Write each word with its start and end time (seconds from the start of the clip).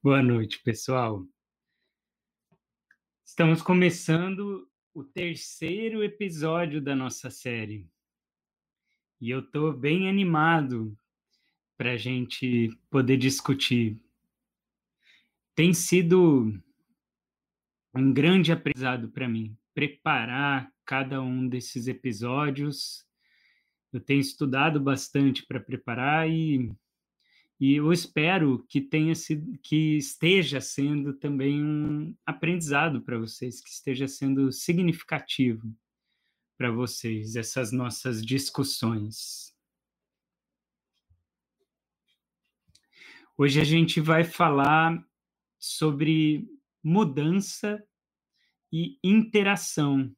Boa 0.00 0.22
noite, 0.22 0.62
pessoal. 0.62 1.26
Estamos 3.24 3.60
começando 3.60 4.70
o 4.94 5.02
terceiro 5.02 6.04
episódio 6.04 6.80
da 6.80 6.94
nossa 6.94 7.30
série. 7.30 7.84
E 9.20 9.28
eu 9.28 9.40
estou 9.40 9.72
bem 9.72 10.08
animado 10.08 10.96
para 11.76 11.94
a 11.94 11.96
gente 11.96 12.70
poder 12.88 13.16
discutir. 13.16 14.00
Tem 15.56 15.74
sido 15.74 16.56
um 17.92 18.12
grande 18.12 18.52
aprendizado 18.52 19.10
para 19.10 19.28
mim 19.28 19.58
preparar 19.74 20.72
cada 20.84 21.20
um 21.20 21.48
desses 21.48 21.88
episódios. 21.88 23.04
Eu 23.92 23.98
tenho 24.00 24.20
estudado 24.20 24.78
bastante 24.78 25.44
para 25.44 25.58
preparar 25.58 26.30
e 26.30 26.72
e 27.60 27.74
eu 27.74 27.92
espero 27.92 28.64
que 28.68 28.80
tenha 28.80 29.14
sido, 29.16 29.58
que 29.58 29.96
esteja 29.96 30.60
sendo 30.60 31.12
também 31.12 31.62
um 31.64 32.16
aprendizado 32.24 33.02
para 33.02 33.18
vocês, 33.18 33.60
que 33.60 33.68
esteja 33.68 34.06
sendo 34.06 34.52
significativo 34.52 35.74
para 36.56 36.70
vocês 36.70 37.34
essas 37.34 37.72
nossas 37.72 38.24
discussões. 38.24 39.56
Hoje 43.36 43.60
a 43.60 43.64
gente 43.64 44.00
vai 44.00 44.22
falar 44.22 45.04
sobre 45.58 46.48
mudança 46.82 47.84
e 48.72 48.98
interação. 49.02 50.14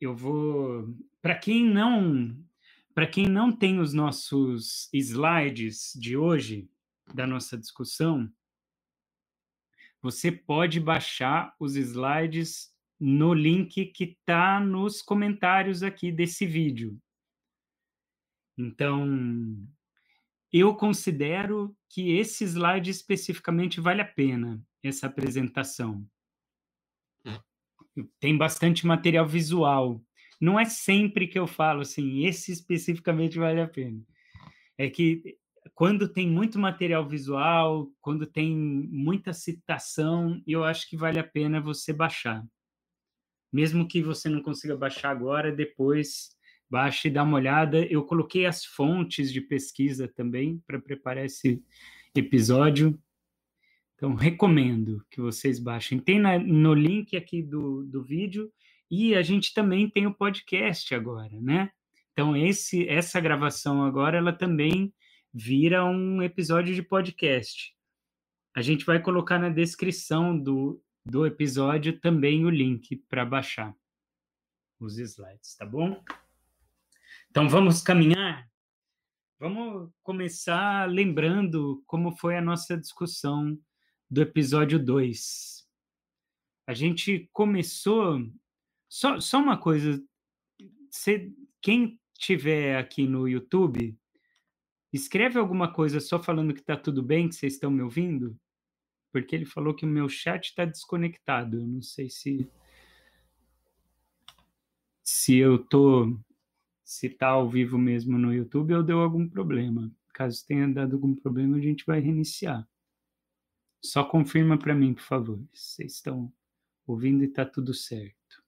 Eu 0.00 0.14
vou 0.14 0.94
para 1.24 1.34
quem 1.34 1.64
não 1.64 2.38
para 2.94 3.06
quem 3.06 3.26
não 3.26 3.50
tem 3.50 3.80
os 3.80 3.94
nossos 3.94 4.90
slides 4.92 5.94
de 5.98 6.18
hoje 6.18 6.70
da 7.14 7.26
nossa 7.26 7.56
discussão, 7.56 8.30
você 10.02 10.30
pode 10.30 10.78
baixar 10.78 11.56
os 11.58 11.76
slides 11.76 12.72
no 13.00 13.32
link 13.32 13.86
que 13.86 14.04
está 14.04 14.60
nos 14.60 15.00
comentários 15.00 15.82
aqui 15.82 16.12
desse 16.12 16.46
vídeo. 16.46 17.00
Então, 18.56 19.66
eu 20.52 20.76
considero 20.76 21.74
que 21.88 22.16
esse 22.18 22.44
slide 22.44 22.90
especificamente 22.90 23.80
vale 23.80 24.02
a 24.02 24.06
pena, 24.06 24.62
essa 24.82 25.06
apresentação. 25.06 26.06
Hum. 27.24 28.06
Tem 28.20 28.36
bastante 28.36 28.86
material 28.86 29.26
visual 29.26 30.04
não 30.40 30.58
é 30.58 30.64
sempre 30.64 31.26
que 31.26 31.38
eu 31.38 31.46
falo 31.46 31.82
assim, 31.82 32.24
esse 32.24 32.52
especificamente 32.52 33.38
vale 33.38 33.60
a 33.60 33.68
pena. 33.68 34.00
É 34.76 34.90
que 34.90 35.36
quando 35.74 36.08
tem 36.08 36.28
muito 36.28 36.58
material 36.58 37.08
visual, 37.08 37.90
quando 38.00 38.26
tem 38.26 38.56
muita 38.56 39.32
citação, 39.32 40.42
eu 40.46 40.64
acho 40.64 40.88
que 40.88 40.96
vale 40.96 41.18
a 41.18 41.24
pena 41.24 41.60
você 41.60 41.92
baixar. 41.92 42.44
Mesmo 43.52 43.86
que 43.86 44.02
você 44.02 44.28
não 44.28 44.42
consiga 44.42 44.76
baixar 44.76 45.10
agora, 45.10 45.52
depois 45.52 46.30
baixe 46.68 47.08
e 47.08 47.10
dá 47.10 47.22
uma 47.22 47.36
olhada. 47.36 47.84
Eu 47.86 48.04
coloquei 48.04 48.46
as 48.46 48.64
fontes 48.64 49.32
de 49.32 49.40
pesquisa 49.40 50.08
também 50.08 50.62
para 50.66 50.80
preparar 50.80 51.24
esse 51.24 51.62
episódio. 52.14 52.98
Então, 53.94 54.14
recomendo 54.14 55.04
que 55.10 55.20
vocês 55.20 55.58
baixem. 55.58 55.98
Tem 55.98 56.18
na, 56.18 56.38
no 56.38 56.74
link 56.74 57.16
aqui 57.16 57.42
do, 57.42 57.84
do 57.84 58.02
vídeo 58.02 58.52
e 58.94 59.14
a 59.14 59.22
gente 59.22 59.52
também 59.52 59.90
tem 59.90 60.06
o 60.06 60.14
podcast 60.14 60.94
agora, 60.94 61.40
né? 61.40 61.70
Então 62.12 62.36
esse 62.36 62.88
essa 62.88 63.20
gravação 63.20 63.82
agora 63.82 64.18
ela 64.18 64.32
também 64.32 64.94
vira 65.32 65.84
um 65.84 66.22
episódio 66.22 66.74
de 66.74 66.82
podcast. 66.82 67.74
A 68.54 68.62
gente 68.62 68.84
vai 68.84 69.02
colocar 69.02 69.36
na 69.36 69.48
descrição 69.48 70.38
do, 70.38 70.80
do 71.04 71.26
episódio 71.26 71.98
também 71.98 72.44
o 72.44 72.50
link 72.50 72.96
para 73.08 73.24
baixar 73.24 73.74
os 74.78 74.96
slides, 74.96 75.56
tá 75.56 75.66
bom? 75.66 76.00
Então 77.30 77.48
vamos 77.48 77.82
caminhar. 77.82 78.48
Vamos 79.40 79.90
começar 80.04 80.88
lembrando 80.88 81.82
como 81.86 82.16
foi 82.16 82.36
a 82.36 82.40
nossa 82.40 82.76
discussão 82.76 83.58
do 84.08 84.22
episódio 84.22 84.78
2. 84.78 85.66
A 86.68 86.72
gente 86.72 87.28
começou 87.32 88.20
só, 88.94 89.18
só 89.18 89.40
uma 89.40 89.58
coisa, 89.58 90.00
você, 90.88 91.28
quem 91.60 92.00
tiver 92.16 92.78
aqui 92.78 93.08
no 93.08 93.26
YouTube, 93.26 93.98
escreve 94.92 95.36
alguma 95.36 95.72
coisa 95.72 95.98
só 95.98 96.22
falando 96.22 96.54
que 96.54 96.60
está 96.60 96.76
tudo 96.76 97.02
bem, 97.02 97.28
que 97.28 97.34
vocês 97.34 97.54
estão 97.54 97.72
me 97.72 97.82
ouvindo, 97.82 98.38
porque 99.10 99.34
ele 99.34 99.46
falou 99.46 99.74
que 99.74 99.84
o 99.84 99.88
meu 99.88 100.08
chat 100.08 100.44
está 100.44 100.64
desconectado. 100.64 101.58
Eu 101.58 101.66
não 101.66 101.82
sei 101.82 102.08
se 102.08 102.48
se 105.02 105.36
eu 105.38 105.58
tô 105.58 106.16
se 106.84 107.08
está 107.08 107.30
ao 107.30 107.50
vivo 107.50 107.76
mesmo 107.76 108.16
no 108.16 108.32
YouTube 108.32 108.74
ou 108.74 108.82
deu 108.84 109.00
algum 109.00 109.28
problema. 109.28 109.90
Caso 110.12 110.46
tenha 110.46 110.68
dado 110.68 110.94
algum 110.94 111.16
problema, 111.16 111.56
a 111.56 111.60
gente 111.60 111.84
vai 111.84 111.98
reiniciar. 111.98 112.64
Só 113.82 114.04
confirma 114.04 114.56
para 114.56 114.72
mim, 114.72 114.94
por 114.94 115.02
favor. 115.02 115.44
Vocês 115.52 115.94
estão 115.94 116.32
ouvindo 116.86 117.24
e 117.24 117.26
está 117.26 117.44
tudo 117.44 117.74
certo. 117.74 118.43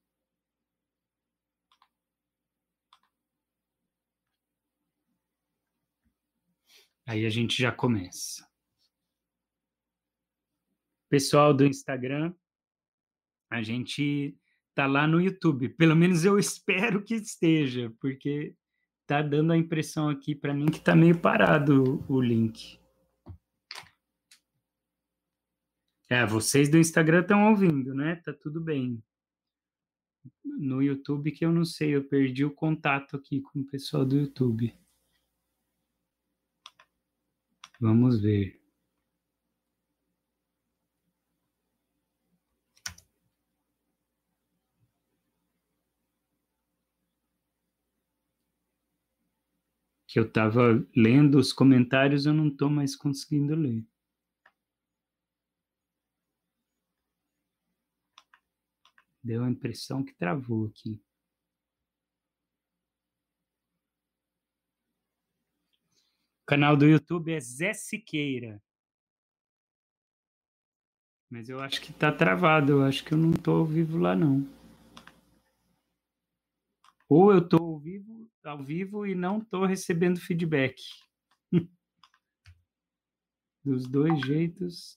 Aí 7.06 7.24
a 7.24 7.30
gente 7.30 7.62
já 7.62 7.70
começa. 7.70 8.44
Pessoal 11.08 11.54
do 11.54 11.64
Instagram, 11.64 12.34
a 13.48 13.62
gente 13.62 14.36
tá 14.74 14.86
lá 14.86 15.06
no 15.06 15.20
YouTube. 15.20 15.68
Pelo 15.68 15.94
menos 15.94 16.24
eu 16.24 16.36
espero 16.38 17.04
que 17.04 17.14
esteja, 17.14 17.94
porque 18.00 18.56
tá 19.06 19.22
dando 19.22 19.52
a 19.52 19.56
impressão 19.56 20.08
aqui 20.08 20.34
para 20.34 20.52
mim 20.52 20.66
que 20.66 20.80
tá 20.80 20.96
meio 20.96 21.16
parado 21.16 22.04
o, 22.08 22.20
link. 22.20 22.80
É, 26.08 26.26
vocês 26.26 26.68
do 26.68 26.76
Instagram 26.76 27.20
estão 27.20 27.50
ouvindo, 27.50 27.94
né? 27.94 28.16
Tá 28.16 28.32
tudo 28.32 28.60
bem. 28.60 29.00
No 30.44 30.82
YouTube 30.82 31.30
que 31.30 31.44
eu 31.44 31.52
não 31.52 31.64
sei, 31.64 31.94
eu 31.94 32.02
perdi 32.02 32.44
o 32.44 32.50
contato 32.50 33.16
aqui 33.16 33.40
com 33.40 33.60
o 33.60 33.66
pessoal 33.66 34.04
do 34.04 34.16
YouTube. 34.16 34.76
Vamos 37.80 38.20
ver. 38.20 38.60
Que 50.08 50.18
eu 50.18 50.24
estava 50.26 50.84
lendo 50.96 51.38
os 51.38 51.52
comentários, 51.52 52.26
eu 52.26 52.34
não 52.34 52.48
estou 52.48 52.68
mais 52.68 52.96
conseguindo 52.96 53.54
ler. 53.54 53.86
Deu 59.22 59.44
a 59.44 59.50
impressão 59.50 60.02
que 60.02 60.14
travou 60.14 60.66
aqui. 60.68 61.02
Canal 66.46 66.76
do 66.76 66.86
YouTube 66.86 67.32
é 67.32 67.40
Zé 67.40 67.74
Siqueira. 67.74 68.62
Mas 71.28 71.48
eu 71.48 71.60
acho 71.60 71.82
que 71.82 71.92
tá 71.92 72.12
travado, 72.12 72.72
eu 72.72 72.84
acho 72.84 73.04
que 73.04 73.12
eu 73.12 73.18
não 73.18 73.32
tô 73.32 73.50
ao 73.50 73.66
vivo 73.66 73.98
lá 73.98 74.14
não. 74.14 74.46
Ou 77.08 77.32
eu 77.32 77.46
tô 77.46 77.56
ao 77.56 77.78
vivo, 77.78 78.30
ao 78.44 78.62
vivo 78.62 79.04
e 79.06 79.14
não 79.14 79.40
tô 79.40 79.66
recebendo 79.66 80.20
feedback. 80.20 80.80
Dos 83.64 83.88
dois 83.88 84.20
jeitos. 84.24 84.96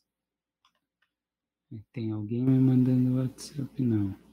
Tem 1.92 2.12
alguém 2.12 2.44
me 2.44 2.60
mandando 2.60 3.18
WhatsApp? 3.18 3.82
Não. 3.82 4.29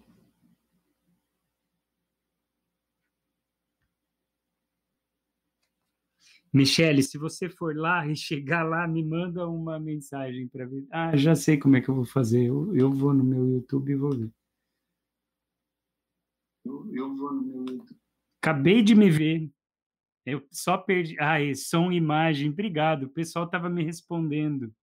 Michele, 6.56 7.02
se 7.02 7.18
você 7.18 7.50
for 7.50 7.76
lá 7.76 8.06
e 8.06 8.16
chegar 8.16 8.62
lá, 8.62 8.88
me 8.88 9.04
manda 9.04 9.46
uma 9.46 9.78
mensagem 9.78 10.48
para 10.48 10.64
ver. 10.64 10.86
Ah, 10.90 11.14
já 11.14 11.34
sei 11.34 11.58
como 11.58 11.76
é 11.76 11.82
que 11.82 11.90
eu 11.90 11.94
vou 11.94 12.06
fazer. 12.06 12.46
Eu, 12.46 12.74
eu 12.74 12.90
vou 12.90 13.12
no 13.12 13.22
meu 13.22 13.46
YouTube 13.46 13.92
e 13.92 13.94
vou 13.94 14.16
ver. 14.16 14.30
Eu, 16.64 16.90
eu 16.94 17.14
vou 17.14 17.34
no 17.34 17.42
meu 17.42 17.58
YouTube. 17.58 18.00
Acabei 18.40 18.82
de 18.82 18.94
me 18.94 19.10
ver. 19.10 19.50
Eu 20.24 20.48
só 20.50 20.78
perdi. 20.78 21.14
Ah, 21.20 21.36
som 21.54 21.92
e 21.92 21.96
imagem. 21.96 22.48
Obrigado. 22.48 23.02
O 23.02 23.10
pessoal 23.10 23.44
estava 23.44 23.68
me 23.68 23.84
respondendo. 23.84 24.74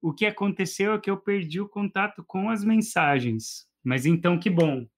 O 0.00 0.14
que 0.14 0.24
aconteceu 0.24 0.94
é 0.94 0.98
que 0.98 1.10
eu 1.10 1.18
perdi 1.18 1.60
o 1.60 1.68
contato 1.68 2.24
com 2.26 2.48
as 2.48 2.64
mensagens. 2.64 3.68
Mas 3.84 4.06
então, 4.06 4.40
que 4.40 4.48
bom. 4.48 4.88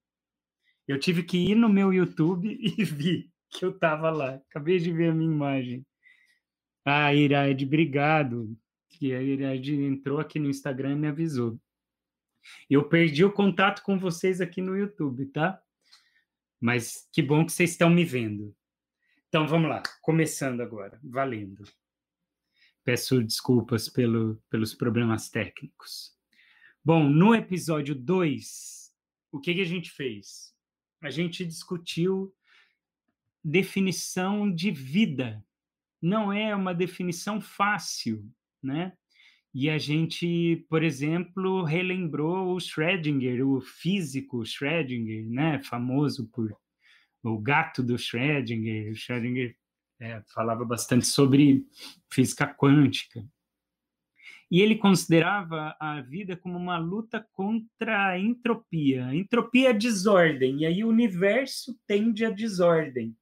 Eu 0.86 0.96
tive 0.96 1.24
que 1.24 1.38
ir 1.38 1.56
no 1.56 1.68
meu 1.68 1.92
YouTube 1.92 2.48
e 2.62 2.84
vi 2.84 3.32
que 3.50 3.64
eu 3.64 3.70
estava 3.70 4.10
lá. 4.10 4.34
Acabei 4.50 4.78
de 4.78 4.92
ver 4.92 5.10
a 5.10 5.14
minha 5.14 5.30
imagem. 5.30 5.86
Ah, 6.84 7.12
Iraide, 7.14 7.64
obrigado. 7.64 8.56
Que 8.90 9.14
a 9.14 9.22
Iraide 9.22 9.74
entrou 9.74 10.18
aqui 10.18 10.38
no 10.38 10.48
Instagram 10.48 10.92
e 10.92 10.96
me 10.96 11.08
avisou. 11.08 11.60
Eu 12.68 12.88
perdi 12.88 13.24
o 13.24 13.32
contato 13.32 13.82
com 13.82 13.98
vocês 13.98 14.40
aqui 14.40 14.60
no 14.60 14.76
YouTube, 14.76 15.26
tá? 15.26 15.60
Mas 16.60 17.08
que 17.12 17.22
bom 17.22 17.44
que 17.44 17.52
vocês 17.52 17.70
estão 17.70 17.90
me 17.90 18.04
vendo. 18.04 18.54
Então 19.28 19.46
vamos 19.46 19.68
lá, 19.68 19.82
começando 20.00 20.62
agora, 20.62 20.98
valendo. 21.04 21.62
Peço 22.82 23.22
desculpas 23.22 23.88
pelo, 23.88 24.42
pelos 24.48 24.74
problemas 24.74 25.28
técnicos. 25.28 26.16
Bom, 26.82 27.04
no 27.04 27.34
episódio 27.34 27.94
2, 27.94 28.90
o 29.30 29.38
que, 29.38 29.54
que 29.54 29.60
a 29.60 29.66
gente 29.66 29.90
fez? 29.90 30.54
A 31.02 31.10
gente 31.10 31.44
discutiu 31.44 32.34
definição 33.48 34.52
de 34.52 34.70
vida. 34.70 35.42
Não 36.00 36.32
é 36.32 36.54
uma 36.54 36.74
definição 36.74 37.40
fácil, 37.40 38.24
né? 38.62 38.92
E 39.54 39.70
a 39.70 39.78
gente, 39.78 40.66
por 40.68 40.82
exemplo, 40.82 41.64
relembrou 41.64 42.54
o 42.54 42.60
Schrödinger, 42.60 43.44
o 43.46 43.60
físico 43.60 44.44
Schrödinger, 44.44 45.26
né? 45.28 45.60
Famoso 45.62 46.28
por 46.28 46.54
o 47.22 47.38
gato 47.38 47.82
do 47.82 47.96
Schrödinger. 47.96 48.92
O 48.92 48.94
Schrödinger 48.94 49.56
é, 49.98 50.22
falava 50.32 50.64
bastante 50.64 51.06
sobre 51.06 51.66
física 52.12 52.46
quântica. 52.46 53.26
E 54.50 54.60
ele 54.60 54.76
considerava 54.76 55.76
a 55.78 56.00
vida 56.00 56.36
como 56.36 56.56
uma 56.56 56.78
luta 56.78 57.26
contra 57.32 58.10
a 58.10 58.18
entropia. 58.18 59.14
Entropia 59.14 59.70
é 59.70 59.74
desordem, 59.74 60.60
e 60.60 60.66
aí 60.66 60.84
o 60.84 60.88
universo 60.88 61.78
tende 61.86 62.24
à 62.24 62.30
desordem. 62.30 63.14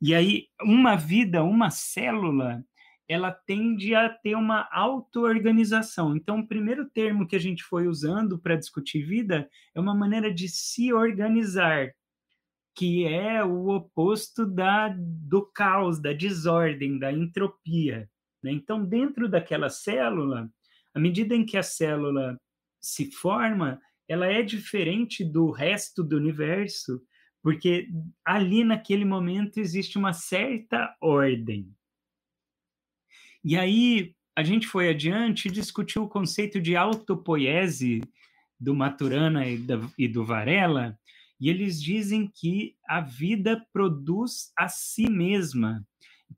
E 0.00 0.14
aí, 0.14 0.46
uma 0.62 0.94
vida, 0.96 1.42
uma 1.42 1.70
célula, 1.70 2.62
ela 3.08 3.30
tende 3.30 3.94
a 3.94 4.08
ter 4.08 4.34
uma 4.34 4.68
auto-organização. 4.70 6.16
Então, 6.16 6.40
o 6.40 6.46
primeiro 6.46 6.88
termo 6.90 7.26
que 7.26 7.36
a 7.36 7.38
gente 7.38 7.62
foi 7.62 7.86
usando 7.86 8.38
para 8.38 8.56
discutir 8.56 9.04
vida 9.04 9.48
é 9.74 9.80
uma 9.80 9.94
maneira 9.94 10.32
de 10.32 10.48
se 10.48 10.92
organizar, 10.92 11.92
que 12.74 13.06
é 13.06 13.42
o 13.42 13.68
oposto 13.68 14.44
da, 14.44 14.94
do 14.98 15.46
caos, 15.46 16.00
da 16.00 16.12
desordem, 16.12 16.98
da 16.98 17.12
entropia. 17.12 18.10
Né? 18.42 18.52
Então, 18.52 18.84
dentro 18.84 19.28
daquela 19.28 19.70
célula, 19.70 20.50
à 20.92 21.00
medida 21.00 21.34
em 21.34 21.46
que 21.46 21.56
a 21.56 21.62
célula 21.62 22.36
se 22.80 23.10
forma, 23.12 23.80
ela 24.08 24.26
é 24.26 24.42
diferente 24.42 25.24
do 25.24 25.50
resto 25.50 26.02
do 26.02 26.16
universo, 26.16 27.00
porque 27.46 27.88
ali 28.24 28.64
naquele 28.64 29.04
momento 29.04 29.60
existe 29.60 29.96
uma 29.96 30.12
certa 30.12 30.96
ordem. 31.00 31.72
E 33.44 33.56
aí 33.56 34.16
a 34.34 34.42
gente 34.42 34.66
foi 34.66 34.88
adiante 34.88 35.46
e 35.46 35.52
discutiu 35.52 36.02
o 36.02 36.08
conceito 36.08 36.60
de 36.60 36.74
autopoiese 36.74 38.00
do 38.58 38.74
Maturana 38.74 39.46
e, 39.46 39.58
da, 39.58 39.78
e 39.96 40.08
do 40.08 40.24
Varela, 40.24 40.98
e 41.40 41.48
eles 41.48 41.80
dizem 41.80 42.28
que 42.34 42.74
a 42.84 43.00
vida 43.00 43.64
produz 43.72 44.50
a 44.58 44.66
si 44.66 45.08
mesma. 45.08 45.86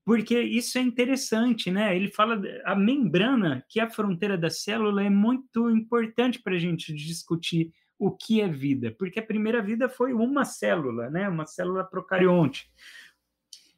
Porque 0.04 0.38
isso 0.38 0.76
é 0.76 0.82
interessante, 0.82 1.70
né? 1.70 1.96
Ele 1.96 2.08
fala 2.08 2.38
a 2.66 2.76
membrana, 2.76 3.64
que 3.70 3.80
é 3.80 3.84
a 3.84 3.90
fronteira 3.90 4.36
da 4.36 4.50
célula, 4.50 5.02
é 5.02 5.08
muito 5.08 5.70
importante 5.70 6.38
para 6.42 6.54
a 6.54 6.58
gente 6.58 6.92
discutir 6.92 7.72
o 7.98 8.10
que 8.10 8.40
é 8.40 8.48
vida, 8.48 8.94
porque 8.98 9.18
a 9.18 9.26
primeira 9.26 9.60
vida 9.60 9.88
foi 9.88 10.12
uma 10.12 10.44
célula, 10.44 11.10
né? 11.10 11.28
Uma 11.28 11.46
célula 11.46 11.84
procarionte, 11.84 12.70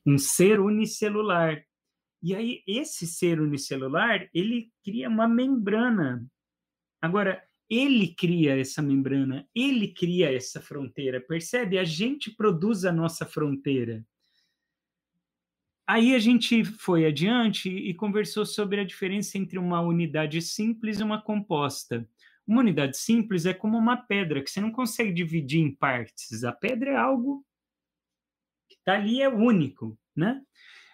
um 0.06 0.18
ser 0.18 0.60
unicelular. 0.60 1.64
E 2.22 2.34
aí 2.34 2.62
esse 2.66 3.06
ser 3.06 3.40
unicelular, 3.40 4.28
ele 4.34 4.70
cria 4.84 5.08
uma 5.08 5.26
membrana. 5.26 6.26
Agora, 7.00 7.42
ele 7.68 8.08
cria 8.14 8.58
essa 8.58 8.82
membrana, 8.82 9.48
ele 9.54 9.88
cria 9.88 10.34
essa 10.34 10.60
fronteira, 10.60 11.20
percebe? 11.20 11.78
A 11.78 11.84
gente 11.84 12.30
produz 12.30 12.84
a 12.84 12.92
nossa 12.92 13.24
fronteira. 13.24 14.04
Aí 15.86 16.14
a 16.14 16.18
gente 16.18 16.64
foi 16.64 17.06
adiante 17.06 17.68
e 17.68 17.94
conversou 17.94 18.44
sobre 18.44 18.80
a 18.80 18.84
diferença 18.84 19.38
entre 19.38 19.58
uma 19.58 19.80
unidade 19.80 20.42
simples 20.42 21.00
e 21.00 21.02
uma 21.02 21.20
composta. 21.20 22.08
Uma 22.46 22.60
unidade 22.60 22.96
simples 22.96 23.46
é 23.46 23.54
como 23.54 23.78
uma 23.78 23.96
pedra, 23.96 24.42
que 24.42 24.50
você 24.50 24.60
não 24.60 24.72
consegue 24.72 25.12
dividir 25.12 25.60
em 25.60 25.74
partes. 25.74 26.42
A 26.44 26.52
pedra 26.52 26.90
é 26.90 26.96
algo 26.96 27.44
que 28.68 28.76
está 28.76 28.94
ali, 28.94 29.22
é 29.22 29.28
único, 29.28 29.98
né? 30.16 30.42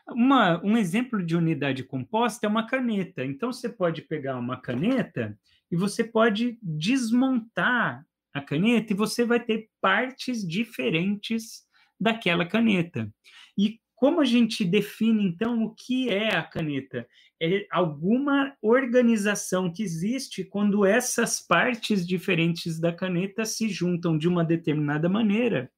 Uma, 0.09 0.63
um 0.65 0.77
exemplo 0.77 1.25
de 1.25 1.35
unidade 1.35 1.83
composta 1.83 2.47
é 2.47 2.49
uma 2.49 2.67
caneta. 2.67 3.25
Então, 3.25 3.53
você 3.53 3.69
pode 3.69 4.03
pegar 4.03 4.39
uma 4.39 4.61
caneta 4.61 5.37
e 5.71 5.77
você 5.77 6.05
pode 6.05 6.59
desmontar 6.63 8.07
a 8.33 8.41
caneta 8.41 8.93
e 8.93 8.97
você 8.97 9.25
vai 9.25 9.41
ter 9.41 9.69
partes 9.81 10.47
diferentes 10.47 11.67
daquela 11.99 12.47
caneta. 12.47 13.13
E 13.59 13.81
como 13.97 14.21
a 14.21 14.25
gente 14.27 14.63
define, 14.63 15.27
então, 15.27 15.65
o 15.65 15.75
que 15.75 16.11
é 16.11 16.37
a 16.37 16.43
caneta? 16.43 17.09
É 17.41 17.67
alguma 17.71 18.55
organização 18.61 19.73
que 19.73 19.83
existe 19.83 20.45
quando 20.45 20.85
essas 20.85 21.41
partes 21.41 22.07
diferentes 22.07 22.79
da 22.79 22.93
caneta 22.93 23.47
se 23.47 23.71
juntam 23.71 24.19
de 24.19 24.29
uma 24.29 24.45
determinada 24.45 25.09
maneira 25.09 25.71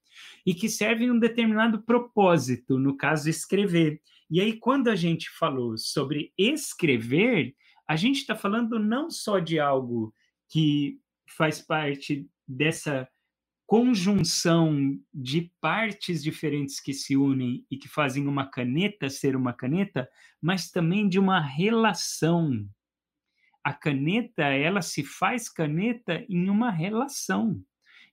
e 0.44 0.52
que 0.52 0.68
servem 0.68 1.12
um 1.12 1.18
determinado 1.18 1.80
propósito, 1.80 2.76
no 2.76 2.96
caso, 2.96 3.30
escrever. 3.30 4.00
E 4.28 4.40
aí, 4.40 4.52
quando 4.54 4.88
a 4.88 4.96
gente 4.96 5.30
falou 5.30 5.78
sobre 5.78 6.32
escrever, 6.36 7.54
a 7.86 7.94
gente 7.94 8.16
está 8.16 8.34
falando 8.34 8.80
não 8.80 9.10
só 9.10 9.38
de 9.38 9.60
algo 9.60 10.12
que 10.48 10.98
faz 11.36 11.60
parte 11.60 12.28
dessa 12.46 13.08
conjunção 13.68 14.98
de 15.12 15.52
partes 15.60 16.22
diferentes 16.22 16.80
que 16.80 16.94
se 16.94 17.18
unem 17.18 17.66
e 17.70 17.76
que 17.76 17.86
fazem 17.86 18.26
uma 18.26 18.46
caneta 18.46 19.10
ser 19.10 19.36
uma 19.36 19.52
caneta, 19.52 20.08
mas 20.40 20.70
também 20.70 21.06
de 21.06 21.18
uma 21.18 21.38
relação. 21.38 22.66
A 23.62 23.74
caneta, 23.74 24.44
ela 24.44 24.80
se 24.80 25.04
faz 25.04 25.50
caneta 25.50 26.24
em 26.30 26.48
uma 26.48 26.70
relação. 26.70 27.62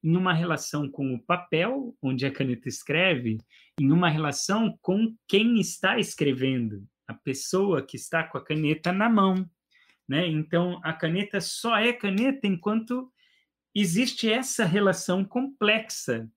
Em 0.04 0.18
uma 0.18 0.34
relação 0.34 0.92
com 0.92 1.16
o 1.16 1.24
papel, 1.24 1.96
onde 2.02 2.26
a 2.26 2.32
caneta 2.32 2.68
escreve, 2.68 3.38
em 3.80 3.94
uma 3.94 4.10
relação 4.10 4.78
com 4.82 5.16
quem 5.26 5.58
está 5.58 5.98
escrevendo, 5.98 6.86
a 7.08 7.14
pessoa 7.14 7.82
que 7.82 7.96
está 7.96 8.26
com 8.26 8.38
a 8.38 8.44
caneta 8.44 8.92
na 8.92 9.08
mão. 9.08 9.50
Né? 10.06 10.28
Então, 10.28 10.82
a 10.84 10.92
caneta 10.92 11.40
só 11.40 11.78
é 11.78 11.94
caneta 11.94 12.46
enquanto 12.46 13.10
existe 13.76 14.32
essa 14.32 14.64
relação 14.64 15.26
complexa 15.26 16.30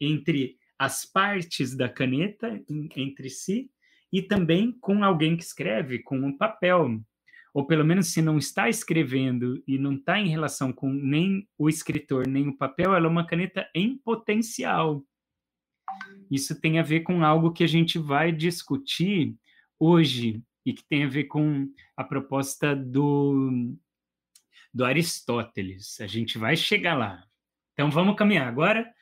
entre 0.00 0.56
as 0.78 1.04
partes 1.04 1.76
da 1.76 1.88
caneta 1.88 2.58
entre 2.96 3.28
si 3.28 3.70
e 4.10 4.22
também 4.22 4.72
com 4.80 5.04
alguém 5.04 5.36
que 5.36 5.44
escreve, 5.44 5.98
com 5.98 6.18
um 6.18 6.36
papel. 6.36 6.98
Ou 7.52 7.66
pelo 7.66 7.84
menos 7.84 8.08
se 8.08 8.22
não 8.22 8.38
está 8.38 8.68
escrevendo 8.68 9.62
e 9.66 9.76
não 9.76 9.94
está 9.94 10.18
em 10.18 10.28
relação 10.28 10.72
com 10.72 10.90
nem 10.90 11.46
o 11.58 11.68
escritor, 11.68 12.26
nem 12.26 12.48
o 12.48 12.56
papel, 12.56 12.94
ela 12.94 13.06
é 13.06 13.10
uma 13.10 13.26
caneta 13.26 13.68
em 13.74 13.98
potencial. 13.98 15.04
Isso 16.30 16.58
tem 16.60 16.78
a 16.78 16.82
ver 16.82 17.00
com 17.00 17.24
algo 17.24 17.52
que 17.52 17.64
a 17.64 17.66
gente 17.66 17.98
vai 17.98 18.32
discutir 18.32 19.36
hoje 19.78 20.42
e 20.64 20.72
que 20.72 20.84
tem 20.84 21.04
a 21.04 21.08
ver 21.08 21.24
com 21.24 21.68
a 21.96 22.04
proposta 22.04 22.74
do 22.74 23.74
do 24.72 24.84
Aristóteles. 24.84 26.00
A 26.00 26.06
gente 26.06 26.38
vai 26.38 26.56
chegar 26.56 26.94
lá. 26.94 27.24
Então 27.72 27.90
vamos 27.90 28.16
caminhar. 28.16 28.46
Agora, 28.46 28.92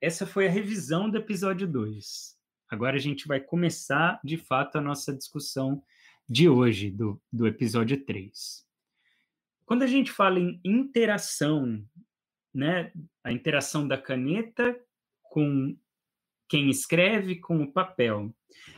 essa 0.00 0.26
foi 0.26 0.46
a 0.46 0.50
revisão 0.50 1.10
do 1.10 1.18
episódio 1.18 1.66
2. 1.66 2.36
Agora 2.68 2.96
a 2.96 3.00
gente 3.00 3.26
vai 3.26 3.40
começar, 3.40 4.20
de 4.22 4.36
fato, 4.36 4.76
a 4.76 4.80
nossa 4.80 5.14
discussão 5.14 5.82
de 6.28 6.48
hoje, 6.48 6.90
do, 6.90 7.20
do 7.32 7.46
episódio 7.46 8.04
3. 8.04 8.66
Quando 9.64 9.82
a 9.82 9.86
gente 9.86 10.12
fala 10.12 10.38
em 10.38 10.60
interação, 10.64 11.82
né, 12.54 12.92
a 13.24 13.32
interação 13.32 13.88
da 13.88 13.96
caneta 13.96 14.78
com 15.22 15.76
quem 16.48 16.70
escreve 16.70 17.36
com 17.36 17.62
o 17.62 17.72
papel. 17.72 18.34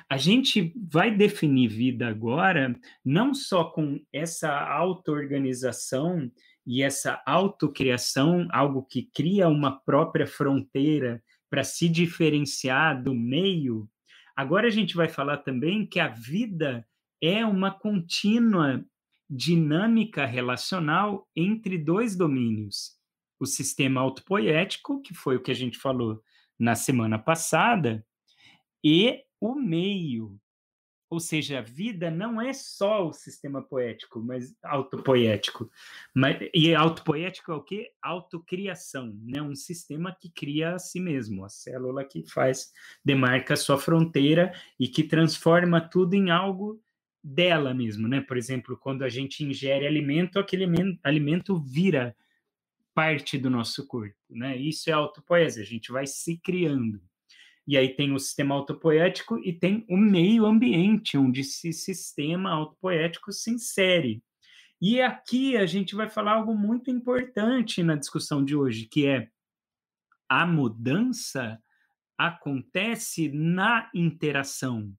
A 0.08 0.16
gente 0.16 0.74
vai 0.76 1.14
definir 1.14 1.68
vida 1.68 2.08
agora 2.08 2.78
não 3.04 3.32
só 3.32 3.64
com 3.64 4.00
essa 4.12 4.50
auto-organização 4.50 6.30
e 6.66 6.82
essa 6.82 7.22
autocriação, 7.24 8.46
algo 8.50 8.82
que 8.82 9.08
cria 9.14 9.48
uma 9.48 9.78
própria 9.80 10.26
fronteira 10.26 11.22
para 11.48 11.64
se 11.64 11.88
diferenciar 11.88 13.02
do 13.02 13.14
meio. 13.14 13.88
Agora 14.36 14.66
a 14.66 14.70
gente 14.70 14.94
vai 14.96 15.08
falar 15.08 15.38
também 15.38 15.86
que 15.86 16.00
a 16.00 16.08
vida 16.08 16.86
é 17.20 17.44
uma 17.44 17.70
contínua 17.70 18.84
dinâmica 19.28 20.26
relacional 20.26 21.28
entre 21.36 21.78
dois 21.78 22.16
domínios. 22.16 22.96
O 23.38 23.46
sistema 23.46 24.00
autopoético, 24.00 25.00
que 25.02 25.14
foi 25.14 25.36
o 25.36 25.42
que 25.42 25.50
a 25.50 25.54
gente 25.54 25.78
falou 25.78 26.22
na 26.60 26.74
semana 26.74 27.18
passada, 27.18 28.06
e 28.84 29.24
o 29.40 29.54
meio. 29.54 30.38
Ou 31.08 31.18
seja, 31.18 31.58
a 31.58 31.62
vida 31.62 32.08
não 32.08 32.40
é 32.40 32.52
só 32.52 33.08
o 33.08 33.12
sistema 33.12 33.60
poético, 33.60 34.20
mas 34.20 34.54
autopoético. 34.62 35.68
Mas, 36.14 36.36
e 36.54 36.72
autopoético 36.72 37.50
é 37.50 37.54
o 37.56 37.62
quê? 37.62 37.90
Autocriação, 38.00 39.18
né? 39.24 39.42
Um 39.42 39.56
sistema 39.56 40.14
que 40.14 40.30
cria 40.30 40.74
a 40.74 40.78
si 40.78 41.00
mesmo, 41.00 41.44
a 41.44 41.48
célula 41.48 42.04
que 42.04 42.22
faz, 42.30 42.70
demarca 43.04 43.54
a 43.54 43.56
sua 43.56 43.76
fronteira 43.76 44.52
e 44.78 44.86
que 44.86 45.02
transforma 45.02 45.80
tudo 45.80 46.14
em 46.14 46.30
algo 46.30 46.80
dela 47.24 47.74
mesmo, 47.74 48.06
né? 48.06 48.20
Por 48.20 48.36
exemplo, 48.36 48.76
quando 48.76 49.02
a 49.02 49.08
gente 49.08 49.42
ingere 49.42 49.86
alimento, 49.86 50.38
aquele 50.38 50.66
alimento 51.02 51.58
vira 51.58 52.14
parte 53.00 53.38
do 53.38 53.48
nosso 53.48 53.86
corpo, 53.86 54.14
né? 54.28 54.58
Isso 54.58 54.90
é 54.90 54.92
autopoesia, 54.92 55.62
a 55.62 55.66
gente 55.66 55.90
vai 55.90 56.06
se 56.06 56.36
criando. 56.36 57.00
E 57.66 57.78
aí 57.78 57.96
tem 57.96 58.12
o 58.12 58.18
sistema 58.18 58.54
autopoético 58.54 59.38
e 59.38 59.54
tem 59.54 59.86
o 59.88 59.96
meio 59.96 60.44
ambiente, 60.44 61.16
onde 61.16 61.40
esse 61.40 61.72
sistema 61.72 62.50
autopoético 62.50 63.32
se 63.32 63.52
insere. 63.52 64.22
E 64.82 65.00
aqui 65.00 65.56
a 65.56 65.64
gente 65.64 65.94
vai 65.94 66.10
falar 66.10 66.32
algo 66.32 66.54
muito 66.54 66.90
importante 66.90 67.82
na 67.82 67.96
discussão 67.96 68.44
de 68.44 68.54
hoje, 68.54 68.84
que 68.84 69.06
é 69.06 69.28
a 70.28 70.46
mudança 70.46 71.58
acontece 72.18 73.30
na 73.30 73.90
interação 73.94 74.92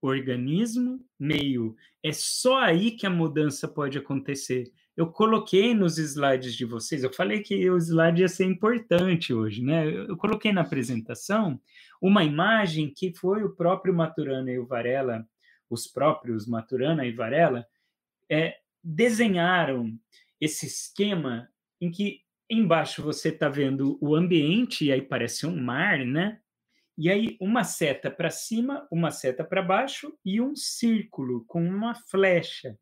organismo, 0.00 1.04
meio. 1.18 1.74
É 2.00 2.12
só 2.12 2.58
aí 2.60 2.92
que 2.92 3.06
a 3.08 3.10
mudança 3.10 3.66
pode 3.66 3.98
acontecer 3.98 4.72
eu 4.98 5.06
coloquei 5.06 5.74
nos 5.74 5.96
slides 5.96 6.56
de 6.56 6.64
vocês, 6.64 7.04
eu 7.04 7.12
falei 7.12 7.40
que 7.40 7.70
o 7.70 7.78
slide 7.78 8.22
ia 8.22 8.28
ser 8.28 8.46
importante 8.46 9.32
hoje, 9.32 9.62
né? 9.62 9.86
Eu, 9.88 10.16
coloquei 10.16 10.52
na 10.52 10.62
apresentação 10.62 11.60
uma 12.02 12.24
imagem 12.24 12.92
que 12.92 13.14
foi 13.14 13.44
o 13.44 13.54
próprio 13.54 13.94
Maturana 13.94 14.50
e 14.50 14.58
o 14.58 14.66
Varela, 14.66 15.24
os 15.70 15.86
próprios 15.86 16.48
Maturana 16.48 17.06
e 17.06 17.12
Varela, 17.12 17.64
é, 18.28 18.58
desenharam 18.82 19.96
esse 20.40 20.66
esquema 20.66 21.48
em 21.80 21.92
que 21.92 22.22
embaixo 22.50 23.00
você 23.00 23.28
está 23.28 23.48
vendo 23.48 23.96
o 24.00 24.16
ambiente, 24.16 24.86
e 24.86 24.90
aí 24.90 25.00
parece 25.00 25.46
um 25.46 25.56
mar, 25.62 26.04
né? 26.04 26.40
E 26.96 27.08
aí 27.08 27.36
uma 27.40 27.62
seta 27.62 28.10
para 28.10 28.30
cima, 28.30 28.84
uma 28.90 29.12
seta 29.12 29.44
para 29.44 29.62
baixo 29.62 30.12
e 30.24 30.40
um 30.40 30.56
círculo 30.56 31.44
com 31.46 31.64
uma 31.64 31.94
flecha. 31.94 32.76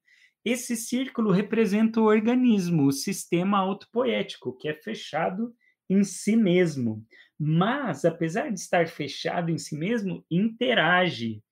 Esse 0.46 0.76
círculo 0.76 1.32
representa 1.32 2.00
o 2.00 2.04
organismo, 2.04 2.86
o 2.86 2.92
sistema 2.92 3.58
autopoético, 3.58 4.56
que 4.56 4.68
é 4.68 4.74
fechado 4.74 5.52
em 5.90 6.04
si 6.04 6.36
mesmo. 6.36 7.04
Mas, 7.36 8.04
apesar 8.04 8.52
de 8.52 8.60
estar 8.60 8.86
fechado 8.86 9.50
em 9.50 9.58
si 9.58 9.76
mesmo, 9.76 10.24
interage 10.30 11.42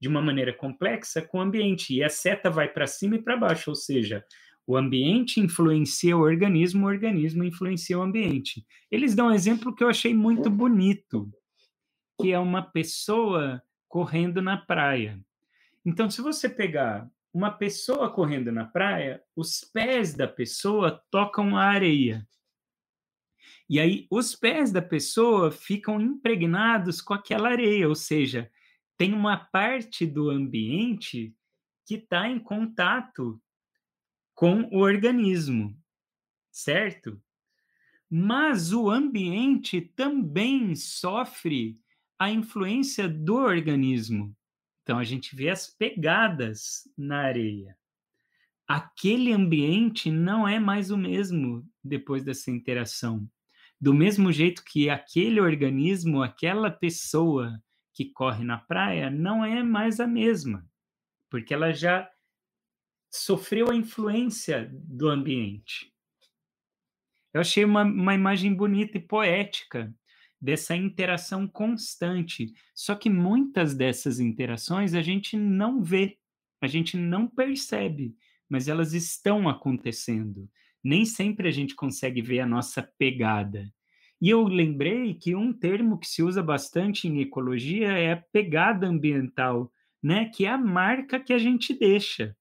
de 0.00 0.06
uma 0.06 0.22
maneira 0.22 0.52
complexa 0.52 1.20
com 1.20 1.38
o 1.38 1.40
ambiente. 1.40 1.94
E 1.94 2.04
a 2.04 2.08
seta 2.08 2.48
vai 2.48 2.68
para 2.68 2.86
cima 2.86 3.16
e 3.16 3.22
para 3.22 3.36
baixo, 3.36 3.70
ou 3.70 3.74
seja, 3.74 4.24
o 4.64 4.76
ambiente 4.76 5.40
influencia 5.40 6.16
o 6.16 6.20
organismo, 6.20 6.86
o 6.86 6.88
organismo 6.88 7.42
influencia 7.42 7.98
o 7.98 8.02
ambiente. 8.02 8.64
Eles 8.88 9.16
dão 9.16 9.26
um 9.26 9.34
exemplo 9.34 9.74
que 9.74 9.82
eu 9.82 9.88
achei 9.88 10.14
muito 10.14 10.48
bonito, 10.48 11.28
que 12.20 12.30
é 12.30 12.38
uma 12.38 12.62
pessoa 12.62 13.60
correndo 13.88 14.40
na 14.40 14.56
praia. 14.56 15.18
Então, 15.84 16.08
se 16.08 16.22
você 16.22 16.48
pegar 16.48 17.10
uma 17.34 17.50
pessoa 17.50 18.08
correndo 18.08 18.52
na 18.52 18.64
praia, 18.64 19.20
os 19.34 19.60
pés 19.60 20.14
da 20.14 20.28
pessoa 20.28 21.02
tocam 21.10 21.56
a 21.56 21.64
areia. 21.64 22.24
E 23.68 23.80
aí 23.80 24.06
os 24.08 24.36
pés 24.36 24.70
da 24.70 24.80
pessoa 24.80 25.50
ficam 25.50 26.00
impregnados 26.00 27.00
com 27.00 27.12
aquela 27.12 27.50
areia, 27.50 27.88
ou 27.88 27.96
seja, 27.96 28.48
tem 28.96 29.12
uma 29.12 29.36
parte 29.36 30.06
do 30.06 30.30
ambiente 30.30 31.34
que 31.84 31.96
está 31.96 32.28
em 32.28 32.38
contato 32.38 33.42
com 34.32 34.62
o 34.70 34.78
organismo, 34.78 35.76
certo? 36.52 37.20
Mas 38.08 38.72
o 38.72 38.88
ambiente 38.88 39.80
também 39.80 40.76
sofre 40.76 41.80
a 42.16 42.30
influência 42.30 43.08
do 43.08 43.34
organismo. 43.34 44.36
Então 44.84 44.98
a 44.98 45.04
gente 45.04 45.34
vê 45.34 45.48
as 45.48 45.66
pegadas 45.66 46.86
na 46.96 47.22
areia. 47.22 47.74
Aquele 48.68 49.32
ambiente 49.32 50.10
não 50.10 50.46
é 50.46 50.60
mais 50.60 50.90
o 50.90 50.96
mesmo 50.96 51.66
depois 51.82 52.22
dessa 52.22 52.50
interação. 52.50 53.26
Do 53.80 53.94
mesmo 53.94 54.30
jeito 54.30 54.62
que 54.62 54.90
aquele 54.90 55.40
organismo, 55.40 56.22
aquela 56.22 56.70
pessoa 56.70 57.58
que 57.94 58.04
corre 58.04 58.44
na 58.44 58.58
praia, 58.58 59.10
não 59.10 59.42
é 59.42 59.62
mais 59.62 60.00
a 60.00 60.06
mesma, 60.06 60.66
porque 61.30 61.54
ela 61.54 61.72
já 61.72 62.10
sofreu 63.10 63.70
a 63.70 63.74
influência 63.74 64.70
do 64.72 65.08
ambiente. 65.08 65.92
Eu 67.32 67.40
achei 67.40 67.64
uma, 67.64 67.84
uma 67.84 68.14
imagem 68.14 68.52
bonita 68.52 68.98
e 68.98 69.00
poética 69.00 69.94
dessa 70.44 70.76
interação 70.76 71.48
constante. 71.48 72.52
Só 72.74 72.94
que 72.94 73.08
muitas 73.08 73.74
dessas 73.74 74.20
interações 74.20 74.92
a 74.92 75.00
gente 75.00 75.38
não 75.38 75.82
vê, 75.82 76.18
a 76.60 76.66
gente 76.66 76.98
não 76.98 77.26
percebe, 77.26 78.14
mas 78.46 78.68
elas 78.68 78.92
estão 78.92 79.48
acontecendo. 79.48 80.46
Nem 80.82 81.06
sempre 81.06 81.48
a 81.48 81.50
gente 81.50 81.74
consegue 81.74 82.20
ver 82.20 82.40
a 82.40 82.46
nossa 82.46 82.82
pegada. 82.98 83.72
E 84.20 84.28
eu 84.28 84.46
lembrei 84.46 85.14
que 85.14 85.34
um 85.34 85.50
termo 85.50 85.98
que 85.98 86.06
se 86.06 86.22
usa 86.22 86.42
bastante 86.42 87.08
em 87.08 87.22
ecologia 87.22 87.92
é 87.92 88.12
a 88.12 88.22
pegada 88.30 88.86
ambiental, 88.86 89.72
né? 90.02 90.26
que 90.26 90.44
é 90.44 90.50
a 90.50 90.58
marca 90.58 91.18
que 91.18 91.32
a 91.32 91.38
gente 91.38 91.72
deixa. 91.72 92.36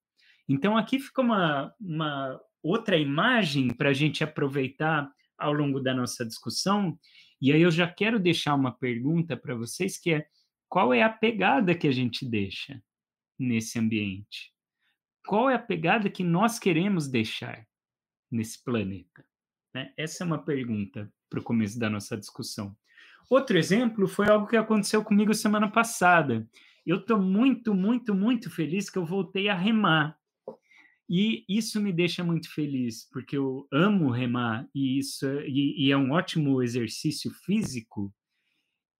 Então, 0.47 0.75
aqui 0.75 0.99
fica 0.99 1.21
uma, 1.21 1.73
uma 1.79 2.37
outra 2.61 2.97
imagem 2.97 3.69
para 3.69 3.91
a 3.91 3.93
gente 3.93 4.25
aproveitar 4.25 5.09
ao 5.37 5.53
longo 5.53 5.79
da 5.79 5.93
nossa 5.93 6.25
discussão, 6.25 6.97
e 7.43 7.51
aí 7.51 7.61
eu 7.61 7.69
já 7.69 7.91
quero 7.91 8.17
deixar 8.21 8.55
uma 8.55 8.71
pergunta 8.71 9.35
para 9.35 9.53
vocês 9.53 9.97
que 9.97 10.13
é 10.13 10.25
qual 10.69 10.93
é 10.93 11.03
a 11.03 11.09
pegada 11.09 11.75
que 11.75 11.85
a 11.85 11.91
gente 11.91 12.25
deixa 12.25 12.81
nesse 13.37 13.77
ambiente? 13.77 14.53
Qual 15.27 15.49
é 15.49 15.55
a 15.55 15.59
pegada 15.59 16.09
que 16.09 16.23
nós 16.23 16.57
queremos 16.57 17.09
deixar 17.09 17.67
nesse 18.31 18.63
planeta? 18.63 19.25
Né? 19.73 19.93
Essa 19.97 20.23
é 20.23 20.25
uma 20.25 20.41
pergunta 20.41 21.11
para 21.29 21.41
o 21.41 21.43
começo 21.43 21.77
da 21.77 21.89
nossa 21.89 22.15
discussão. 22.15 22.73
Outro 23.29 23.57
exemplo 23.57 24.07
foi 24.07 24.29
algo 24.29 24.47
que 24.47 24.55
aconteceu 24.55 25.03
comigo 25.03 25.33
semana 25.33 25.69
passada. 25.69 26.47
Eu 26.85 26.99
estou 26.99 27.21
muito, 27.21 27.75
muito, 27.75 28.15
muito 28.15 28.49
feliz 28.49 28.89
que 28.89 28.97
eu 28.97 29.05
voltei 29.05 29.49
a 29.49 29.53
remar. 29.53 30.17
E 31.15 31.45
isso 31.47 31.79
me 31.79 31.93
deixa 31.93 32.23
muito 32.23 32.51
feliz, 32.51 33.07
porque 33.11 33.37
eu 33.37 33.67
amo 33.71 34.09
remar 34.09 34.67
e 34.73 34.97
isso 34.97 35.27
e, 35.41 35.85
e 35.85 35.91
é 35.91 35.95
um 35.95 36.09
ótimo 36.09 36.59
exercício 36.59 37.29
físico. 37.45 38.11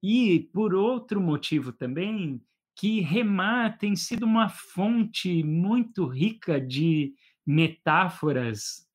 E 0.03 0.41
por 0.53 0.75
outro 0.75 1.20
motivo 1.20 1.74
também, 1.74 2.39
que 2.75 3.00
remar 3.00 3.79
tem 3.79 3.96
sido 3.96 4.27
uma 4.27 4.48
fonte 4.48 5.43
muito 5.43 6.05
rica 6.05 6.62
de 6.62 7.15
metáforas 7.43 8.88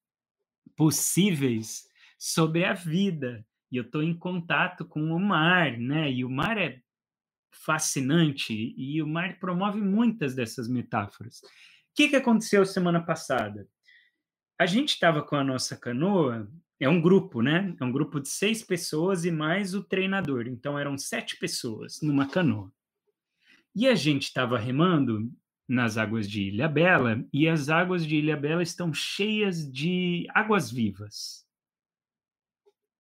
possíveis 0.77 1.89
sobre 2.17 2.65
a 2.65 2.73
vida. 2.73 3.45
E 3.73 3.79
eu 3.79 3.83
estou 3.83 4.01
em 4.01 4.17
contato 4.17 4.85
com 4.85 5.11
o 5.11 5.19
mar, 5.19 5.77
né? 5.77 6.09
E 6.09 6.25
o 6.25 6.31
mar 6.31 6.57
é 6.57 6.81
fascinante 7.51 8.77
e 8.77 9.03
o 9.03 9.09
mar 9.09 9.41
promove 9.41 9.81
muitas 9.81 10.37
dessas 10.37 10.69
metáforas 10.69 11.41
que, 11.99 12.11
que 12.11 12.14
aconteceu 12.14 12.64
semana 12.64 13.05
passada? 13.05 13.69
A 14.57 14.67
gente 14.67 14.90
estava 14.90 15.21
com 15.21 15.35
a 15.35 15.43
nossa 15.43 15.76
canoa, 15.76 16.49
é 16.78 16.88
um 16.88 17.02
grupo, 17.02 17.43
né? 17.43 17.75
É 17.81 17.85
um 17.85 17.90
grupo 17.90 18.21
de 18.21 18.28
seis 18.28 18.62
pessoas 18.62 19.25
e 19.25 19.33
mais 19.33 19.75
o 19.75 19.83
treinador. 19.83 20.47
Então 20.47 20.78
eram 20.78 20.97
sete 20.97 21.37
pessoas 21.37 22.00
numa 22.00 22.28
canoa. 22.28 22.73
E 23.75 23.88
a 23.88 23.97
gente 23.97 24.23
estava 24.23 24.57
remando 24.57 25.28
nas 25.67 25.99
águas 25.99 26.31
de 26.31 26.43
Ilha 26.45 26.69
Bela 26.69 27.25
e 27.33 27.49
as 27.49 27.69
águas 27.69 28.07
de 28.07 28.14
Ilha 28.14 28.37
Bela 28.37 28.62
estão 28.62 28.95
cheias 28.95 29.69
de 29.69 30.25
águas 30.33 30.71
vivas. 30.71 31.45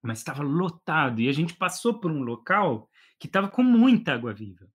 Mas 0.02 0.18
estava 0.18 0.42
lotado 0.42 1.20
e 1.20 1.28
a 1.28 1.32
gente 1.32 1.54
passou 1.54 2.00
por 2.00 2.10
um 2.10 2.22
local 2.22 2.90
que 3.16 3.28
estava 3.28 3.48
com 3.48 3.62
muita 3.62 4.14
água 4.14 4.34
viva. 4.34 4.68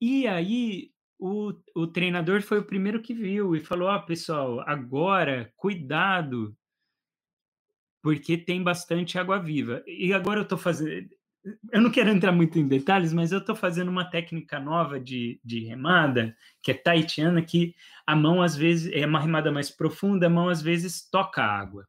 E 0.00 0.28
aí 0.28 0.92
o, 1.20 1.52
o 1.74 1.86
treinador 1.86 2.42
foi 2.42 2.58
o 2.58 2.64
primeiro 2.64 3.02
que 3.02 3.12
viu 3.12 3.54
e 3.54 3.60
falou: 3.60 3.88
Ó, 3.88 3.96
oh, 3.96 4.02
pessoal, 4.02 4.60
agora 4.60 5.52
cuidado, 5.56 6.56
porque 8.02 8.38
tem 8.38 8.62
bastante 8.62 9.18
água 9.18 9.38
viva. 9.38 9.82
E 9.86 10.14
agora 10.14 10.40
eu 10.40 10.44
estou 10.44 10.56
fazendo. 10.56 11.08
Eu 11.72 11.80
não 11.80 11.90
quero 11.90 12.10
entrar 12.10 12.32
muito 12.32 12.58
em 12.58 12.68
detalhes, 12.68 13.12
mas 13.12 13.32
eu 13.32 13.38
estou 13.38 13.54
fazendo 13.54 13.90
uma 13.90 14.04
técnica 14.04 14.58
nova 14.58 15.00
de, 15.00 15.40
de 15.44 15.60
remada, 15.64 16.36
que 16.62 16.70
é 16.70 16.74
taitiana, 16.74 17.40
que 17.42 17.74
a 18.06 18.14
mão 18.14 18.42
às 18.42 18.54
vezes 18.56 18.92
é 18.92 19.06
uma 19.06 19.20
remada 19.20 19.50
mais 19.50 19.70
profunda, 19.70 20.26
a 20.26 20.30
mão 20.30 20.48
às 20.48 20.60
vezes 20.60 21.08
toca 21.08 21.42
a 21.42 21.58
água. 21.58 21.86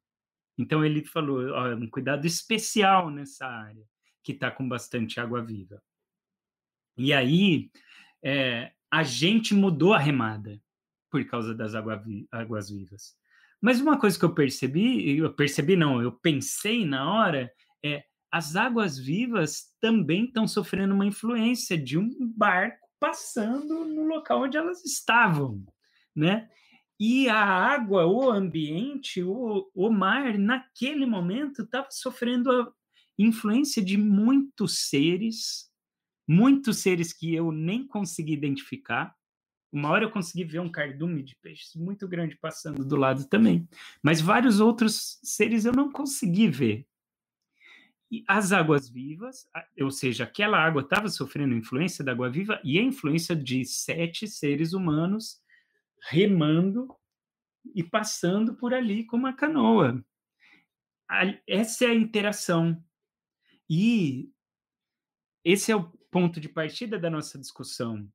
Então 0.57 0.83
ele 0.83 1.05
falou: 1.05 1.49
ó, 1.51 1.73
um 1.73 1.89
cuidado 1.89 2.27
especial 2.27 3.09
nessa 3.09 3.47
área 3.47 3.85
que 4.23 4.33
está 4.33 4.51
com 4.51 4.67
bastante 4.67 5.19
água 5.19 5.41
viva. 5.41 5.81
E 6.97 7.13
aí 7.13 7.71
é, 8.23 8.71
a 8.91 9.03
gente 9.03 9.53
mudou 9.53 9.93
a 9.93 9.99
remada 9.99 10.61
por 11.09 11.23
causa 11.25 11.55
das 11.55 11.73
águas 11.75 12.69
vivas. 12.69 13.15
Mas 13.61 13.79
uma 13.79 13.99
coisa 13.99 14.17
que 14.17 14.25
eu 14.25 14.33
percebi, 14.33 15.17
eu 15.17 15.33
percebi 15.33 15.75
não, 15.75 16.01
eu 16.01 16.11
pensei 16.11 16.85
na 16.85 17.11
hora, 17.11 17.51
é 17.83 18.03
as 18.31 18.55
águas 18.55 18.97
vivas 18.97 19.75
também 19.79 20.25
estão 20.25 20.47
sofrendo 20.47 20.93
uma 20.93 21.05
influência 21.05 21.77
de 21.77 21.97
um 21.97 22.09
barco 22.35 22.87
passando 22.99 23.83
no 23.83 24.05
local 24.05 24.43
onde 24.43 24.57
elas 24.57 24.85
estavam, 24.85 25.65
né? 26.15 26.47
E 26.99 27.27
a 27.27 27.43
água, 27.43 28.05
o 28.05 28.29
ambiente, 28.29 29.23
o, 29.23 29.69
o 29.73 29.89
mar, 29.89 30.37
naquele 30.37 31.05
momento, 31.05 31.63
estava 31.63 31.87
sofrendo 31.89 32.51
a 32.51 32.71
influência 33.17 33.83
de 33.83 33.97
muitos 33.97 34.87
seres, 34.87 35.70
muitos 36.31 36.77
seres 36.77 37.11
que 37.11 37.35
eu 37.35 37.51
nem 37.51 37.85
consegui 37.85 38.31
identificar. 38.31 39.13
Uma 39.69 39.89
hora 39.89 40.05
eu 40.05 40.11
consegui 40.11 40.45
ver 40.45 40.59
um 40.59 40.71
cardume 40.71 41.21
de 41.21 41.35
peixes 41.35 41.75
muito 41.75 42.07
grande 42.07 42.37
passando 42.37 42.85
do 42.85 42.95
lado 42.95 43.27
também, 43.27 43.67
mas 44.01 44.21
vários 44.21 44.61
outros 44.61 45.19
seres 45.21 45.65
eu 45.65 45.73
não 45.73 45.91
consegui 45.91 46.47
ver. 46.47 46.87
E 48.09 48.23
as 48.27 48.53
águas 48.53 48.89
vivas, 48.89 49.45
ou 49.79 49.91
seja, 49.91 50.23
aquela 50.23 50.57
água 50.57 50.81
estava 50.81 51.09
sofrendo 51.09 51.53
influência 51.53 52.03
da 52.03 52.13
água 52.13 52.29
viva 52.29 52.61
e 52.63 52.79
a 52.79 52.81
influência 52.81 53.35
de 53.35 53.65
sete 53.65 54.25
seres 54.25 54.71
humanos 54.71 55.41
remando 56.09 56.87
e 57.75 57.83
passando 57.83 58.55
por 58.55 58.73
ali 58.73 59.05
com 59.05 59.17
uma 59.17 59.33
canoa. 59.33 60.01
Essa 61.45 61.85
é 61.85 61.87
a 61.89 61.95
interação. 61.95 62.81
E 63.69 64.29
esse 65.43 65.71
é 65.71 65.75
o 65.75 66.00
ponto 66.11 66.39
de 66.39 66.49
partida 66.49 66.99
da 66.99 67.09
nossa 67.09 67.39
discussão. 67.39 68.07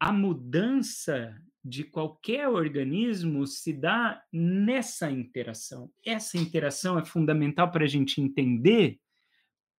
A 0.00 0.10
mudança 0.10 1.36
de 1.62 1.84
qualquer 1.84 2.48
organismo 2.48 3.46
se 3.46 3.72
dá 3.72 4.22
nessa 4.32 5.10
interação. 5.10 5.92
Essa 6.04 6.38
interação 6.38 6.98
é 6.98 7.04
fundamental 7.04 7.70
para 7.70 7.84
a 7.84 7.88
gente 7.88 8.20
entender 8.20 8.98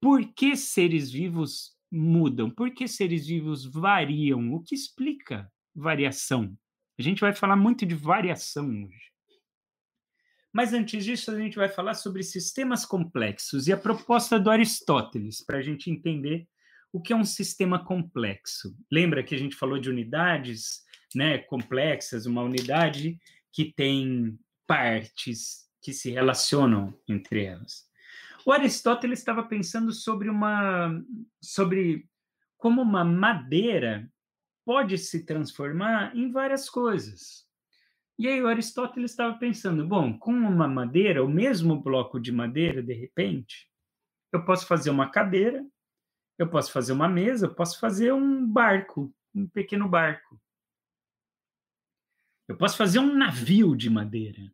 por 0.00 0.22
que 0.34 0.54
seres 0.54 1.10
vivos 1.10 1.76
mudam, 1.90 2.50
por 2.50 2.70
que 2.70 2.86
seres 2.86 3.26
vivos 3.26 3.64
variam, 3.64 4.52
o 4.52 4.62
que 4.62 4.74
explica 4.74 5.50
variação. 5.74 6.56
A 6.98 7.02
gente 7.02 7.20
vai 7.20 7.32
falar 7.32 7.56
muito 7.56 7.86
de 7.86 7.94
variação 7.94 8.68
hoje. 8.68 9.08
Mas 10.52 10.72
antes 10.72 11.04
disso, 11.04 11.30
a 11.30 11.38
gente 11.38 11.56
vai 11.56 11.68
falar 11.68 11.94
sobre 11.94 12.22
sistemas 12.22 12.84
complexos 12.84 13.68
e 13.68 13.72
a 13.72 13.76
proposta 13.76 14.38
do 14.38 14.50
Aristóteles, 14.50 15.44
para 15.44 15.58
a 15.58 15.62
gente 15.62 15.90
entender 15.90 16.48
o 16.92 17.00
que 17.00 17.12
é 17.12 17.16
um 17.16 17.24
sistema 17.24 17.84
complexo. 17.84 18.76
Lembra 18.90 19.22
que 19.22 19.34
a 19.34 19.38
gente 19.38 19.56
falou 19.56 19.78
de 19.78 19.90
unidades 19.90 20.82
né, 21.14 21.38
complexas, 21.38 22.26
uma 22.26 22.42
unidade 22.42 23.18
que 23.52 23.72
tem 23.72 24.38
partes 24.66 25.68
que 25.82 25.92
se 25.92 26.10
relacionam 26.10 26.98
entre 27.08 27.44
elas. 27.44 27.86
O 28.44 28.52
Aristóteles 28.52 29.18
estava 29.18 29.42
pensando 29.42 29.92
sobre 29.92 30.28
uma 30.28 30.90
sobre 31.42 32.08
como 32.56 32.82
uma 32.82 33.04
madeira 33.04 34.10
pode 34.64 34.98
se 34.98 35.24
transformar 35.24 36.14
em 36.14 36.30
várias 36.30 36.68
coisas. 36.68 37.46
E 38.18 38.26
aí 38.26 38.42
o 38.42 38.48
Aristóteles 38.48 39.12
estava 39.12 39.38
pensando, 39.38 39.86
bom, 39.86 40.18
com 40.18 40.32
uma 40.32 40.68
madeira, 40.68 41.24
o 41.24 41.28
mesmo 41.28 41.80
bloco 41.80 42.20
de 42.20 42.32
madeira, 42.32 42.82
de 42.82 42.92
repente, 42.92 43.70
eu 44.32 44.44
posso 44.44 44.66
fazer 44.66 44.90
uma 44.90 45.08
cadeira, 45.08 45.64
eu 46.38 46.48
posso 46.48 46.72
fazer 46.72 46.92
uma 46.92 47.08
mesa, 47.08 47.46
eu 47.46 47.54
posso 47.54 47.80
fazer 47.80 48.12
um 48.12 48.46
barco, 48.46 49.12
um 49.34 49.46
pequeno 49.46 49.88
barco. 49.88 50.40
Eu 52.46 52.56
posso 52.56 52.76
fazer 52.76 53.00
um 53.00 53.14
navio 53.14 53.76
de 53.76 53.90
madeira. 53.90 54.50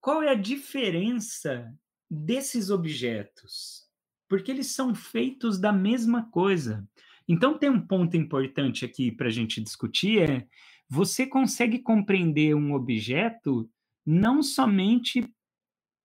Qual 0.00 0.22
é 0.22 0.30
a 0.30 0.34
diferença 0.34 1.74
desses 2.08 2.70
objetos? 2.70 3.84
Porque 4.28 4.50
eles 4.50 4.68
são 4.68 4.94
feitos 4.94 5.58
da 5.58 5.72
mesma 5.72 6.30
coisa. 6.30 6.88
Então, 7.28 7.58
tem 7.58 7.68
um 7.68 7.84
ponto 7.84 8.16
importante 8.16 8.84
aqui 8.84 9.10
para 9.10 9.26
a 9.26 9.30
gente 9.30 9.60
discutir: 9.60 10.30
é 10.30 10.48
você 10.88 11.26
consegue 11.26 11.80
compreender 11.80 12.54
um 12.54 12.72
objeto 12.72 13.68
não 14.04 14.42
somente 14.42 15.28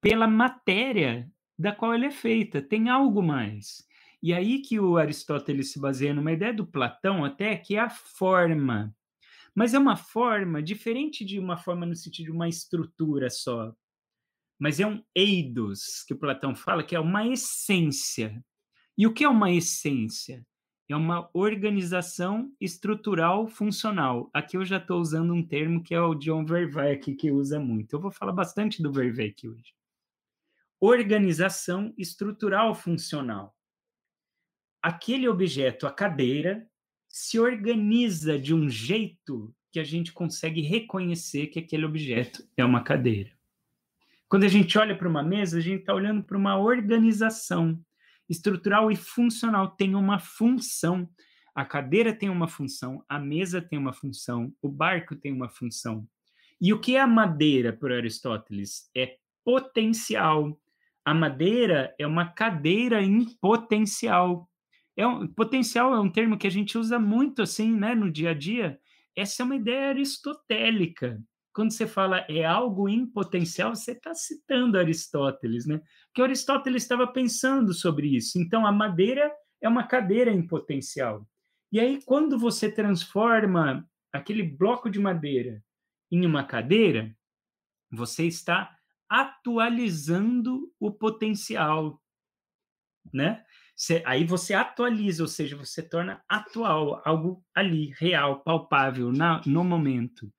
pela 0.02 0.28
matéria 0.28 1.32
da 1.58 1.72
qual 1.72 1.94
ele 1.94 2.08
é 2.08 2.12
feita, 2.12 2.60
tem 2.60 2.89
algo 2.89 3.22
mais. 3.22 3.88
E 4.22 4.34
aí 4.34 4.62
que 4.62 4.80
o 4.80 4.98
Aristóteles 4.98 5.72
se 5.72 5.80
baseia 5.80 6.14
numa 6.14 6.32
ideia 6.32 6.54
do 6.54 6.66
Platão 6.66 7.26
até 7.26 7.56
que 7.58 7.76
é 7.76 7.80
a 7.80 7.90
forma. 7.90 8.96
Mas 9.56 9.74
é 9.74 9.80
uma 9.80 9.96
forma 9.96 10.62
diferente 10.62 11.26
de 11.26 11.40
uma 11.40 11.58
forma 11.58 11.86
no 11.86 11.96
sentido 11.96 12.26
de 12.26 12.32
uma 12.32 12.48
estrutura 12.48 13.30
só. 13.30 13.74
Mas 14.60 14.80
é 14.80 14.86
um 14.86 15.04
eidos, 15.16 16.04
que 16.08 16.14
Platão 16.14 16.56
fala, 16.56 16.84
que 16.84 16.96
é 16.96 17.00
uma 17.00 17.28
essência. 17.28 18.44
E 18.96 19.08
o 19.08 19.14
que 19.14 19.24
é 19.24 19.30
uma 19.30 19.52
essência? 19.52 20.46
É 20.88 20.96
uma 20.96 21.30
organização 21.34 22.54
estrutural 22.60 23.48
funcional. 23.48 24.30
Aqui 24.34 24.58
eu 24.58 24.66
já 24.66 24.78
estou 24.78 25.00
usando 25.00 25.34
um 25.34 25.46
termo 25.46 25.82
que 25.82 25.96
é 25.96 26.02
o 26.02 26.14
John 26.14 26.46
Vervaeke, 26.46 27.16
que 27.16 27.32
usa 27.32 27.60
muito. 27.60 27.96
Eu 27.96 28.02
vou 28.02 28.12
falar 28.12 28.34
bastante 28.34 28.84
do 28.84 28.92
Vervaeke 28.92 29.48
hoje. 29.48 29.74
Organização 30.80 31.94
estrutural 31.98 32.76
funcional. 32.76 33.56
Aquele 34.82 35.28
objeto, 35.28 35.86
a 35.86 35.91
cadeira, 35.91 36.67
se 37.08 37.39
organiza 37.39 38.39
de 38.39 38.54
um 38.54 38.70
jeito 38.70 39.54
que 39.72 39.80
a 39.80 39.84
gente 39.84 40.12
consegue 40.12 40.62
reconhecer 40.62 41.48
que 41.48 41.60
aquele 41.60 41.86
objeto 41.86 42.44
é 42.58 42.65
uma 42.65 42.84
cadeira. 42.84 43.32
Quando 44.28 44.44
a 44.44 44.48
gente 44.48 44.78
olha 44.78 44.96
para 44.96 45.10
uma 45.10 45.22
mesa, 45.24 45.58
a 45.58 45.62
gente 45.62 45.82
está 45.82 45.94
olhando 45.94 46.24
para 46.24 46.38
uma 46.38 46.58
organização 46.58 47.80
estrutural 48.30 48.89
e 48.89 48.96
funcional, 48.96 49.72
tem 49.72 49.94
uma 49.94 50.20
função. 50.20 51.10
A 51.54 51.65
cadeira 51.65 52.13
tem 52.13 52.30
uma 52.30 52.48
função, 52.48 53.04
a 53.10 53.20
mesa 53.20 53.62
tem 53.62 53.78
uma 53.78 53.91
função, 53.91 54.54
o 54.62 54.70
barco 54.70 55.15
tem 55.15 55.34
uma 55.34 55.50
função. 55.50 56.08
E 56.60 56.72
o 56.72 56.80
que 56.80 56.96
é 56.96 57.02
a 57.02 57.08
madeira, 57.08 57.74
por 57.74 57.91
Aristóteles? 57.91 58.89
É 58.96 59.17
potencial. 59.44 60.58
A 61.04 61.13
madeira 61.13 61.94
é 62.00 62.08
uma 62.08 62.26
cadeira 62.26 63.02
em 63.02 63.26
potencial. 63.26 64.50
É 65.02 65.08
um, 65.08 65.28
potencial 65.28 65.96
é 65.96 66.00
um 66.00 66.12
termo 66.12 66.38
que 66.38 66.46
a 66.46 66.52
gente 66.52 66.78
usa 66.78 67.00
muito 67.00 67.42
assim, 67.42 67.76
né, 67.76 67.96
no 67.96 68.12
dia 68.12 68.30
a 68.30 68.34
dia. 68.36 68.80
Essa 69.16 69.42
é 69.42 69.46
uma 69.46 69.56
ideia 69.56 69.90
aristotélica. 69.90 71.20
Quando 71.52 71.72
você 71.72 71.88
fala 71.88 72.20
é 72.30 72.46
algo 72.46 72.88
em 72.88 73.08
potencial, 73.08 73.76
você 73.76 73.94
está 73.94 74.14
citando 74.14 74.78
Aristóteles, 74.78 75.66
né? 75.66 75.82
Porque 76.06 76.22
Aristóteles 76.22 76.84
estava 76.84 77.08
pensando 77.08 77.74
sobre 77.74 78.16
isso. 78.16 78.40
Então, 78.40 78.64
a 78.64 78.72
madeira 78.72 79.34
é 79.60 79.68
uma 79.68 79.88
cadeira 79.88 80.32
em 80.32 80.46
potencial. 80.46 81.28
E 81.72 81.80
aí, 81.80 82.00
quando 82.06 82.38
você 82.38 82.72
transforma 82.72 83.84
aquele 84.14 84.44
bloco 84.44 84.88
de 84.88 85.00
madeira 85.00 85.64
em 86.12 86.28
uma 86.28 86.44
cadeira, 86.44 87.12
você 87.92 88.28
está 88.28 88.78
atualizando 89.10 90.72
o 90.80 90.92
potencial, 90.92 92.00
né? 93.12 93.44
Você, 93.82 94.04
aí 94.06 94.24
você 94.24 94.54
atualiza, 94.54 95.24
ou 95.24 95.28
seja, 95.28 95.58
você 95.58 95.82
torna 95.82 96.24
atual 96.30 97.02
algo 97.04 97.44
ali, 97.52 97.91
real, 97.98 98.44
palpável, 98.44 99.12
na, 99.12 99.41
no 99.44 99.63
momento. 99.63 100.32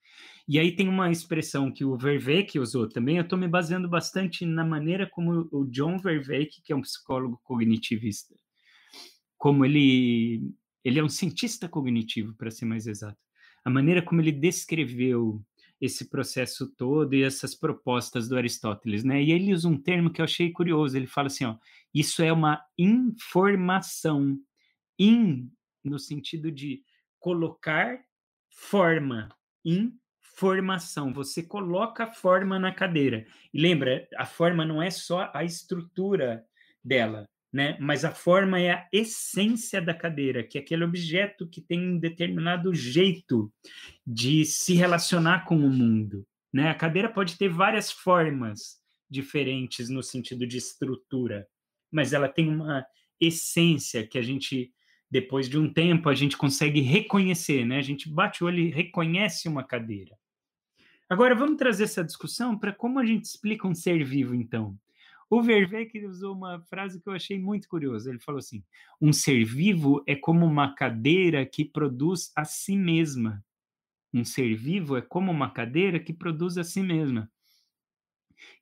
E 0.47 0.61
aí 0.61 0.77
tem 0.77 0.89
uma 0.89 1.11
expressão 1.11 1.73
que 1.73 1.85
o 1.85 1.99
Verweck 1.99 2.57
usou 2.61 2.89
também, 2.89 3.17
eu 3.17 3.25
estou 3.25 3.37
me 3.37 3.49
baseando 3.49 3.89
bastante 3.89 4.47
na 4.47 4.65
maneira 4.65 5.11
como 5.11 5.49
o 5.51 5.67
John 5.67 5.99
Verweck, 5.99 6.63
que 6.63 6.73
é 6.73 6.77
um 6.77 6.83
psicólogo 6.83 7.41
cognitivista, 7.43 8.33
como 9.37 9.65
ele, 9.65 10.55
ele 10.85 11.01
é 11.01 11.03
um 11.03 11.09
cientista 11.09 11.69
cognitivo, 11.69 12.37
para 12.37 12.49
ser 12.49 12.65
mais 12.65 12.87
exato, 12.87 13.19
a 13.65 13.71
maneira 13.71 14.03
como 14.03 14.21
ele 14.21 14.31
descreveu 14.31 15.45
esse 15.83 16.09
processo 16.09 16.69
todo 16.77 17.13
e 17.13 17.25
essas 17.25 17.57
propostas 17.57 18.29
do 18.29 18.37
Aristóteles, 18.37 19.03
né? 19.03 19.21
E 19.21 19.33
ele 19.33 19.53
usa 19.53 19.67
um 19.67 19.77
termo 19.77 20.13
que 20.13 20.21
eu 20.21 20.25
achei 20.25 20.53
curioso. 20.53 20.97
Ele 20.97 21.09
fala 21.09 21.27
assim, 21.27 21.45
ó, 21.45 21.57
isso 21.93 22.23
é 22.23 22.33
uma 22.33 22.65
informação, 22.79 24.39
in 24.97 25.51
no 25.83 25.99
sentido 25.99 26.53
de 26.53 26.85
colocar 27.19 28.01
forma, 28.49 29.29
informação. 29.65 31.13
Você 31.13 31.43
coloca 31.43 32.05
a 32.05 32.13
forma 32.13 32.61
na 32.61 32.73
cadeira. 32.73 33.27
E 33.53 33.61
lembra, 33.61 34.07
a 34.17 34.25
forma 34.25 34.65
não 34.65 34.81
é 34.81 34.89
só 34.89 35.33
a 35.35 35.43
estrutura 35.43 36.47
dela, 36.85 37.29
né? 37.53 37.77
Mas 37.79 38.05
a 38.05 38.11
forma 38.11 38.59
é 38.59 38.71
a 38.71 38.89
essência 38.91 39.81
da 39.81 39.93
cadeira, 39.93 40.43
que 40.43 40.57
é 40.57 40.61
aquele 40.61 40.85
objeto 40.85 41.47
que 41.47 41.61
tem 41.61 41.81
um 41.81 41.99
determinado 41.99 42.75
jeito 42.75 43.53
de 44.07 44.45
se 44.45 44.75
relacionar 44.75 45.45
com 45.45 45.57
o 45.57 45.71
mundo, 45.71 46.27
né? 46.53 46.71
A 46.71 46.75
cadeira 46.75 47.09
pode 47.09 47.37
ter 47.37 47.49
várias 47.49 47.93
formas 47.93 48.81
diferentes 49.09 49.91
no 49.91 50.03
sentido 50.03 50.47
de 50.47 50.57
estrutura, 50.57 51.47
mas 51.91 52.13
ela 52.13 52.29
tem 52.29 52.49
uma 52.49 52.87
essência 53.21 54.07
que 54.07 54.19
a 54.19 54.23
gente 54.23 54.73
depois 55.11 55.47
de 55.47 55.59
um 55.59 55.71
tempo 55.71 56.09
a 56.09 56.15
gente 56.15 56.39
consegue 56.39 56.81
reconhecer, 56.81 57.67
né? 57.67 57.77
A 57.77 57.83
gente 57.83 58.09
bate 58.09 58.43
o 58.43 58.47
olho 58.47 58.61
e 58.61 58.71
reconhece 58.71 59.47
uma 59.47 59.63
cadeira. 59.63 60.17
Agora 61.07 61.35
vamos 61.35 61.59
trazer 61.59 61.85
essa 61.85 62.03
discussão 62.03 62.59
para 62.59 62.73
como 62.73 62.99
a 62.99 63.05
gente 63.05 63.27
explica 63.27 63.69
um 63.69 63.75
ser 63.75 64.03
vivo, 64.03 64.35
então. 64.35 64.79
O 65.33 65.41
Verbeek 65.41 66.05
usou 66.05 66.35
uma 66.35 66.61
frase 66.61 67.01
que 67.01 67.09
eu 67.09 67.15
achei 67.15 67.39
muito 67.39 67.67
curiosa. 67.67 68.11
Ele 68.11 68.19
falou 68.19 68.39
assim: 68.39 68.63
um 69.01 69.15
ser 69.15 69.43
vivo 69.47 70.05
é 70.07 70.15
como 70.15 70.45
uma 70.45 70.75
cadeira 70.75 71.47
que 71.47 71.65
produz 71.65 72.31
a 72.37 72.45
si 72.45 72.77
mesma. 72.77 73.43
Um 74.13 74.27
ser 74.27 74.55
vivo 74.55 74.95
é 74.95 75.01
como 75.01 75.33
uma 75.33 75.51
cadeira 75.51 75.99
que 75.99 76.13
produz 76.13 76.59
a 76.59 76.65
si 76.65 76.83
mesma. 76.83 77.33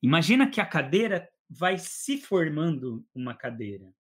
Imagina 0.01 0.49
que 0.49 0.61
a 0.61 0.65
cadeira 0.65 1.29
vai 1.49 1.77
se 1.77 2.19
formando 2.19 3.05
uma 3.13 3.35
cadeira. 3.35 3.93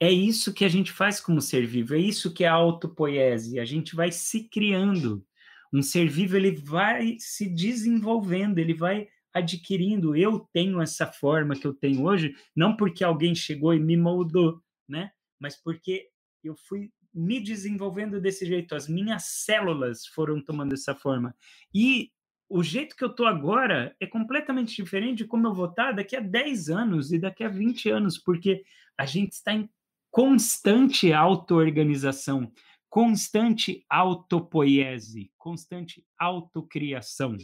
É 0.00 0.10
isso 0.10 0.54
que 0.54 0.64
a 0.64 0.70
gente 0.70 0.90
faz 0.90 1.20
como 1.20 1.42
ser 1.42 1.66
vivo, 1.66 1.94
é 1.94 1.98
isso 1.98 2.32
que 2.32 2.44
é 2.44 2.48
a 2.48 2.54
autopoiese, 2.54 3.60
a 3.60 3.64
gente 3.66 3.94
vai 3.94 4.10
se 4.10 4.48
criando. 4.48 5.22
Um 5.70 5.82
ser 5.82 6.08
vivo 6.08 6.34
ele 6.34 6.52
vai 6.52 7.18
se 7.18 7.46
desenvolvendo, 7.46 8.58
ele 8.58 8.72
vai 8.72 9.10
adquirindo. 9.36 10.16
Eu 10.16 10.48
tenho 10.52 10.80
essa 10.80 11.06
forma 11.06 11.54
que 11.54 11.66
eu 11.66 11.74
tenho 11.74 12.04
hoje, 12.04 12.34
não 12.54 12.76
porque 12.76 13.04
alguém 13.04 13.34
chegou 13.34 13.74
e 13.74 13.80
me 13.80 13.96
moldou, 13.96 14.60
né? 14.88 15.10
Mas 15.38 15.56
porque 15.56 16.08
eu 16.42 16.56
fui 16.56 16.90
me 17.12 17.40
desenvolvendo 17.40 18.20
desse 18.20 18.44
jeito, 18.46 18.74
as 18.74 18.88
minhas 18.88 19.24
células 19.24 20.06
foram 20.06 20.40
tomando 20.42 20.74
essa 20.74 20.94
forma. 20.94 21.34
E 21.74 22.10
o 22.48 22.62
jeito 22.62 22.94
que 22.94 23.02
eu 23.02 23.14
tô 23.14 23.24
agora 23.24 23.96
é 23.98 24.06
completamente 24.06 24.76
diferente 24.76 25.18
de 25.18 25.24
como 25.24 25.46
eu 25.46 25.54
vou 25.54 25.66
estar 25.66 25.92
daqui 25.92 26.14
a 26.14 26.20
10 26.20 26.68
anos 26.68 27.12
e 27.12 27.18
daqui 27.18 27.42
a 27.42 27.48
20 27.48 27.88
anos, 27.90 28.18
porque 28.18 28.62
a 28.98 29.06
gente 29.06 29.32
está 29.32 29.52
em 29.52 29.68
constante 30.10 31.12
auto-organização, 31.12 32.52
constante 32.88 33.84
autopoiese, 33.88 35.30
constante 35.36 36.04
autocriação. 36.18 37.36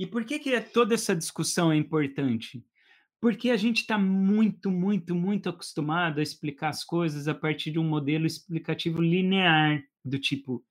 E 0.00 0.06
por 0.06 0.24
que, 0.24 0.38
que 0.38 0.58
toda 0.62 0.94
essa 0.94 1.14
discussão 1.14 1.70
é 1.70 1.76
importante? 1.76 2.64
Porque 3.20 3.50
a 3.50 3.56
gente 3.58 3.82
está 3.82 3.98
muito, 3.98 4.70
muito, 4.70 5.14
muito 5.14 5.50
acostumado 5.50 6.20
a 6.20 6.22
explicar 6.22 6.70
as 6.70 6.82
coisas 6.82 7.28
a 7.28 7.34
partir 7.34 7.70
de 7.70 7.78
um 7.78 7.84
modelo 7.84 8.24
explicativo 8.24 9.02
linear, 9.02 9.84
do 10.02 10.18
tipo 10.18 10.64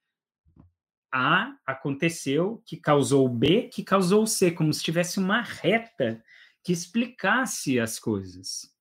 A 1.11 1.53
aconteceu, 1.63 2.63
que 2.65 2.75
causou 2.75 3.29
B, 3.29 3.69
que 3.71 3.83
causou 3.83 4.25
C, 4.25 4.49
como 4.49 4.73
se 4.73 4.81
tivesse 4.81 5.19
uma 5.19 5.43
reta 5.43 6.23
que 6.63 6.73
explicasse 6.73 7.79
as 7.79 7.99
coisas. 7.99 8.75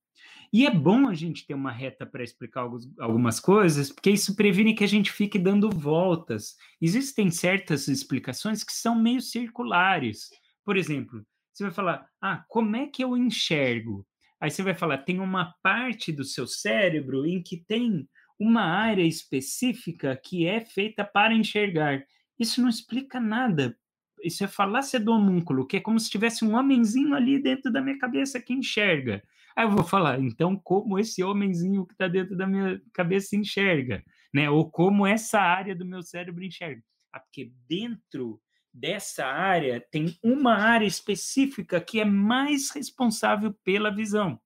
E 0.51 0.65
é 0.65 0.71
bom 0.71 1.07
a 1.07 1.13
gente 1.13 1.45
ter 1.45 1.53
uma 1.53 1.71
reta 1.71 2.07
para 2.07 2.23
explicar 2.23 2.67
algumas 2.99 3.39
coisas, 3.39 3.91
porque 3.91 4.09
isso 4.09 4.35
previne 4.35 4.73
que 4.73 4.83
a 4.83 4.87
gente 4.87 5.11
fique 5.11 5.37
dando 5.37 5.69
voltas. 5.69 6.55
Existem 6.81 7.29
certas 7.29 7.87
explicações 7.87 8.63
que 8.63 8.73
são 8.73 8.99
meio 8.99 9.21
circulares. 9.21 10.29
Por 10.65 10.77
exemplo, 10.77 11.25
você 11.53 11.63
vai 11.63 11.73
falar: 11.73 12.07
ah, 12.21 12.43
como 12.47 12.75
é 12.75 12.87
que 12.87 13.03
eu 13.03 13.17
enxergo? 13.17 14.05
Aí 14.39 14.49
você 14.49 14.63
vai 14.63 14.73
falar: 14.73 14.99
tem 14.99 15.19
uma 15.19 15.53
parte 15.61 16.11
do 16.11 16.23
seu 16.23 16.47
cérebro 16.47 17.25
em 17.25 17.41
que 17.41 17.57
tem 17.57 18.07
uma 18.39 18.63
área 18.63 19.03
específica 19.03 20.15
que 20.15 20.47
é 20.47 20.61
feita 20.61 21.03
para 21.03 21.33
enxergar. 21.33 22.01
Isso 22.39 22.61
não 22.61 22.69
explica 22.69 23.19
nada. 23.19 23.77
Isso 24.23 24.43
é 24.43 24.47
falácia 24.47 24.99
do 24.99 25.11
homúnculo, 25.11 25.67
que 25.67 25.77
é 25.77 25.81
como 25.81 25.99
se 25.99 26.09
tivesse 26.09 26.45
um 26.45 26.55
homenzinho 26.55 27.13
ali 27.13 27.41
dentro 27.41 27.71
da 27.71 27.81
minha 27.81 27.97
cabeça 27.97 28.39
que 28.39 28.53
enxerga. 28.53 29.21
Aí 29.55 29.65
eu 29.65 29.71
vou 29.71 29.83
falar, 29.83 30.19
então, 30.21 30.55
como 30.55 30.97
esse 30.97 31.23
homenzinho 31.23 31.85
que 31.85 31.93
está 31.93 32.07
dentro 32.07 32.35
da 32.37 32.47
minha 32.47 32.81
cabeça 32.93 33.35
enxerga, 33.35 34.03
né? 34.33 34.49
Ou 34.49 34.69
como 34.69 35.05
essa 35.05 35.39
área 35.39 35.75
do 35.75 35.85
meu 35.85 36.01
cérebro 36.01 36.43
enxerga. 36.43 36.81
Ah, 37.11 37.19
porque 37.19 37.51
dentro 37.67 38.39
dessa 38.73 39.25
área 39.25 39.83
tem 39.91 40.17
uma 40.23 40.55
área 40.55 40.85
específica 40.85 41.81
que 41.81 41.99
é 41.99 42.05
mais 42.05 42.69
responsável 42.71 43.53
pela 43.63 43.89
visão. 43.89 44.39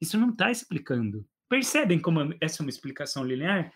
Isso 0.00 0.18
não 0.18 0.30
está 0.30 0.50
explicando. 0.50 1.26
Percebem 1.48 1.98
como 1.98 2.34
essa 2.40 2.60
é 2.60 2.64
uma 2.64 2.70
explicação 2.70 3.24
linear? 3.24 3.72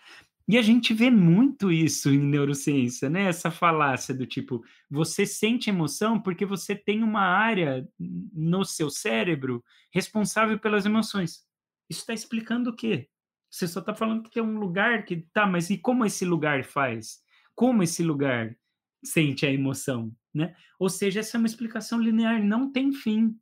E 0.47 0.57
a 0.57 0.61
gente 0.61 0.93
vê 0.93 1.09
muito 1.09 1.71
isso 1.71 2.09
em 2.09 2.19
neurociência, 2.19 3.09
né? 3.09 3.23
Essa 3.23 3.49
falácia 3.49 4.13
do 4.13 4.25
tipo, 4.25 4.63
você 4.89 5.25
sente 5.25 5.69
emoção 5.69 6.19
porque 6.19 6.45
você 6.45 6.75
tem 6.75 7.03
uma 7.03 7.21
área 7.21 7.87
no 7.97 8.65
seu 8.65 8.89
cérebro 8.89 9.63
responsável 9.93 10.59
pelas 10.59 10.85
emoções. 10.85 11.45
Isso 11.89 12.01
está 12.01 12.13
explicando 12.13 12.71
o 12.71 12.75
quê? 12.75 13.07
Você 13.49 13.67
só 13.67 13.79
está 13.79 13.93
falando 13.93 14.23
que 14.23 14.31
tem 14.31 14.43
um 14.43 14.59
lugar 14.59 15.05
que. 15.05 15.27
Tá, 15.33 15.45
mas 15.45 15.69
e 15.69 15.77
como 15.77 16.05
esse 16.05 16.25
lugar 16.25 16.63
faz? 16.63 17.19
Como 17.53 17.83
esse 17.83 18.01
lugar 18.01 18.55
sente 19.03 19.45
a 19.45 19.51
emoção, 19.51 20.11
né? 20.33 20.55
Ou 20.79 20.89
seja, 20.89 21.19
essa 21.19 21.37
é 21.37 21.39
uma 21.39 21.47
explicação 21.47 21.99
linear, 21.99 22.43
não 22.43 22.71
tem 22.71 22.91
fim. 22.91 23.35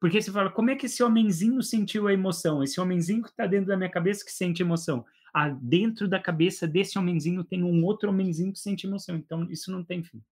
Porque 0.00 0.20
você 0.20 0.30
fala, 0.30 0.50
como 0.50 0.70
é 0.70 0.76
que 0.76 0.86
esse 0.86 1.02
homenzinho 1.02 1.62
sentiu 1.62 2.06
a 2.06 2.12
emoção? 2.12 2.62
Esse 2.62 2.80
homenzinho 2.80 3.22
que 3.22 3.30
está 3.30 3.46
dentro 3.46 3.68
da 3.68 3.76
minha 3.76 3.90
cabeça 3.90 4.24
que 4.24 4.32
sente 4.32 4.62
emoção 4.62 5.04
ah, 5.34 5.48
dentro 5.48 6.06
da 6.06 6.20
cabeça 6.20 6.64
desse 6.64 6.96
homenzinho 6.96 7.42
tem 7.42 7.64
um 7.64 7.84
outro 7.84 8.08
homenzinho 8.08 8.52
que 8.52 8.58
sente 8.60 8.86
emoção. 8.86 9.16
Então, 9.16 9.50
isso 9.50 9.72
não 9.72 9.82
tem 9.82 10.04
fim. 10.04 10.22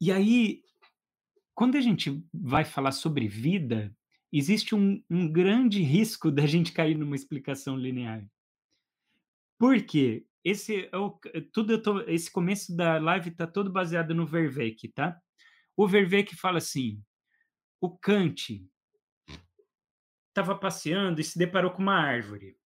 E 0.00 0.10
aí, 0.10 0.64
quando 1.54 1.76
a 1.76 1.80
gente 1.80 2.20
vai 2.34 2.64
falar 2.64 2.90
sobre 2.90 3.28
vida, 3.28 3.96
existe 4.32 4.74
um, 4.74 5.00
um 5.08 5.30
grande 5.30 5.80
risco 5.80 6.32
da 6.32 6.46
gente 6.46 6.72
cair 6.72 6.98
numa 6.98 7.14
explicação 7.14 7.76
linear. 7.76 8.26
Por 9.56 9.80
quê? 9.82 10.26
Esse, 10.48 10.88
é 11.34 11.40
tudo 11.52 11.82
tô, 11.82 12.00
esse 12.02 12.30
começo 12.30 12.74
da 12.74 12.98
live 12.98 13.28
está 13.28 13.46
todo 13.46 13.70
baseado 13.70 14.14
no 14.14 14.26
Verweck, 14.26 14.88
tá? 14.88 15.20
O 15.76 15.86
Verweck 15.86 16.34
fala 16.34 16.56
assim: 16.56 17.04
o 17.78 17.94
Kant 17.98 18.66
estava 20.28 20.56
passeando 20.56 21.20
e 21.20 21.24
se 21.24 21.38
deparou 21.38 21.70
com 21.70 21.82
uma 21.82 22.00
árvore. 22.00 22.58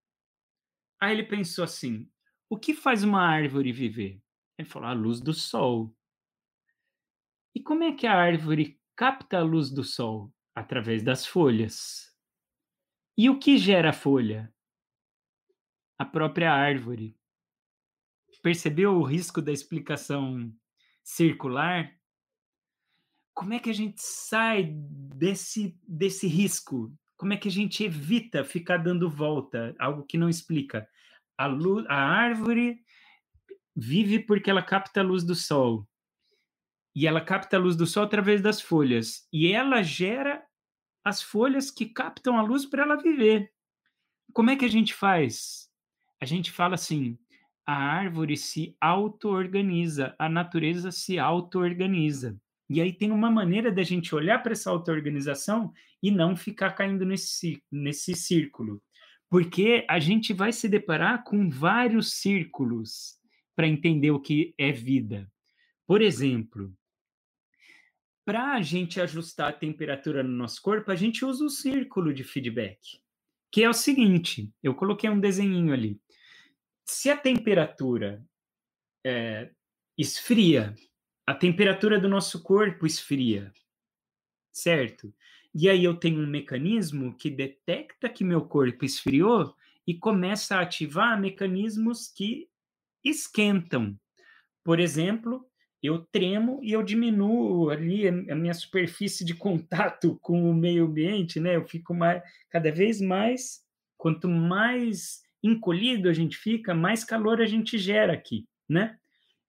Aí 0.99 1.11
ele 1.11 1.23
pensou 1.23 1.63
assim: 1.63 2.07
o 2.47 2.59
que 2.59 2.75
faz 2.75 3.03
uma 3.03 3.21
árvore 3.21 3.71
viver? 3.71 4.21
Ele 4.59 4.67
falou: 4.67 4.87
a 4.89 4.93
luz 4.93 5.19
do 5.19 5.33
sol. 5.33 5.91
E 7.55 7.63
como 7.63 7.83
é 7.83 7.93
que 7.93 8.05
a 8.05 8.13
árvore 8.13 8.79
capta 8.95 9.39
a 9.39 9.43
luz 9.43 9.71
do 9.71 9.83
sol? 9.83 10.31
Através 10.53 11.01
das 11.01 11.25
folhas. 11.25 12.15
E 13.17 13.27
o 13.27 13.39
que 13.39 13.57
gera 13.57 13.89
a 13.89 13.93
folha? 13.93 14.53
A 15.97 16.05
própria 16.05 16.53
árvore. 16.53 17.19
Percebeu 18.41 18.95
o 18.95 19.03
risco 19.03 19.41
da 19.41 19.51
explicação 19.51 20.51
circular? 21.03 21.91
Como 23.33 23.53
é 23.53 23.59
que 23.59 23.69
a 23.69 23.73
gente 23.73 24.01
sai 24.01 24.71
desse, 24.73 25.79
desse 25.87 26.27
risco 26.27 26.93
como 27.21 27.33
é 27.33 27.37
que 27.37 27.47
a 27.47 27.51
gente 27.51 27.83
evita 27.83 28.43
ficar 28.43 28.77
dando 28.77 29.07
volta, 29.07 29.75
algo 29.77 30.03
que 30.03 30.17
não 30.17 30.27
explica? 30.27 30.89
A, 31.37 31.45
luz, 31.45 31.85
a 31.87 31.95
árvore 31.95 32.83
vive 33.75 34.17
porque 34.17 34.49
ela 34.49 34.63
capta 34.63 35.01
a 35.01 35.03
luz 35.03 35.23
do 35.23 35.35
sol. 35.35 35.87
E 36.95 37.05
ela 37.05 37.21
capta 37.21 37.57
a 37.57 37.59
luz 37.59 37.75
do 37.75 37.85
sol 37.85 38.01
através 38.01 38.41
das 38.41 38.59
folhas. 38.59 39.27
E 39.31 39.51
ela 39.51 39.83
gera 39.83 40.43
as 41.03 41.21
folhas 41.21 41.69
que 41.69 41.85
captam 41.85 42.39
a 42.39 42.41
luz 42.41 42.65
para 42.65 42.81
ela 42.81 42.95
viver. 42.95 43.53
Como 44.33 44.49
é 44.49 44.55
que 44.55 44.65
a 44.65 44.69
gente 44.69 44.91
faz? 44.91 45.69
A 46.19 46.25
gente 46.25 46.51
fala 46.51 46.73
assim: 46.73 47.19
a 47.71 47.73
árvore 47.73 48.35
se 48.35 48.75
auto-organiza, 48.81 50.13
a 50.19 50.27
natureza 50.27 50.91
se 50.91 51.17
auto-organiza. 51.17 52.37
E 52.69 52.81
aí 52.81 52.91
tem 52.91 53.11
uma 53.11 53.31
maneira 53.31 53.71
da 53.71 53.81
gente 53.81 54.13
olhar 54.13 54.43
para 54.43 54.51
essa 54.51 54.69
auto-organização 54.69 55.71
e 56.03 56.11
não 56.11 56.35
ficar 56.35 56.71
caindo 56.71 57.05
nesse, 57.05 57.63
nesse 57.71 58.13
círculo. 58.13 58.83
Porque 59.29 59.85
a 59.89 59.99
gente 59.99 60.33
vai 60.33 60.51
se 60.51 60.67
deparar 60.67 61.23
com 61.23 61.49
vários 61.49 62.15
círculos 62.15 63.17
para 63.55 63.67
entender 63.67 64.11
o 64.11 64.19
que 64.19 64.53
é 64.57 64.73
vida. 64.73 65.31
Por 65.87 66.01
exemplo, 66.01 66.73
para 68.25 68.53
a 68.53 68.61
gente 68.61 68.99
ajustar 68.99 69.47
a 69.47 69.53
temperatura 69.53 70.21
no 70.21 70.35
nosso 70.35 70.61
corpo, 70.61 70.91
a 70.91 70.95
gente 70.95 71.23
usa 71.23 71.45
o 71.45 71.49
círculo 71.49 72.13
de 72.13 72.25
feedback, 72.25 72.99
que 73.49 73.63
é 73.63 73.69
o 73.69 73.73
seguinte: 73.73 74.51
eu 74.61 74.75
coloquei 74.75 75.09
um 75.09 75.21
desenho 75.21 75.73
ali. 75.73 76.01
Se 76.85 77.09
a 77.09 77.17
temperatura 77.17 78.23
é, 79.05 79.49
esfria 79.97 80.75
a 81.25 81.33
temperatura 81.33 81.99
do 81.99 82.09
nosso 82.09 82.41
corpo 82.41 82.85
esfria, 82.85 83.53
certo? 84.51 85.13
E 85.53 85.69
aí 85.69 85.83
eu 85.83 85.95
tenho 85.95 86.19
um 86.19 86.27
mecanismo 86.27 87.15
que 87.15 87.29
detecta 87.29 88.09
que 88.09 88.23
meu 88.23 88.41
corpo 88.41 88.83
esfriou 88.83 89.55
e 89.85 89.93
começa 89.93 90.57
a 90.57 90.61
ativar 90.61 91.19
mecanismos 91.19 92.07
que 92.07 92.49
esquentam. 93.03 93.97
Por 94.63 94.79
exemplo, 94.79 95.45
eu 95.81 96.05
tremo 96.11 96.59
e 96.61 96.73
eu 96.73 96.83
diminuo 96.83 97.69
ali 97.69 98.07
a 98.07 98.35
minha 98.35 98.53
superfície 98.53 99.23
de 99.23 99.33
contato 99.35 100.17
com 100.21 100.49
o 100.49 100.53
meio 100.53 100.85
ambiente, 100.85 101.39
né? 101.39 101.55
Eu 101.55 101.65
fico 101.65 101.93
mais, 101.93 102.21
cada 102.49 102.71
vez 102.71 102.99
mais 102.99 103.63
Quanto 104.01 104.27
mais 104.27 105.21
encolhido 105.43 106.09
a 106.09 106.13
gente 106.13 106.37
fica, 106.37 106.73
mais 106.73 107.03
calor 107.03 107.41
a 107.41 107.45
gente 107.45 107.77
gera 107.77 108.13
aqui, 108.13 108.47
né? 108.67 108.97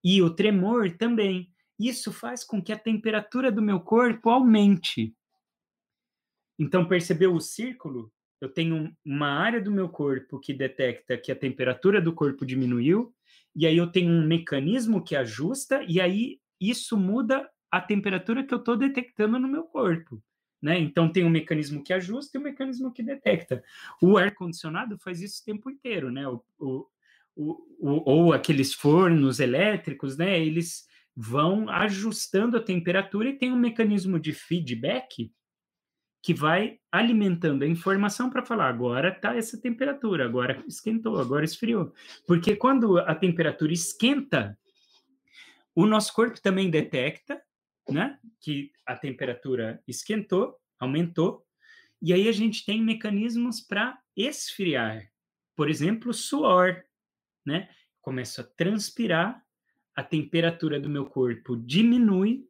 E 0.02 0.20
o 0.22 0.30
tremor 0.30 0.90
também. 0.96 1.50
Isso 1.78 2.12
faz 2.12 2.44
com 2.44 2.62
que 2.62 2.72
a 2.72 2.78
temperatura 2.78 3.50
do 3.50 3.62
meu 3.62 3.80
corpo 3.80 4.30
aumente. 4.30 5.14
Então, 6.58 6.86
percebeu 6.86 7.34
o 7.34 7.40
círculo? 7.40 8.12
Eu 8.40 8.48
tenho 8.48 8.94
uma 9.04 9.28
área 9.28 9.60
do 9.60 9.70
meu 9.70 9.88
corpo 9.88 10.38
que 10.40 10.52
detecta 10.52 11.16
que 11.16 11.30
a 11.30 11.36
temperatura 11.36 12.00
do 12.00 12.12
corpo 12.12 12.44
diminuiu, 12.44 13.14
e 13.54 13.66
aí 13.66 13.76
eu 13.76 13.90
tenho 13.90 14.10
um 14.10 14.26
mecanismo 14.26 15.02
que 15.02 15.14
ajusta, 15.14 15.84
e 15.88 16.00
aí 16.00 16.40
isso 16.60 16.96
muda 16.96 17.48
a 17.70 17.80
temperatura 17.80 18.44
que 18.44 18.52
eu 18.52 18.58
estou 18.58 18.76
detectando 18.76 19.38
no 19.38 19.48
meu 19.48 19.64
corpo. 19.64 20.22
Né? 20.62 20.78
Então 20.78 21.10
tem 21.10 21.24
um 21.24 21.30
mecanismo 21.30 21.82
que 21.82 21.92
ajusta 21.92 22.38
e 22.38 22.40
um 22.40 22.44
mecanismo 22.44 22.92
que 22.92 23.02
detecta. 23.02 23.64
O 24.00 24.16
ar-condicionado 24.16 24.96
faz 24.96 25.20
isso 25.20 25.42
o 25.42 25.44
tempo 25.44 25.68
inteiro, 25.68 26.08
né? 26.10 26.26
O, 26.28 26.40
o, 26.58 26.86
o, 27.36 28.10
ou 28.10 28.32
aqueles 28.32 28.72
fornos 28.72 29.40
elétricos, 29.40 30.16
né? 30.16 30.40
Eles 30.40 30.86
vão 31.16 31.68
ajustando 31.68 32.56
a 32.56 32.62
temperatura 32.62 33.28
e 33.28 33.36
tem 33.36 33.52
um 33.52 33.58
mecanismo 33.58 34.20
de 34.20 34.32
feedback 34.32 35.32
que 36.22 36.32
vai 36.32 36.78
alimentando 36.92 37.64
a 37.64 37.66
informação 37.66 38.30
para 38.30 38.46
falar 38.46 38.68
agora 38.68 39.08
está 39.08 39.34
essa 39.34 39.60
temperatura, 39.60 40.24
agora 40.24 40.62
esquentou, 40.68 41.18
agora 41.18 41.44
esfriou. 41.44 41.92
Porque 42.24 42.54
quando 42.54 42.98
a 42.98 43.14
temperatura 43.16 43.72
esquenta, 43.72 44.56
o 45.74 45.84
nosso 45.86 46.14
corpo 46.14 46.40
também 46.40 46.70
detecta 46.70 47.42
né? 47.90 48.18
Que 48.40 48.71
a 48.86 48.96
temperatura 48.96 49.82
esquentou, 49.86 50.56
aumentou, 50.78 51.46
e 52.00 52.12
aí 52.12 52.28
a 52.28 52.32
gente 52.32 52.64
tem 52.64 52.82
mecanismos 52.82 53.60
para 53.60 53.98
esfriar. 54.16 55.08
Por 55.54 55.70
exemplo, 55.70 56.12
suor, 56.12 56.82
né? 57.46 57.68
Começo 58.00 58.40
a 58.40 58.44
transpirar, 58.44 59.40
a 59.94 60.02
temperatura 60.02 60.80
do 60.80 60.88
meu 60.88 61.06
corpo 61.06 61.56
diminui, 61.56 62.44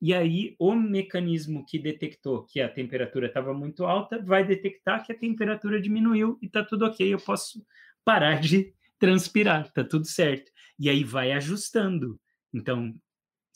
e 0.00 0.14
aí 0.14 0.54
o 0.58 0.74
mecanismo 0.74 1.64
que 1.66 1.78
detectou 1.78 2.44
que 2.44 2.60
a 2.60 2.68
temperatura 2.68 3.26
estava 3.26 3.52
muito 3.52 3.84
alta 3.84 4.22
vai 4.22 4.46
detectar 4.46 5.04
que 5.04 5.12
a 5.12 5.18
temperatura 5.18 5.80
diminuiu 5.80 6.38
e 6.40 6.46
está 6.46 6.64
tudo 6.64 6.84
ok, 6.84 7.12
eu 7.12 7.18
posso 7.18 7.64
parar 8.04 8.40
de 8.40 8.72
transpirar, 8.98 9.66
está 9.66 9.82
tudo 9.82 10.06
certo. 10.06 10.52
E 10.78 10.88
aí 10.88 11.02
vai 11.02 11.32
ajustando. 11.32 12.20
Então, 12.52 12.94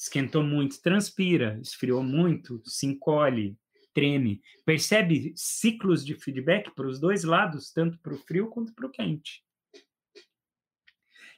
esquentou 0.02 0.42
muito, 0.42 0.82
transpira, 0.82 1.60
esfriou 1.62 2.02
muito, 2.02 2.60
se 2.64 2.86
encolhe, 2.86 3.56
treme. 3.94 4.42
Percebe 4.64 5.32
ciclos 5.36 6.04
de 6.04 6.16
feedback 6.16 6.74
para 6.74 6.88
os 6.88 6.98
dois 6.98 7.22
lados, 7.22 7.70
tanto 7.70 8.00
para 8.00 8.12
o 8.12 8.18
frio 8.18 8.48
quanto 8.48 8.74
para 8.74 8.88
o 8.88 8.90
quente. 8.90 9.44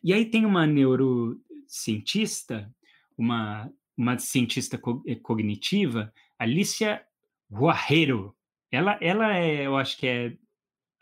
E 0.02 0.14
aí 0.14 0.30
tem 0.30 0.46
uma 0.46 0.66
neurocientista, 0.66 2.74
uma, 3.18 3.70
uma 3.94 4.18
cientista 4.18 4.78
co 4.78 5.02
eh, 5.06 5.16
cognitiva, 5.16 6.10
Alicia 6.38 7.04
Guerrero. 7.52 8.34
Ela, 8.70 8.96
ela 9.02 9.36
é, 9.36 9.66
eu 9.66 9.76
acho 9.76 9.98
que 9.98 10.06
é 10.06 10.38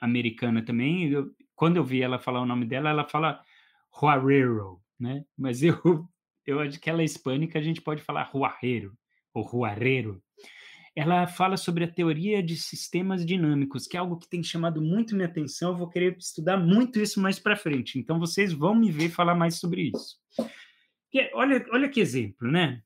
americana 0.01 0.65
também. 0.65 1.11
Eu, 1.11 1.33
quando 1.55 1.77
eu 1.77 1.85
vi 1.85 2.03
ela 2.03 2.19
falar 2.19 2.41
o 2.41 2.47
nome 2.47 2.67
dela, 2.67 2.91
ela 2.91 3.09
fala 3.09 3.41
Guerrero, 4.01 4.83
né? 4.99 5.25
Mas 5.39 5.63
eu 5.63 6.09
eu 6.47 6.61
acho 6.61 6.81
que 6.81 6.91
ela 6.91 7.03
é 7.03 7.05
hispânica, 7.05 7.59
a 7.59 7.63
gente 7.63 7.81
pode 7.81 8.03
falar 8.03 8.25
ruarreiro 8.25 8.97
ou 9.33 9.43
ruareiro. 9.43 10.23
Ela 10.95 11.27
fala 11.27 11.57
sobre 11.57 11.85
a 11.85 11.91
teoria 11.91 12.43
de 12.43 12.57
sistemas 12.57 13.25
dinâmicos, 13.25 13.87
que 13.87 13.97
é 13.97 14.01
algo 14.01 14.19
que 14.19 14.29
tem 14.29 14.43
chamado 14.43 14.83
muito 14.83 15.15
minha 15.15 15.27
atenção. 15.27 15.71
Eu 15.71 15.79
vou 15.79 15.89
querer 15.89 16.17
estudar 16.19 16.59
muito 16.59 17.01
isso 17.01 17.21
mais 17.21 17.39
para 17.39 17.57
frente. 17.57 17.99
Então 17.99 18.19
vocês 18.19 18.53
vão 18.53 18.75
me 18.75 18.91
ver 18.91 19.09
falar 19.09 19.35
mais 19.35 19.59
sobre 19.59 19.91
isso. 19.95 20.19
Porque, 20.37 21.31
olha, 21.33 21.65
olha 21.71 21.89
que 21.89 22.01
exemplo, 22.01 22.51
né? 22.51 22.83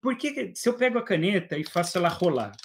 Por 0.00 0.16
que 0.16 0.52
se 0.54 0.68
eu 0.68 0.74
pego 0.74 0.98
a 0.98 1.04
caneta 1.04 1.58
e 1.58 1.64
faço 1.64 1.98
ela 1.98 2.08
rolar, 2.08 2.56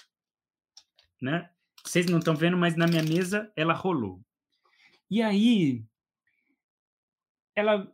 né? 1.22 1.50
Vocês 1.84 2.06
não 2.06 2.20
estão 2.20 2.36
vendo, 2.36 2.58
mas 2.58 2.76
na 2.76 2.88
minha 2.88 3.04
mesa 3.04 3.52
ela 3.56 3.74
rolou. 3.74 4.22
E 5.10 5.22
aí 5.22 5.86
ela 7.56 7.92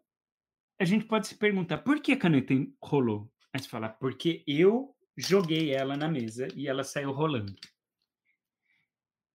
a 0.83 0.85
gente 0.85 1.05
pode 1.05 1.27
se 1.27 1.35
perguntar 1.35 1.77
por 1.77 2.01
que 2.01 2.11
a 2.11 2.17
caneta 2.17 2.53
rolou? 2.83 3.31
Aí 3.53 3.61
você 3.61 3.69
fala, 3.69 3.87
porque 3.87 4.43
eu 4.45 4.93
joguei 5.15 5.71
ela 5.71 5.95
na 5.95 6.09
mesa 6.09 6.49
e 6.55 6.67
ela 6.67 6.83
saiu 6.83 7.13
rolando. 7.13 7.55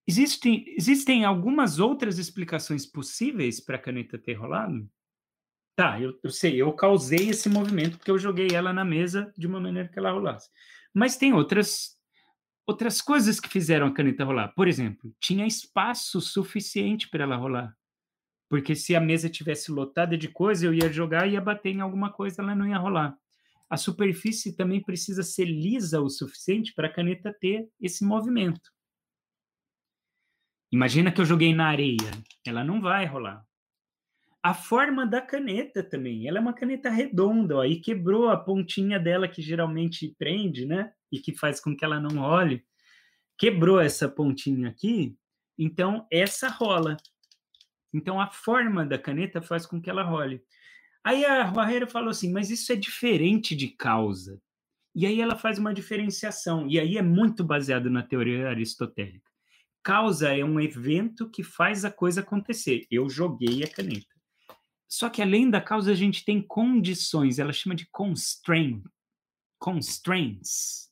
Existem, 0.06 0.64
existem 0.76 1.24
algumas 1.24 1.78
outras 1.78 2.18
explicações 2.18 2.84
possíveis 2.84 3.60
para 3.60 3.76
a 3.76 3.80
caneta 3.80 4.18
ter 4.18 4.34
rolado? 4.34 4.86
Tá, 5.74 5.98
eu, 5.98 6.18
eu, 6.22 6.30
sei, 6.30 6.60
eu 6.60 6.70
causei 6.74 7.30
esse 7.30 7.48
movimento 7.48 7.96
porque 7.96 8.10
eu 8.10 8.18
joguei 8.18 8.48
ela 8.52 8.70
na 8.70 8.84
mesa 8.84 9.32
de 9.34 9.46
uma 9.46 9.58
maneira 9.58 9.88
que 9.88 9.98
ela 9.98 10.10
rolasse. 10.10 10.50
Mas 10.92 11.16
tem 11.16 11.32
outras 11.32 11.96
outras 12.66 13.00
coisas 13.00 13.40
que 13.40 13.48
fizeram 13.48 13.86
a 13.86 13.94
caneta 13.94 14.24
rolar. 14.24 14.48
Por 14.48 14.68
exemplo, 14.68 15.10
tinha 15.18 15.46
espaço 15.46 16.20
suficiente 16.20 17.08
para 17.08 17.24
ela 17.24 17.36
rolar. 17.36 17.74
Porque 18.48 18.74
se 18.74 18.96
a 18.96 19.00
mesa 19.00 19.28
tivesse 19.28 19.70
lotada 19.70 20.16
de 20.16 20.28
coisa, 20.28 20.66
eu 20.66 20.72
ia 20.72 20.90
jogar 20.90 21.26
e 21.26 21.32
ia 21.32 21.40
bater 21.40 21.70
em 21.70 21.80
alguma 21.80 22.12
coisa, 22.12 22.40
ela 22.42 22.54
não 22.54 22.66
ia 22.66 22.78
rolar. 22.78 23.16
A 23.68 23.76
superfície 23.76 24.56
também 24.56 24.82
precisa 24.82 25.22
ser 25.22 25.44
lisa 25.44 26.00
o 26.00 26.08
suficiente 26.08 26.72
para 26.74 26.88
a 26.88 26.92
caneta 26.92 27.34
ter 27.38 27.68
esse 27.78 28.04
movimento. 28.04 28.70
Imagina 30.72 31.12
que 31.12 31.20
eu 31.20 31.24
joguei 31.24 31.54
na 31.54 31.68
areia, 31.68 32.10
ela 32.46 32.64
não 32.64 32.80
vai 32.80 33.04
rolar. 33.06 33.44
A 34.42 34.54
forma 34.54 35.06
da 35.06 35.20
caneta 35.20 35.82
também, 35.82 36.26
ela 36.28 36.38
é 36.38 36.40
uma 36.40 36.52
caneta 36.52 36.88
redonda, 36.88 37.56
ó, 37.56 37.64
e 37.64 37.80
quebrou 37.80 38.28
a 38.28 38.36
pontinha 38.36 38.98
dela 38.98 39.28
que 39.28 39.42
geralmente 39.42 40.14
prende, 40.18 40.64
né? 40.64 40.92
E 41.10 41.18
que 41.18 41.34
faz 41.34 41.60
com 41.60 41.76
que 41.76 41.84
ela 41.84 42.00
não 42.00 42.20
role. 42.20 42.64
Quebrou 43.36 43.80
essa 43.80 44.08
pontinha 44.08 44.68
aqui, 44.68 45.16
então 45.58 46.06
essa 46.10 46.48
rola. 46.48 46.96
Então, 47.92 48.20
a 48.20 48.28
forma 48.30 48.84
da 48.84 48.98
caneta 48.98 49.40
faz 49.40 49.66
com 49.66 49.80
que 49.80 49.88
ela 49.88 50.02
role. 50.02 50.42
Aí 51.02 51.24
a 51.24 51.44
Barreira 51.44 51.86
falou 51.86 52.10
assim, 52.10 52.30
mas 52.30 52.50
isso 52.50 52.72
é 52.72 52.76
diferente 52.76 53.56
de 53.56 53.68
causa. 53.68 54.40
E 54.94 55.06
aí 55.06 55.20
ela 55.20 55.36
faz 55.36 55.58
uma 55.58 55.72
diferenciação, 55.72 56.66
e 56.68 56.78
aí 56.78 56.98
é 56.98 57.02
muito 57.02 57.44
baseado 57.44 57.88
na 57.88 58.02
teoria 58.02 58.48
aristotélica. 58.48 59.30
Causa 59.82 60.36
é 60.36 60.44
um 60.44 60.60
evento 60.60 61.30
que 61.30 61.42
faz 61.42 61.84
a 61.84 61.90
coisa 61.90 62.20
acontecer. 62.20 62.86
Eu 62.90 63.08
joguei 63.08 63.62
a 63.62 63.68
caneta. 63.68 64.06
Só 64.88 65.08
que 65.08 65.22
além 65.22 65.48
da 65.48 65.60
causa, 65.60 65.92
a 65.92 65.94
gente 65.94 66.24
tem 66.24 66.42
condições, 66.42 67.38
ela 67.38 67.52
chama 67.52 67.74
de 67.74 67.86
constraint, 67.90 68.82
constraints. 69.58 70.88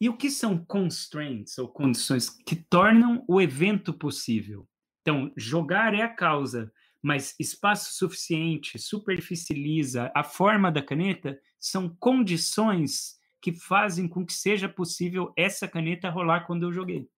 E 0.00 0.08
o 0.08 0.16
que 0.16 0.30
são 0.30 0.64
constraints 0.64 1.58
ou 1.58 1.68
condições 1.68 2.30
que 2.30 2.56
tornam 2.56 3.24
o 3.28 3.40
evento 3.40 3.92
possível? 3.92 4.66
Então, 5.08 5.32
jogar 5.34 5.94
é 5.94 6.02
a 6.02 6.08
causa, 6.14 6.70
mas 7.00 7.34
espaço 7.40 7.94
suficiente, 7.94 8.78
superfície 8.78 9.54
lisa, 9.54 10.12
a 10.14 10.22
forma 10.22 10.70
da 10.70 10.82
caneta 10.82 11.40
são 11.58 11.88
condições 11.98 13.18
que 13.40 13.54
fazem 13.54 14.06
com 14.06 14.26
que 14.26 14.34
seja 14.34 14.68
possível 14.68 15.32
essa 15.34 15.66
caneta 15.66 16.10
rolar 16.10 16.46
quando 16.46 16.64
eu 16.64 16.72
joguei. 16.74 17.08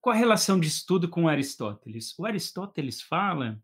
Qual 0.00 0.16
a 0.16 0.18
relação 0.18 0.58
de 0.58 0.68
estudo 0.68 1.06
com 1.06 1.28
Aristóteles? 1.28 2.18
O 2.18 2.24
Aristóteles 2.24 3.02
fala 3.02 3.62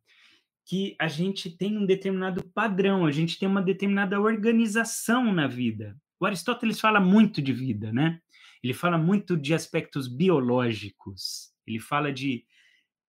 que 0.67 0.95
a 1.01 1.09
gente 1.09 1.51
tem 1.51 1.79
um 1.79 1.87
determinado 1.87 2.45
padrão, 2.51 3.07
a 3.07 3.11
gente 3.11 3.39
tem 3.39 3.49
uma 3.49 3.63
determinada 3.63 4.21
organização 4.21 5.33
na 5.33 5.47
vida. 5.47 5.97
O 6.21 6.27
Aristóteles 6.27 6.79
fala 6.79 7.01
muito 7.01 7.41
de 7.41 7.55
vida, 7.55 7.91
né? 7.91 8.21
Ele 8.63 8.75
fala 8.75 8.99
muito 8.99 9.37
de 9.37 9.55
aspectos 9.55 10.07
biológicos, 10.07 11.53
ele 11.67 11.79
fala 11.79 12.13
de 12.13 12.45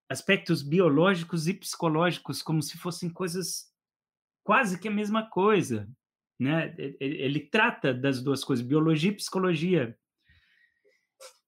aspectos 0.10 0.62
biológicos 0.62 1.48
e 1.48 1.54
psicológicos 1.54 2.42
como 2.42 2.62
se 2.62 2.78
fossem 2.78 3.10
coisas 3.10 3.72
quase 4.44 4.80
que 4.80 4.88
a 4.88 4.92
mesma 4.92 5.30
coisa, 5.30 5.90
né? 6.40 6.76
Ele 7.00 7.40
trata 7.40 7.94
das 7.94 8.22
duas 8.22 8.44
coisas, 8.44 8.66
biologia 8.66 9.12
e 9.12 9.16
psicologia. 9.16 9.98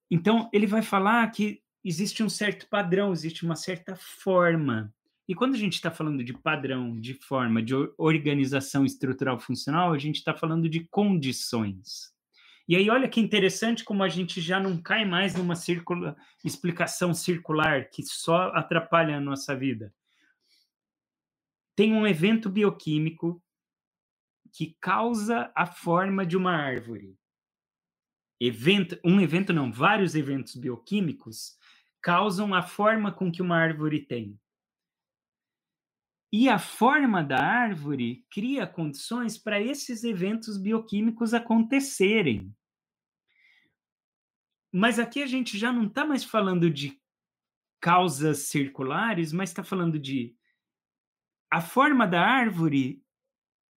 Então, 0.10 0.50
ele 0.54 0.68
vai 0.68 0.82
falar 0.82 1.30
que 1.32 1.62
existe 1.84 2.24
um 2.24 2.30
certo 2.30 2.68
padrão, 2.70 3.12
existe 3.12 3.44
uma 3.44 3.56
certa 3.56 3.96
forma. 3.96 4.94
E 5.28 5.34
quando 5.34 5.56
a 5.56 5.58
gente 5.58 5.74
está 5.74 5.90
falando 5.90 6.24
de 6.24 6.34
padrão, 6.34 7.00
de 7.00 7.14
forma, 7.16 7.62
de 7.62 7.74
organização 7.98 8.86
estrutural 8.86 9.40
funcional, 9.40 9.92
a 9.94 9.98
gente 9.98 10.18
está 10.18 10.34
falando 10.34 10.70
de 10.70 10.88
condições. 10.88 12.14
E 12.68 12.76
aí, 12.78 12.90
olha 12.90 13.10
que 13.10 13.20
interessante 13.20 13.84
como 13.84 14.04
a 14.04 14.10
gente 14.10 14.40
já 14.40 14.60
não 14.60 14.82
cai 14.82 15.04
mais 15.04 15.36
numa 15.36 15.56
circula, 15.56 16.16
explicação 16.44 17.14
circular 17.14 17.90
que 17.90 18.04
só 18.04 18.48
atrapalha 18.54 19.18
a 19.18 19.22
nossa 19.22 19.56
vida. 19.56 19.94
Tem 21.76 21.94
um 21.94 22.08
evento 22.08 22.50
bioquímico 22.50 23.44
que 24.54 24.78
causa 24.80 25.52
a 25.56 25.66
forma 25.66 26.26
de 26.26 26.38
uma 26.38 26.54
árvore. 26.54 27.18
Evento, 28.40 29.00
um 29.04 29.20
evento 29.20 29.52
não, 29.52 29.72
vários 29.72 30.16
eventos 30.16 30.56
bioquímicos 30.56 31.58
causam 32.02 32.54
a 32.54 32.62
forma 32.62 33.12
com 33.12 33.32
que 33.32 33.42
uma 33.42 33.58
árvore 33.58 34.06
tem. 34.06 34.40
E 36.36 36.50
a 36.50 36.58
forma 36.58 37.24
da 37.24 37.38
árvore 37.38 38.26
cria 38.32 38.66
condições 38.66 39.38
para 39.38 39.62
esses 39.62 40.04
eventos 40.04 40.58
bioquímicos 40.58 41.32
acontecerem. 41.32 42.52
Mas 44.72 44.98
aqui 44.98 45.22
a 45.22 45.28
gente 45.28 45.60
já 45.60 45.72
não 45.72 45.86
está 45.86 46.04
mais 46.04 46.24
falando 46.24 46.72
de 46.72 47.00
causas 47.80 48.48
circulares, 48.48 49.32
mas 49.32 49.52
está 49.52 49.64
falando 49.64 50.00
de 50.00 50.36
a 51.52 51.62
forma 51.62 52.08
da 52.08 52.22
árvore 52.22 53.06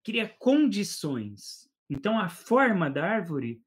cria 0.03 0.27
condições. 0.27 1.71
Então, 1.91 2.19
a 2.19 2.31
forma 2.31 2.89
da 2.89 3.05
árvore 3.07 3.63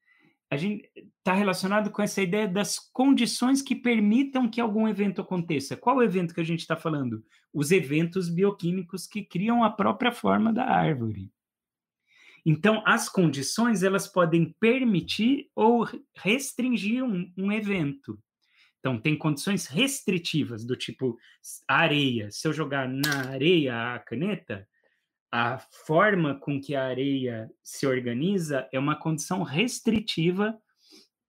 a 0.52 0.58
gente 0.58 0.90
está 1.18 1.34
relacionado 1.34 1.92
com 1.92 2.02
essa 2.02 2.22
ideia 2.22 2.48
das 2.48 2.80
condições 2.80 3.62
que 3.62 3.76
permitam 3.76 4.50
que 4.50 4.60
algum 4.60 4.88
evento 4.88 5.22
aconteça. 5.22 5.78
Qual 5.78 5.98
o 5.98 6.04
evento 6.04 6.34
que 6.34 6.42
a 6.42 6.46
gente 6.46 6.62
está 6.62 6.76
falando? 6.76 7.24
Os 7.54 7.72
eventos 7.72 8.30
bioquímicos 8.30 9.06
que 9.06 9.24
criam 9.24 9.64
a 9.64 9.70
própria 9.70 10.12
forma 10.12 10.52
da 10.52 10.66
árvore. 10.66 11.32
Então, 12.46 12.82
as 12.86 13.10
condições 13.10 13.84
elas 13.84 14.08
podem 14.08 14.56
permitir 14.60 15.50
ou 15.54 15.88
restringir 16.16 17.04
um, 17.04 17.32
um 17.38 17.52
evento. 17.52 18.18
Então, 18.80 19.00
tem 19.00 19.18
condições 19.18 19.68
restritivas, 19.68 20.66
do 20.66 20.76
tipo 20.76 21.18
areia. 21.68 22.32
Se 22.32 22.48
eu 22.48 22.54
jogar 22.54 22.88
na 22.88 23.30
areia 23.30 23.96
a 23.96 24.00
caneta, 24.00 24.68
a 25.32 25.60
forma 25.60 26.40
com 26.40 26.60
que 26.60 26.76
a 26.76 26.86
areia 26.86 27.52
se 27.64 27.86
organiza 27.86 28.68
é 28.72 28.80
uma 28.80 28.96
condição 28.96 29.44
restritiva 29.44 30.60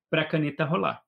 para 0.08 0.22
a 0.22 0.28
caneta 0.28 0.64
rolar. 0.64 1.02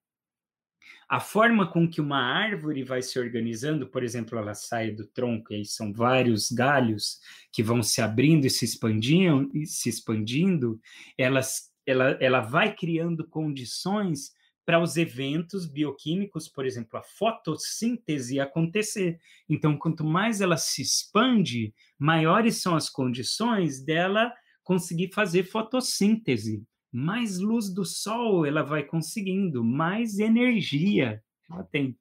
A 1.08 1.20
forma 1.20 1.70
com 1.70 1.88
que 1.88 2.00
uma 2.00 2.18
árvore 2.18 2.82
vai 2.82 3.02
se 3.02 3.18
organizando, 3.18 3.86
por 3.86 4.02
exemplo, 4.02 4.38
ela 4.38 4.54
sai 4.54 4.90
do 4.90 5.06
tronco 5.06 5.52
e 5.52 5.56
aí 5.56 5.64
são 5.64 5.92
vários 5.92 6.50
galhos 6.50 7.20
que 7.52 7.62
vão 7.62 7.82
se 7.82 8.00
abrindo 8.00 8.46
e 8.46 8.50
se 8.50 8.64
expandindo, 8.64 9.50
e 9.54 9.66
se 9.66 9.88
expandindo 9.88 10.80
elas, 11.18 11.70
ela, 11.86 12.16
ela 12.20 12.40
vai 12.40 12.74
criando 12.74 13.28
condições 13.28 14.32
para 14.64 14.80
os 14.80 14.96
eventos 14.96 15.66
bioquímicos, 15.66 16.48
por 16.48 16.64
exemplo, 16.64 16.98
a 16.98 17.02
fotossíntese 17.02 18.38
acontecer. 18.38 19.18
Então, 19.48 19.76
quanto 19.76 20.04
mais 20.04 20.40
ela 20.40 20.56
se 20.56 20.82
expande, 20.82 21.74
maiores 21.98 22.62
são 22.62 22.76
as 22.76 22.88
condições 22.88 23.84
dela 23.84 24.32
conseguir 24.62 25.12
fazer 25.12 25.44
fotossíntese. 25.44 26.64
Mais 26.92 27.38
luz 27.38 27.72
do 27.72 27.84
sol 27.84 28.46
ela 28.46 28.62
vai 28.62 28.84
conseguindo, 28.84 29.64
mais 29.64 30.18
energia 30.18 31.22
ela 31.50 31.64
tem. 31.64 31.98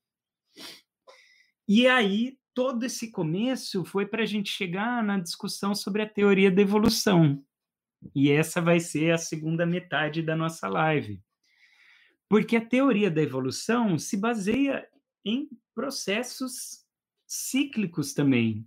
E 1.67 1.87
aí, 1.87 2.37
todo 2.53 2.83
esse 2.83 3.09
começo 3.11 3.83
foi 3.85 4.05
para 4.05 4.23
a 4.23 4.25
gente 4.25 4.51
chegar 4.51 5.03
na 5.03 5.19
discussão 5.19 5.73
sobre 5.73 6.01
a 6.01 6.09
teoria 6.09 6.51
da 6.51 6.61
evolução. 6.61 7.43
E 8.13 8.31
essa 8.31 8.61
vai 8.61 8.79
ser 8.79 9.11
a 9.11 9.17
segunda 9.17 9.65
metade 9.65 10.21
da 10.21 10.35
nossa 10.35 10.67
live. 10.67 11.21
Porque 12.31 12.55
a 12.55 12.65
teoria 12.65 13.11
da 13.11 13.21
evolução 13.21 13.99
se 13.99 14.15
baseia 14.15 14.87
em 15.25 15.49
processos 15.75 16.85
cíclicos 17.27 18.13
também. 18.13 18.65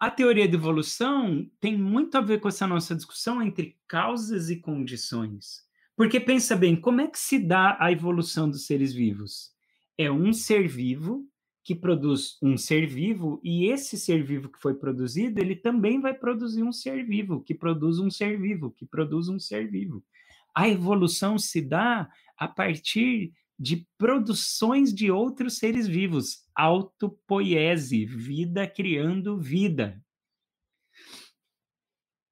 A 0.00 0.10
teoria 0.10 0.48
da 0.48 0.54
evolução 0.54 1.46
tem 1.60 1.76
muito 1.76 2.16
a 2.16 2.22
ver 2.22 2.40
com 2.40 2.48
essa 2.48 2.66
nossa 2.66 2.94
discussão 2.94 3.42
entre 3.42 3.78
causas 3.86 4.48
e 4.48 4.56
condições. 4.56 5.66
Porque 5.94 6.18
pensa 6.18 6.56
bem, 6.56 6.80
como 6.80 7.02
é 7.02 7.08
que 7.08 7.18
se 7.18 7.38
dá 7.38 7.76
a 7.78 7.92
evolução 7.92 8.48
dos 8.48 8.64
seres 8.64 8.94
vivos? 8.94 9.52
É 9.98 10.10
um 10.10 10.32
ser 10.32 10.66
vivo 10.66 11.28
que 11.62 11.74
produz 11.74 12.38
um 12.40 12.56
ser 12.56 12.86
vivo 12.86 13.38
e 13.44 13.66
esse 13.66 13.98
ser 13.98 14.24
vivo 14.24 14.48
que 14.48 14.58
foi 14.58 14.72
produzido, 14.72 15.42
ele 15.42 15.54
também 15.54 16.00
vai 16.00 16.14
produzir 16.14 16.62
um 16.62 16.72
ser 16.72 17.04
vivo, 17.04 17.42
que 17.42 17.54
produz 17.54 17.98
um 17.98 18.10
ser 18.10 18.40
vivo, 18.40 18.70
que 18.70 18.86
produz 18.86 19.28
um 19.28 19.38
ser 19.38 19.70
vivo. 19.70 20.02
A 20.56 20.66
evolução 20.66 21.38
se 21.38 21.60
dá 21.60 22.10
a 22.38 22.48
partir 22.48 23.34
de 23.58 23.86
produções 23.98 24.92
de 24.92 25.10
outros 25.10 25.58
seres 25.58 25.86
vivos, 25.86 26.46
autopoiese, 26.54 28.06
vida 28.06 28.66
criando 28.66 29.38
vida. 29.38 30.02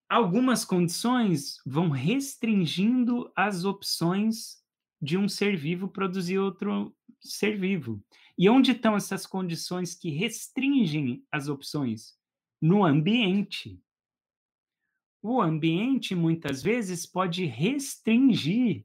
Algumas 0.08 0.64
condições 0.64 1.56
vão 1.66 1.90
restringindo 1.90 3.30
as 3.36 3.66
opções 3.66 4.62
de 5.02 5.18
um 5.18 5.28
ser 5.28 5.54
vivo 5.54 5.88
produzir 5.88 6.38
outro 6.38 6.96
ser 7.20 7.58
vivo. 7.58 8.02
E 8.38 8.48
onde 8.48 8.72
estão 8.72 8.96
essas 8.96 9.26
condições 9.26 9.94
que 9.94 10.08
restringem 10.08 11.22
as 11.30 11.48
opções? 11.48 12.14
No 12.60 12.84
ambiente 12.84 13.78
o 15.24 15.40
ambiente 15.40 16.14
muitas 16.14 16.62
vezes 16.62 17.06
pode 17.06 17.46
restringir 17.46 18.84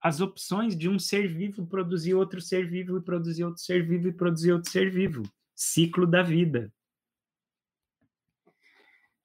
as 0.00 0.20
opções 0.20 0.76
de 0.76 0.88
um 0.88 1.00
ser 1.00 1.26
vivo 1.26 1.66
produzir 1.66 2.14
outro 2.14 2.40
ser 2.40 2.70
vivo 2.70 2.96
e 2.96 3.02
produzir 3.02 3.42
outro 3.42 3.60
ser 3.60 3.84
vivo 3.84 4.06
e 4.06 4.12
produzir 4.12 4.52
outro 4.52 4.70
ser 4.70 4.88
vivo. 4.88 5.24
Ciclo 5.52 6.06
da 6.06 6.22
vida. 6.22 6.72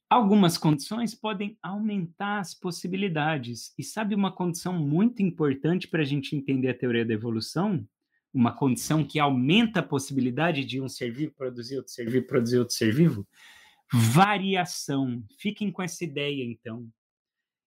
Algumas 0.10 0.58
condições 0.58 1.14
podem 1.14 1.56
aumentar 1.62 2.40
as 2.40 2.56
possibilidades. 2.56 3.72
E 3.78 3.84
sabe 3.84 4.16
uma 4.16 4.32
condição 4.32 4.74
muito 4.74 5.22
importante 5.22 5.88
para 5.88 6.02
a 6.02 6.06
gente 6.06 6.36
entender 6.36 6.70
a 6.70 6.78
teoria 6.78 7.06
da 7.06 7.14
evolução? 7.14 7.88
Uma 8.34 8.52
condição 8.52 9.04
que 9.04 9.20
aumenta 9.20 9.82
a 9.82 9.84
possibilidade 9.84 10.66
de 10.66 10.82
um 10.82 10.90
ser 10.90 11.12
vivo 11.12 11.32
produzir 11.38 11.78
outro 11.78 11.92
ser 11.92 12.10
vivo, 12.10 12.26
produzir 12.26 12.58
outro 12.58 12.74
ser 12.74 12.92
vivo? 12.92 13.26
Variação. 13.92 15.24
Fiquem 15.40 15.72
com 15.72 15.82
essa 15.82 16.04
ideia, 16.04 16.44
então. 16.44 16.90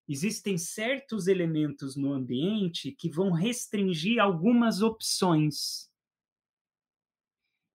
Existem 0.09 0.57
certos 0.57 1.27
elementos 1.27 1.95
no 1.95 2.13
ambiente 2.13 2.93
que 2.93 3.11
vão 3.11 3.31
restringir 3.31 4.19
algumas 4.21 4.81
opções. 4.81 5.91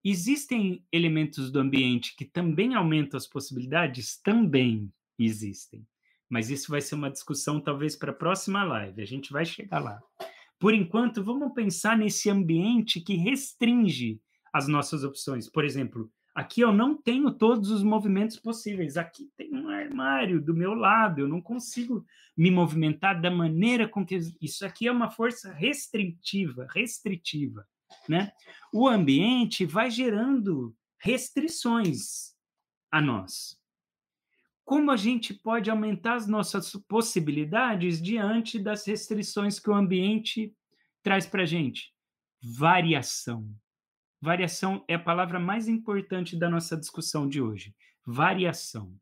Existem 0.04 0.84
elementos 0.92 1.52
do 1.52 1.60
ambiente 1.60 2.16
que 2.16 2.26
também 2.26 2.74
aumentam 2.74 3.18
as 3.18 3.28
possibilidades? 3.28 4.18
Também 4.18 4.92
existem. 5.18 5.88
Mas 6.28 6.50
isso 6.50 6.72
vai 6.72 6.82
ser 6.82 6.96
uma 6.96 7.12
discussão 7.12 7.62
talvez 7.62 7.96
para 7.96 8.12
a 8.12 8.16
próxima 8.16 8.64
live. 8.64 9.02
A 9.02 9.06
gente 9.06 9.32
vai 9.32 9.46
chegar 9.46 9.80
lá. 9.80 10.02
Por 10.60 10.74
enquanto, 10.74 11.24
vamos 11.24 11.54
pensar 11.54 11.98
nesse 11.98 12.30
ambiente 12.30 13.00
que 13.00 13.16
restringe 13.16 14.20
as 14.52 14.68
nossas 14.68 15.04
opções. 15.04 15.48
Por 15.48 15.64
exemplo, 15.64 16.12
Aqui 16.34 16.62
eu 16.62 16.74
não 16.74 16.98
tenho 16.98 17.32
todos 17.32 17.70
os 17.70 17.84
movimentos 17.84 18.40
possíveis. 18.40 18.98
Aqui 18.98 19.30
tem 19.38 19.54
um 19.54 19.70
armário 19.70 20.42
do 20.42 20.54
meu 20.54 20.74
lado, 20.74 21.22
eu 21.22 21.28
não 21.28 21.40
consigo 21.40 22.04
me 22.36 22.50
movimentar 22.50 23.22
da 23.22 23.30
maneira 23.30 23.88
com 23.88 24.04
que 24.04 24.18
isso 24.42 24.66
aqui 24.66 24.88
é 24.88 24.92
uma 24.92 25.12
força 25.12 25.54
restritiva, 25.54 26.68
restritiva, 26.74 27.68
né? 28.10 28.32
O 28.74 28.88
ambiente 28.88 29.64
vai 29.64 29.92
gerando 29.92 30.76
restrições 30.98 32.34
a 32.92 33.00
nós. 33.00 33.62
Como 34.66 34.90
a 34.90 34.98
gente 34.98 35.36
pode 35.36 35.70
aumentar 35.70 36.16
as 36.16 36.28
nossas 36.28 36.72
possibilidades 36.88 38.02
diante 38.02 38.58
das 38.58 38.88
restrições 38.88 39.60
que 39.60 39.70
o 39.70 39.76
ambiente 39.76 40.56
traz 41.04 41.28
para 41.28 41.44
a 41.44 41.46
gente? 41.46 41.94
Variação 42.42 43.54
Variação 44.24 44.86
é 44.88 44.94
a 44.94 45.00
palavra 45.00 45.38
mais 45.38 45.68
importante 45.68 46.38
da 46.38 46.50
nossa 46.50 46.78
discussão 46.78 47.28
de 47.28 47.42
hoje. 47.42 47.76
Variação. 48.06 48.98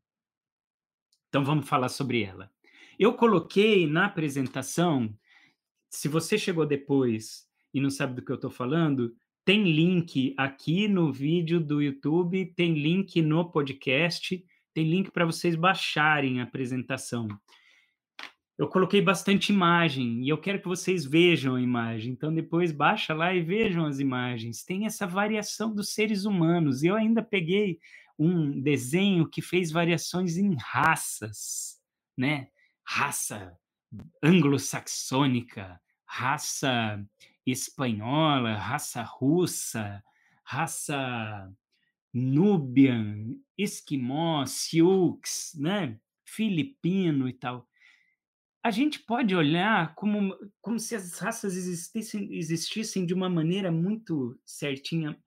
Então 1.29 1.45
vamos 1.45 1.69
falar 1.69 1.89
sobre 1.89 2.23
ela. 2.23 2.51
Eu 2.97 3.13
coloquei 3.13 3.86
na 3.86 4.07
apresentação, 4.07 5.15
se 5.91 6.07
você 6.07 6.39
chegou 6.39 6.65
depois 6.65 7.47
e 7.72 7.80
não 7.80 7.91
sabe 7.91 8.15
do 8.15 8.26
que 8.26 8.32
eu 8.32 8.36
estou 8.36 8.49
falando, 8.49 9.15
tem 9.45 9.72
link 9.72 10.34
aqui 10.36 10.88
no 10.88 11.13
vídeo 11.13 11.59
do 11.59 11.84
YouTube, 11.84 12.43
tem 12.55 12.74
link 12.74 13.22
no 13.22 13.47
podcast, 13.51 14.43
tem 14.74 14.89
link 14.89 15.11
para 15.11 15.24
vocês 15.24 15.53
baixarem 15.53 16.41
a 16.41 16.45
apresentação 16.45 17.28
eu 18.62 18.68
coloquei 18.68 19.01
bastante 19.01 19.51
imagem 19.51 20.24
e 20.24 20.30
eu 20.30 20.38
quero 20.38 20.62
que 20.62 20.68
vocês 20.68 21.03
vejam 21.03 21.55
a 21.55 21.62
imagem. 21.62 22.12
Então 22.12 22.32
depois 22.32 22.72
baixa 22.72 23.12
lá 23.12 23.34
e 23.34 23.41
vejam 23.41 23.88
as 23.88 23.97
imagens. 23.97 24.64
Tem 24.64 24.86
essa 24.86 25.07
variação 25.07 25.74
dos 25.74 25.95
seres 25.95 26.26
humanos. 26.26 26.84
Eu 26.84 26.95
ainda 26.95 27.24
peguei 27.24 27.80
um 28.20 28.62
desenho 28.62 29.28
que 29.28 29.41
fez 29.41 29.72
variações 29.72 30.38
em 30.38 30.55
raças, 30.59 31.82
né? 32.16 32.49
Raça 32.86 33.57
anglo-saxônica, 34.22 35.82
raça 36.05 37.03
espanhola, 37.43 38.53
raça 38.53 39.01
russa, 39.01 40.03
raça 40.43 41.51
Nubian, 42.14 43.38
Esquimó, 43.57 44.45
Sioux, 44.45 45.20
né? 45.55 45.97
Filipino 46.24 47.28
e 47.28 47.34
tal 47.34 47.68
a 48.64 48.70
gente 48.70 48.99
pode 48.99 49.36
olhar 49.36 49.95
como, 49.95 50.36
como 50.62 50.80
se 50.80 50.95
as 50.95 51.18
raças 51.18 51.55
existissem, 51.55 52.34
existissem 52.34 53.05
de 53.05 53.14
uma 53.14 53.30
maneira 53.30 53.72
muito 53.72 54.39
certinha. 54.45 55.18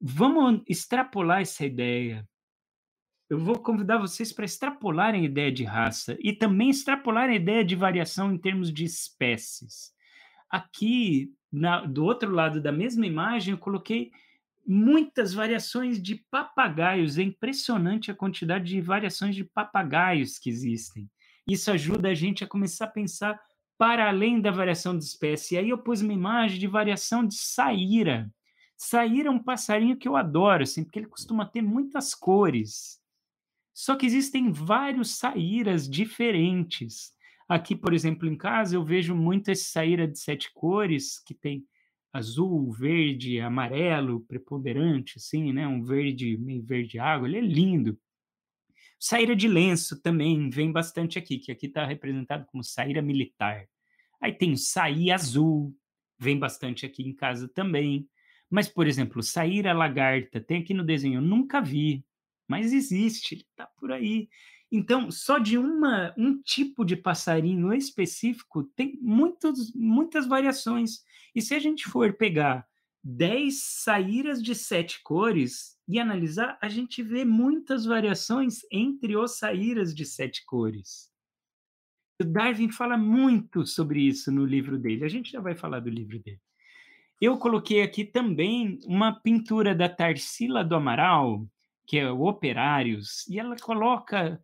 Vamos 0.00 0.62
extrapolar 0.68 1.40
essa 1.40 1.64
ideia. 1.64 2.26
Eu 3.28 3.38
vou 3.38 3.58
convidar 3.58 3.98
vocês 3.98 4.32
para 4.32 4.44
extrapolarem 4.44 5.22
a 5.22 5.24
ideia 5.24 5.50
de 5.50 5.64
raça 5.64 6.16
e 6.20 6.32
também 6.32 6.70
extrapolarem 6.70 7.36
a 7.36 7.40
ideia 7.40 7.64
de 7.64 7.74
variação 7.74 8.32
em 8.32 8.38
termos 8.38 8.72
de 8.72 8.84
espécies. 8.84 9.92
Aqui, 10.48 11.34
na, 11.50 11.84
do 11.84 12.04
outro 12.04 12.30
lado 12.30 12.60
da 12.60 12.70
mesma 12.70 13.04
imagem, 13.04 13.52
eu 13.52 13.58
coloquei 13.58 14.12
muitas 14.64 15.34
variações 15.34 16.00
de 16.00 16.24
papagaios. 16.30 17.18
É 17.18 17.22
impressionante 17.22 18.12
a 18.12 18.14
quantidade 18.14 18.66
de 18.66 18.80
variações 18.80 19.34
de 19.34 19.42
papagaios 19.42 20.38
que 20.38 20.48
existem. 20.48 21.10
Isso 21.46 21.70
ajuda 21.70 22.08
a 22.08 22.14
gente 22.14 22.42
a 22.42 22.46
começar 22.46 22.86
a 22.86 22.90
pensar 22.90 23.40
para 23.78 24.08
além 24.08 24.40
da 24.40 24.50
variação 24.50 24.96
de 24.96 25.04
espécie. 25.04 25.54
E 25.54 25.58
aí 25.58 25.68
eu 25.68 25.78
pus 25.78 26.00
uma 26.00 26.12
imagem 26.12 26.58
de 26.58 26.66
variação 26.66 27.26
de 27.26 27.36
saíra. 27.36 28.30
Saíra 28.76 29.28
é 29.28 29.30
um 29.30 29.42
passarinho 29.42 29.96
que 29.96 30.08
eu 30.08 30.16
adoro, 30.16 30.62
assim, 30.62 30.84
porque 30.84 30.98
ele 30.98 31.06
costuma 31.06 31.46
ter 31.46 31.62
muitas 31.62 32.14
cores. 32.14 33.00
Só 33.72 33.94
que 33.94 34.06
existem 34.06 34.50
vários 34.50 35.16
saíras 35.16 35.88
diferentes. 35.88 37.12
Aqui, 37.48 37.76
por 37.76 37.94
exemplo, 37.94 38.28
em 38.28 38.36
casa, 38.36 38.74
eu 38.74 38.84
vejo 38.84 39.14
muito 39.14 39.50
esse 39.50 39.66
saíra 39.66 40.08
de 40.08 40.18
sete 40.18 40.50
cores, 40.52 41.18
que 41.18 41.34
tem 41.34 41.64
azul, 42.12 42.72
verde, 42.72 43.40
amarelo, 43.40 44.20
preponderante, 44.20 45.18
assim, 45.18 45.52
né? 45.52 45.66
Um 45.68 45.82
verde, 45.82 46.36
meio 46.38 46.62
verde 46.62 46.98
água, 46.98 47.28
ele 47.28 47.38
é 47.38 47.40
lindo. 47.40 47.98
Saíra 48.98 49.36
de 49.36 49.46
lenço 49.46 50.00
também 50.00 50.48
vem 50.48 50.72
bastante 50.72 51.18
aqui, 51.18 51.38
que 51.38 51.52
aqui 51.52 51.66
está 51.66 51.84
representado 51.84 52.46
como 52.46 52.64
saíra 52.64 53.02
militar. 53.02 53.68
Aí 54.20 54.32
tem 54.32 54.52
o 54.52 54.56
saí 54.56 55.10
azul, 55.10 55.76
vem 56.18 56.38
bastante 56.38 56.86
aqui 56.86 57.02
em 57.02 57.14
casa 57.14 57.48
também. 57.48 58.08
Mas, 58.48 58.68
por 58.68 58.86
exemplo, 58.86 59.22
saíra 59.22 59.72
lagarta, 59.72 60.40
tem 60.40 60.62
aqui 60.62 60.72
no 60.72 60.84
desenho, 60.84 61.18
eu 61.18 61.22
nunca 61.22 61.60
vi, 61.60 62.04
mas 62.48 62.72
existe, 62.72 63.34
ele 63.34 63.42
está 63.42 63.66
por 63.66 63.92
aí. 63.92 64.28
Então, 64.70 65.10
só 65.10 65.38
de 65.38 65.58
uma, 65.58 66.14
um 66.16 66.40
tipo 66.40 66.84
de 66.84 66.96
passarinho 66.96 67.72
específico 67.72 68.64
tem 68.74 68.98
muitos, 69.00 69.72
muitas 69.74 70.26
variações. 70.26 71.04
E 71.34 71.42
se 71.42 71.54
a 71.54 71.58
gente 71.58 71.84
for 71.88 72.14
pegar 72.14 72.66
10 73.02 73.62
saíras 73.62 74.42
de 74.42 74.54
sete 74.54 75.00
cores 75.02 75.75
e 75.88 76.00
analisar, 76.00 76.58
a 76.60 76.68
gente 76.68 77.02
vê 77.02 77.24
muitas 77.24 77.84
variações 77.84 78.60
entre 78.70 79.16
os 79.16 79.38
saíras 79.38 79.94
de 79.94 80.04
sete 80.04 80.44
cores. 80.44 81.10
O 82.20 82.24
Darwin 82.24 82.70
fala 82.70 82.96
muito 82.96 83.66
sobre 83.66 84.00
isso 84.00 84.32
no 84.32 84.44
livro 84.44 84.78
dele. 84.78 85.04
A 85.04 85.08
gente 85.08 85.30
já 85.30 85.40
vai 85.40 85.54
falar 85.54 85.80
do 85.80 85.90
livro 85.90 86.18
dele. 86.18 86.40
Eu 87.20 87.38
coloquei 87.38 87.82
aqui 87.82 88.04
também 88.04 88.78
uma 88.84 89.20
pintura 89.20 89.74
da 89.74 89.88
Tarsila 89.88 90.64
do 90.64 90.74
Amaral, 90.74 91.46
que 91.86 91.98
é 91.98 92.10
o 92.10 92.22
Operários, 92.22 93.26
e 93.28 93.38
ela 93.38 93.56
coloca 93.56 94.42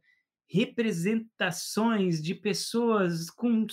representações 0.48 2.22
de 2.22 2.34
pessoas 2.34 3.30
com 3.30 3.66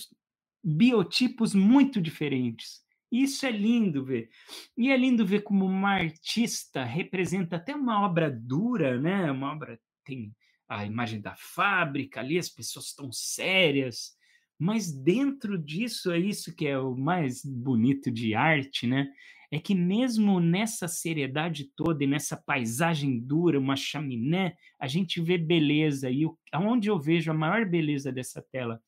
biotipos 0.62 1.54
muito 1.54 2.00
diferentes. 2.00 2.82
Isso 3.10 3.44
é 3.44 3.50
lindo 3.50 4.04
ver. 4.04 4.28
E 4.76 4.90
é 4.90 4.96
lindo 4.96 5.26
ver 5.26 5.42
como 5.42 5.64
uma 5.64 5.94
artista 5.94 6.84
representa 6.84 7.56
até 7.56 7.74
uma 7.74 8.04
obra 8.04 8.30
dura, 8.30 9.00
né? 9.00 9.30
Uma 9.30 9.52
obra 9.52 9.78
tem 10.04 10.34
a 10.68 10.84
imagem 10.86 11.20
da 11.20 11.34
fábrica 11.36 12.20
ali, 12.20 12.38
as 12.38 12.48
pessoas 12.48 12.86
estão 12.86 13.10
sérias, 13.10 14.12
mas 14.56 14.92
dentro 14.92 15.58
disso 15.58 16.12
é 16.12 16.18
isso 16.18 16.54
que 16.54 16.66
é 16.66 16.78
o 16.78 16.94
mais 16.94 17.44
bonito 17.44 18.10
de 18.10 18.34
arte, 18.34 18.86
né? 18.86 19.08
É 19.50 19.58
que 19.58 19.74
mesmo 19.74 20.38
nessa 20.38 20.86
seriedade 20.86 21.68
toda 21.74 22.04
e 22.04 22.06
nessa 22.06 22.36
paisagem 22.36 23.18
dura, 23.18 23.58
uma 23.58 23.74
chaminé, 23.74 24.54
a 24.78 24.86
gente 24.86 25.20
vê 25.20 25.36
beleza. 25.36 26.08
E 26.08 26.24
aonde 26.52 26.88
eu 26.88 27.00
vejo 27.00 27.32
a 27.32 27.34
maior 27.34 27.66
beleza 27.66 28.12
dessa 28.12 28.40
tela 28.40 28.80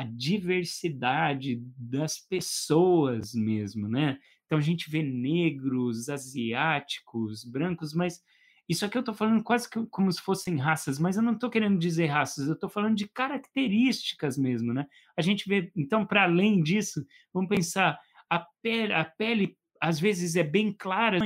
a 0.00 0.04
diversidade 0.04 1.62
das 1.76 2.18
pessoas 2.18 3.34
mesmo, 3.34 3.86
né? 3.86 4.18
Então 4.46 4.56
a 4.56 4.62
gente 4.62 4.90
vê 4.90 5.02
negros, 5.02 6.08
asiáticos, 6.08 7.44
brancos, 7.44 7.92
mas 7.92 8.22
isso 8.66 8.86
aqui 8.86 8.96
eu 8.96 9.00
estou 9.00 9.14
falando 9.14 9.42
quase 9.42 9.68
que 9.68 9.84
como 9.86 10.10
se 10.10 10.22
fossem 10.22 10.56
raças, 10.56 10.98
mas 10.98 11.16
eu 11.16 11.22
não 11.22 11.34
estou 11.34 11.50
querendo 11.50 11.78
dizer 11.78 12.06
raças, 12.06 12.46
eu 12.46 12.54
estou 12.54 12.70
falando 12.70 12.96
de 12.96 13.08
características 13.08 14.38
mesmo, 14.38 14.72
né? 14.72 14.86
A 15.16 15.20
gente 15.20 15.46
vê, 15.46 15.70
então, 15.76 16.06
para 16.06 16.22
além 16.24 16.62
disso, 16.62 17.04
vamos 17.30 17.50
pensar, 17.50 18.00
a 18.30 18.38
pele, 18.62 18.94
a 18.94 19.04
pele 19.04 19.58
às 19.80 20.00
vezes 20.00 20.34
é 20.34 20.42
bem 20.42 20.72
clara, 20.72 21.18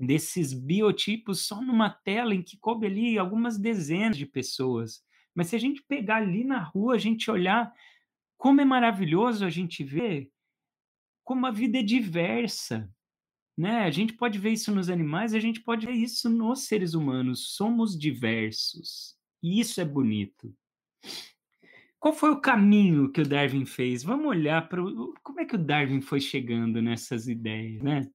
desses 0.00 0.52
biotipos 0.52 1.46
só 1.46 1.62
numa 1.62 1.90
tela 1.90 2.34
em 2.34 2.42
que 2.42 2.58
coube 2.58 2.86
ali 2.86 3.16
algumas 3.16 3.56
dezenas 3.56 4.16
de 4.16 4.26
pessoas. 4.26 5.04
Mas 5.34 5.48
se 5.48 5.56
a 5.56 5.58
gente 5.58 5.82
pegar 5.82 6.16
ali 6.16 6.44
na 6.44 6.58
rua, 6.58 6.94
a 6.94 6.98
gente 6.98 7.30
olhar 7.30 7.72
como 8.36 8.60
é 8.60 8.64
maravilhoso 8.64 9.44
a 9.44 9.50
gente 9.50 9.84
ver 9.84 10.30
como 11.22 11.46
a 11.46 11.50
vida 11.50 11.78
é 11.78 11.82
diversa, 11.82 12.90
né? 13.56 13.84
A 13.84 13.90
gente 13.90 14.14
pode 14.14 14.38
ver 14.38 14.50
isso 14.50 14.74
nos 14.74 14.88
animais, 14.88 15.34
a 15.34 15.38
gente 15.38 15.60
pode 15.60 15.86
ver 15.86 15.92
isso 15.92 16.28
nos 16.28 16.64
seres 16.64 16.94
humanos. 16.94 17.54
Somos 17.54 17.96
diversos. 17.96 19.16
E 19.42 19.60
isso 19.60 19.80
é 19.80 19.84
bonito. 19.84 20.52
Qual 22.00 22.14
foi 22.14 22.30
o 22.30 22.40
caminho 22.40 23.12
que 23.12 23.20
o 23.20 23.28
Darwin 23.28 23.66
fez? 23.66 24.02
Vamos 24.02 24.26
olhar 24.26 24.68
para 24.68 24.82
como 25.22 25.40
é 25.40 25.44
que 25.44 25.54
o 25.54 25.62
Darwin 25.62 26.00
foi 26.00 26.20
chegando 26.20 26.80
nessas 26.80 27.28
ideias, 27.28 27.82
né? 27.82 28.10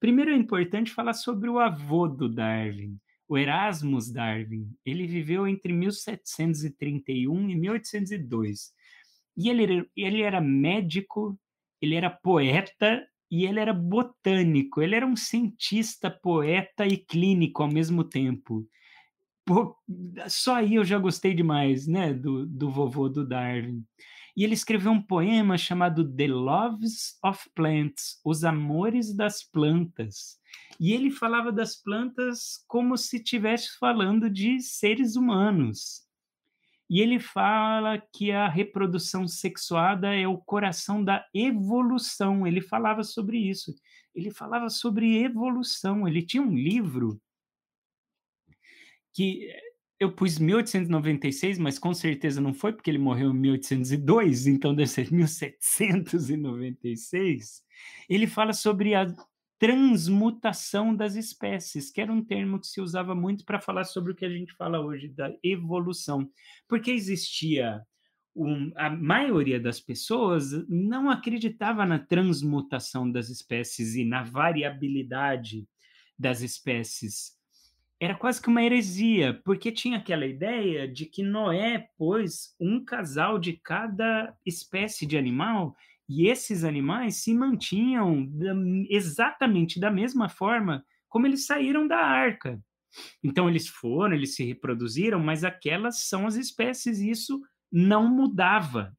Primeiro 0.00 0.32
é 0.32 0.36
importante 0.36 0.90
falar 0.90 1.12
sobre 1.12 1.48
o 1.48 1.58
avô 1.58 2.08
do 2.08 2.28
Darwin, 2.28 2.98
o 3.28 3.36
Erasmus 3.36 4.10
Darwin, 4.10 4.70
ele 4.84 5.06
viveu 5.06 5.46
entre 5.46 5.72
1731 5.72 7.50
e 7.50 7.56
1802. 7.56 8.72
E 9.36 9.48
ele, 9.50 9.88
ele 9.96 10.22
era 10.22 10.40
médico, 10.40 11.38
ele 11.80 11.94
era 11.94 12.08
poeta 12.08 13.06
e 13.30 13.44
ele 13.44 13.60
era 13.60 13.74
botânico. 13.74 14.80
Ele 14.80 14.94
era 14.94 15.06
um 15.06 15.16
cientista, 15.16 16.10
poeta 16.10 16.86
e 16.86 16.96
clínico 16.96 17.62
ao 17.62 17.68
mesmo 17.68 18.04
tempo. 18.04 18.66
Pô, 19.44 19.76
só 20.28 20.56
aí 20.56 20.74
eu 20.74 20.84
já 20.84 20.98
gostei 20.98 21.34
demais, 21.34 21.86
né, 21.86 22.12
do, 22.12 22.46
do 22.46 22.70
vovô 22.70 23.08
do 23.08 23.26
Darwin. 23.26 23.84
E 24.36 24.44
ele 24.44 24.52
escreveu 24.52 24.92
um 24.92 25.00
poema 25.00 25.56
chamado 25.56 26.06
The 26.14 26.26
Loves 26.26 27.18
of 27.24 27.48
Plants, 27.54 28.20
Os 28.22 28.44
Amores 28.44 29.14
das 29.14 29.42
Plantas. 29.42 30.38
E 30.78 30.92
ele 30.92 31.10
falava 31.10 31.50
das 31.50 31.74
plantas 31.74 32.62
como 32.68 32.98
se 32.98 33.16
estivesse 33.16 33.78
falando 33.78 34.28
de 34.28 34.60
seres 34.60 35.16
humanos. 35.16 36.06
E 36.88 37.00
ele 37.00 37.18
fala 37.18 37.98
que 38.12 38.30
a 38.30 38.46
reprodução 38.46 39.26
sexuada 39.26 40.14
é 40.14 40.28
o 40.28 40.38
coração 40.38 41.02
da 41.02 41.26
evolução. 41.34 42.46
Ele 42.46 42.60
falava 42.60 43.02
sobre 43.02 43.38
isso. 43.38 43.74
Ele 44.14 44.30
falava 44.30 44.68
sobre 44.68 45.24
evolução. 45.24 46.06
Ele 46.06 46.22
tinha 46.22 46.42
um 46.42 46.54
livro 46.54 47.20
que 49.12 49.50
eu 49.98 50.12
pus 50.12 50.38
1896, 50.38 51.58
mas 51.58 51.78
com 51.78 51.94
certeza 51.94 52.38
não 52.40 52.52
foi, 52.52 52.72
porque 52.72 52.90
ele 52.90 52.98
morreu 52.98 53.30
em 53.30 53.38
1802, 53.38 54.46
então 54.46 54.74
deve 54.74 54.90
ser 54.90 55.10
1796. 55.12 57.62
Ele 58.08 58.26
fala 58.26 58.52
sobre 58.52 58.94
a 58.94 59.06
transmutação 59.58 60.94
das 60.94 61.14
espécies, 61.14 61.90
que 61.90 62.00
era 62.00 62.12
um 62.12 62.22
termo 62.22 62.60
que 62.60 62.66
se 62.66 62.80
usava 62.80 63.14
muito 63.14 63.44
para 63.44 63.60
falar 63.60 63.84
sobre 63.84 64.12
o 64.12 64.14
que 64.14 64.26
a 64.26 64.30
gente 64.30 64.52
fala 64.54 64.80
hoje 64.80 65.08
da 65.08 65.32
evolução, 65.42 66.30
porque 66.68 66.90
existia 66.90 67.82
um, 68.34 68.70
a 68.76 68.90
maioria 68.90 69.58
das 69.58 69.80
pessoas 69.80 70.50
não 70.68 71.08
acreditava 71.08 71.86
na 71.86 71.98
transmutação 71.98 73.10
das 73.10 73.30
espécies 73.30 73.94
e 73.94 74.04
na 74.04 74.22
variabilidade 74.22 75.66
das 76.18 76.42
espécies. 76.42 77.35
Era 77.98 78.14
quase 78.14 78.42
que 78.42 78.48
uma 78.48 78.62
heresia, 78.62 79.40
porque 79.44 79.72
tinha 79.72 79.98
aquela 79.98 80.26
ideia 80.26 80.86
de 80.86 81.06
que 81.06 81.22
Noé 81.22 81.88
pôs 81.96 82.54
um 82.60 82.84
casal 82.84 83.38
de 83.38 83.54
cada 83.54 84.36
espécie 84.44 85.06
de 85.06 85.16
animal 85.16 85.74
e 86.08 86.28
esses 86.28 86.62
animais 86.62 87.22
se 87.22 87.34
mantinham 87.34 88.30
exatamente 88.90 89.80
da 89.80 89.90
mesma 89.90 90.28
forma 90.28 90.84
como 91.08 91.26
eles 91.26 91.46
saíram 91.46 91.86
da 91.88 91.96
arca. 91.96 92.60
Então, 93.22 93.48
eles 93.48 93.66
foram, 93.66 94.14
eles 94.14 94.34
se 94.34 94.44
reproduziram, 94.44 95.18
mas 95.18 95.44
aquelas 95.44 96.06
são 96.06 96.26
as 96.26 96.36
espécies 96.36 96.98
e 97.00 97.10
isso 97.10 97.40
não 97.72 98.08
mudava. 98.08 98.96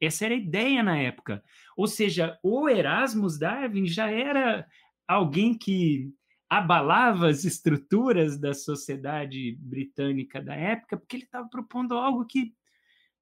Essa 0.00 0.26
era 0.26 0.34
a 0.34 0.38
ideia 0.38 0.82
na 0.82 0.96
época. 0.98 1.42
Ou 1.76 1.86
seja, 1.86 2.38
o 2.42 2.68
Erasmus 2.68 3.38
Darwin 3.38 3.86
já 3.86 4.10
era 4.10 4.66
alguém 5.06 5.56
que 5.56 6.12
abalava 6.48 7.28
as 7.28 7.44
estruturas 7.44 8.38
da 8.38 8.54
sociedade 8.54 9.56
britânica 9.60 10.40
da 10.40 10.54
época, 10.54 10.96
porque 10.96 11.16
ele 11.16 11.24
estava 11.24 11.48
propondo 11.48 11.94
algo 11.94 12.24
que 12.24 12.54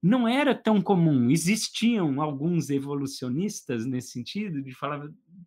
não 0.03 0.29
era 0.29 0.55
tão 0.55 0.81
comum. 0.81 1.31
Existiam 1.31 2.21
alguns 2.23 2.71
evolucionistas 2.71 3.85
nesse 3.85 4.13
sentido, 4.13 4.63
de 4.63 4.73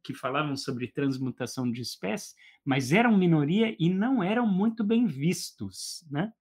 que 0.04 0.14
falavam 0.14 0.58
sobre 0.58 0.88
transmutação 0.88 1.72
de 1.72 1.82
espécies, 1.82 2.36
mas 2.66 2.92
eram 2.92 3.18
minoria 3.18 3.76
e 3.80 3.90
não 3.90 4.22
eram 4.22 4.46
muito 4.46 4.84
bem 4.84 5.06
vistos, 5.06 6.06
né? 6.12 6.34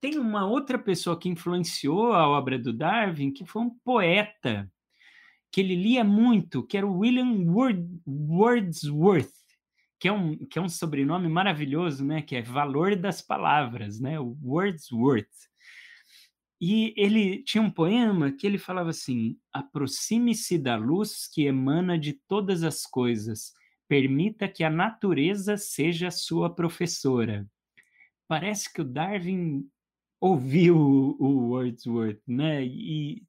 Tem 0.00 0.18
uma 0.18 0.46
outra 0.46 0.78
pessoa 0.78 1.18
que 1.18 1.28
influenciou 1.28 2.12
a 2.12 2.28
obra 2.28 2.58
do 2.58 2.72
Darwin, 2.72 3.32
que 3.32 3.44
foi 3.44 3.62
um 3.62 3.70
poeta, 3.70 4.70
que 5.50 5.60
ele 5.60 5.74
lia 5.74 6.04
muito, 6.04 6.62
que 6.62 6.76
era 6.76 6.86
o 6.86 6.98
William 6.98 7.44
Wordsworth, 8.06 9.32
que 9.98 10.08
é 10.08 10.12
um, 10.12 10.36
que 10.36 10.58
é 10.58 10.62
um 10.62 10.68
sobrenome 10.68 11.28
maravilhoso, 11.28 12.04
né? 12.04 12.22
Que 12.22 12.36
é 12.36 12.42
Valor 12.42 12.96
das 12.96 13.22
Palavras, 13.22 14.00
né? 14.00 14.18
O 14.20 14.36
Wordsworth. 14.42 15.26
E 16.60 16.94
ele 16.96 17.42
tinha 17.42 17.62
um 17.62 17.70
poema 17.70 18.32
que 18.32 18.46
ele 18.46 18.58
falava 18.58 18.90
assim: 18.90 19.38
aproxime-se 19.52 20.58
da 20.58 20.76
luz 20.76 21.26
que 21.26 21.44
emana 21.44 21.98
de 21.98 22.14
todas 22.26 22.62
as 22.62 22.86
coisas, 22.86 23.52
permita 23.88 24.48
que 24.48 24.64
a 24.64 24.70
natureza 24.70 25.56
seja 25.56 26.10
sua 26.10 26.54
professora. 26.54 27.46
Parece 28.28 28.72
que 28.72 28.80
o 28.80 28.84
Darwin 28.84 29.68
ouviu 30.20 30.76
o 30.78 31.50
Wordsworth, 31.50 32.20
né? 32.26 32.64
E 32.64 33.22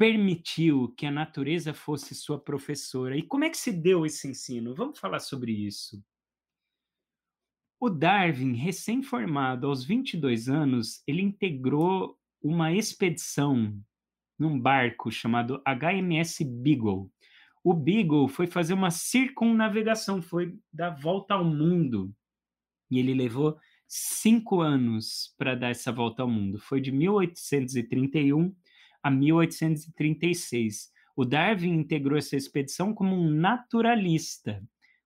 permitiu 0.00 0.94
que 0.96 1.04
a 1.04 1.10
natureza 1.10 1.74
fosse 1.74 2.14
sua 2.14 2.38
professora. 2.40 3.18
E 3.18 3.22
como 3.22 3.44
é 3.44 3.50
que 3.50 3.58
se 3.58 3.70
deu 3.70 4.06
esse 4.06 4.26
ensino? 4.26 4.74
Vamos 4.74 4.98
falar 4.98 5.18
sobre 5.18 5.52
isso. 5.52 6.02
O 7.78 7.90
Darwin, 7.90 8.54
recém-formado 8.54 9.66
aos 9.66 9.84
22 9.84 10.48
anos, 10.48 11.02
ele 11.06 11.20
integrou 11.20 12.18
uma 12.42 12.72
expedição 12.72 13.78
num 14.38 14.58
barco 14.58 15.10
chamado 15.10 15.62
HMS 15.66 16.44
Beagle. 16.44 17.12
O 17.62 17.74
Beagle 17.74 18.26
foi 18.26 18.46
fazer 18.46 18.72
uma 18.72 18.90
circunnavegação, 18.90 20.22
foi 20.22 20.58
dar 20.72 20.98
volta 20.98 21.34
ao 21.34 21.44
mundo. 21.44 22.10
E 22.90 22.98
ele 22.98 23.12
levou 23.12 23.58
cinco 23.86 24.62
anos 24.62 25.34
para 25.36 25.54
dar 25.54 25.68
essa 25.68 25.92
volta 25.92 26.22
ao 26.22 26.28
mundo. 26.28 26.58
Foi 26.58 26.80
de 26.80 26.90
1831 26.90 28.56
a 29.02 29.10
1836. 29.10 30.90
O 31.16 31.24
Darwin 31.24 31.74
integrou 31.74 32.18
essa 32.18 32.36
expedição 32.36 32.94
como 32.94 33.14
um 33.14 33.28
naturalista, 33.28 34.62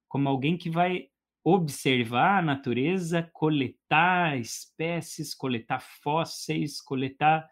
como 0.09 0.29
alguém 0.29 0.57
que 0.57 0.71
vai 0.71 1.09
observar 1.43 2.39
a 2.39 2.43
natureza, 2.43 3.29
coletar 3.33 4.39
espécies, 4.39 5.35
coletar 5.35 5.81
fósseis, 5.81 6.81
coletar 6.81 7.49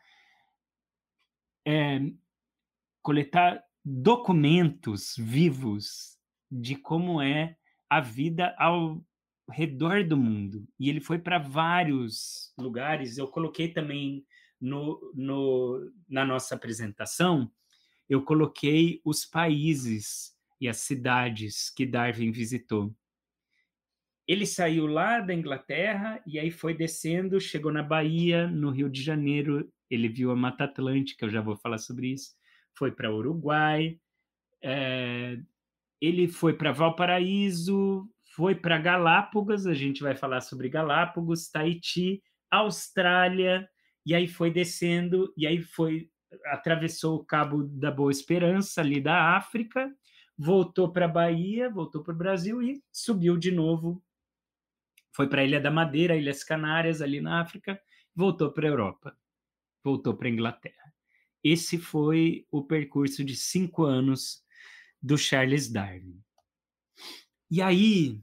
é, 1.66 2.00
coletar 3.02 3.62
documentos 3.84 5.14
vivos 5.18 6.18
de 6.50 6.76
como 6.76 7.20
é 7.20 7.56
a 7.90 8.00
vida 8.00 8.54
ao 8.58 9.04
redor 9.50 10.04
do 10.04 10.16
mundo. 10.16 10.66
E 10.78 10.88
ele 10.88 11.00
foi 11.00 11.18
para 11.18 11.38
vários 11.38 12.52
lugares. 12.56 13.18
Eu 13.18 13.28
coloquei 13.28 13.68
também 13.68 14.24
no, 14.62 15.12
no, 15.12 15.92
na 16.08 16.24
nossa 16.24 16.54
apresentação, 16.54 17.50
eu 18.08 18.22
coloquei 18.22 19.00
os 19.04 19.26
países 19.26 20.32
e 20.60 20.68
as 20.68 20.76
cidades 20.78 21.68
que 21.68 21.84
Darwin 21.84 22.30
visitou. 22.30 22.94
Ele 24.26 24.46
saiu 24.46 24.86
lá 24.86 25.18
da 25.18 25.34
Inglaterra 25.34 26.22
e 26.24 26.38
aí 26.38 26.52
foi 26.52 26.74
descendo, 26.74 27.40
chegou 27.40 27.72
na 27.72 27.82
Bahia, 27.82 28.46
no 28.46 28.70
Rio 28.70 28.88
de 28.88 29.02
Janeiro, 29.02 29.68
ele 29.90 30.08
viu 30.08 30.30
a 30.30 30.36
Mata 30.36 30.64
Atlântica, 30.64 31.26
eu 31.26 31.30
já 31.30 31.40
vou 31.40 31.56
falar 31.56 31.78
sobre 31.78 32.12
isso. 32.12 32.30
Foi 32.78 32.92
para 32.92 33.12
Uruguai, 33.12 33.98
é, 34.62 35.38
ele 36.00 36.28
foi 36.28 36.54
para 36.54 36.70
Valparaíso, 36.70 38.08
foi 38.36 38.54
para 38.54 38.78
Galápagos, 38.78 39.66
a 39.66 39.74
gente 39.74 40.02
vai 40.02 40.14
falar 40.14 40.40
sobre 40.40 40.68
Galápagos, 40.68 41.50
Tahiti, 41.50 42.22
Austrália, 42.48 43.68
e 44.04 44.14
aí 44.14 44.28
foi 44.28 44.50
descendo, 44.50 45.32
e 45.36 45.46
aí 45.46 45.62
foi 45.62 46.10
atravessou 46.46 47.16
o 47.16 47.24
Cabo 47.24 47.62
da 47.62 47.90
Boa 47.90 48.10
Esperança 48.10 48.80
ali 48.80 49.00
da 49.00 49.36
África, 49.36 49.94
voltou 50.36 50.90
para 50.90 51.04
a 51.04 51.08
Bahia, 51.08 51.68
voltou 51.68 52.02
para 52.02 52.14
o 52.14 52.16
Brasil 52.16 52.62
e 52.62 52.82
subiu 52.90 53.36
de 53.36 53.50
novo 53.50 54.02
foi 55.12 55.28
para 55.28 55.42
a 55.42 55.44
Ilha 55.44 55.60
da 55.60 55.70
Madeira, 55.70 56.16
Ilhas 56.16 56.42
Canárias, 56.42 57.02
ali 57.02 57.20
na 57.20 57.40
África, 57.40 57.80
voltou 58.14 58.50
para 58.50 58.66
a 58.66 58.70
Europa, 58.70 59.16
voltou 59.84 60.16
para 60.16 60.26
a 60.26 60.30
Inglaterra. 60.30 60.94
Esse 61.44 61.78
foi 61.78 62.46
o 62.50 62.64
percurso 62.64 63.22
de 63.24 63.36
cinco 63.36 63.84
anos 63.84 64.42
do 65.00 65.18
Charles 65.18 65.70
Darwin. 65.70 66.18
E 67.50 67.60
aí, 67.60 68.20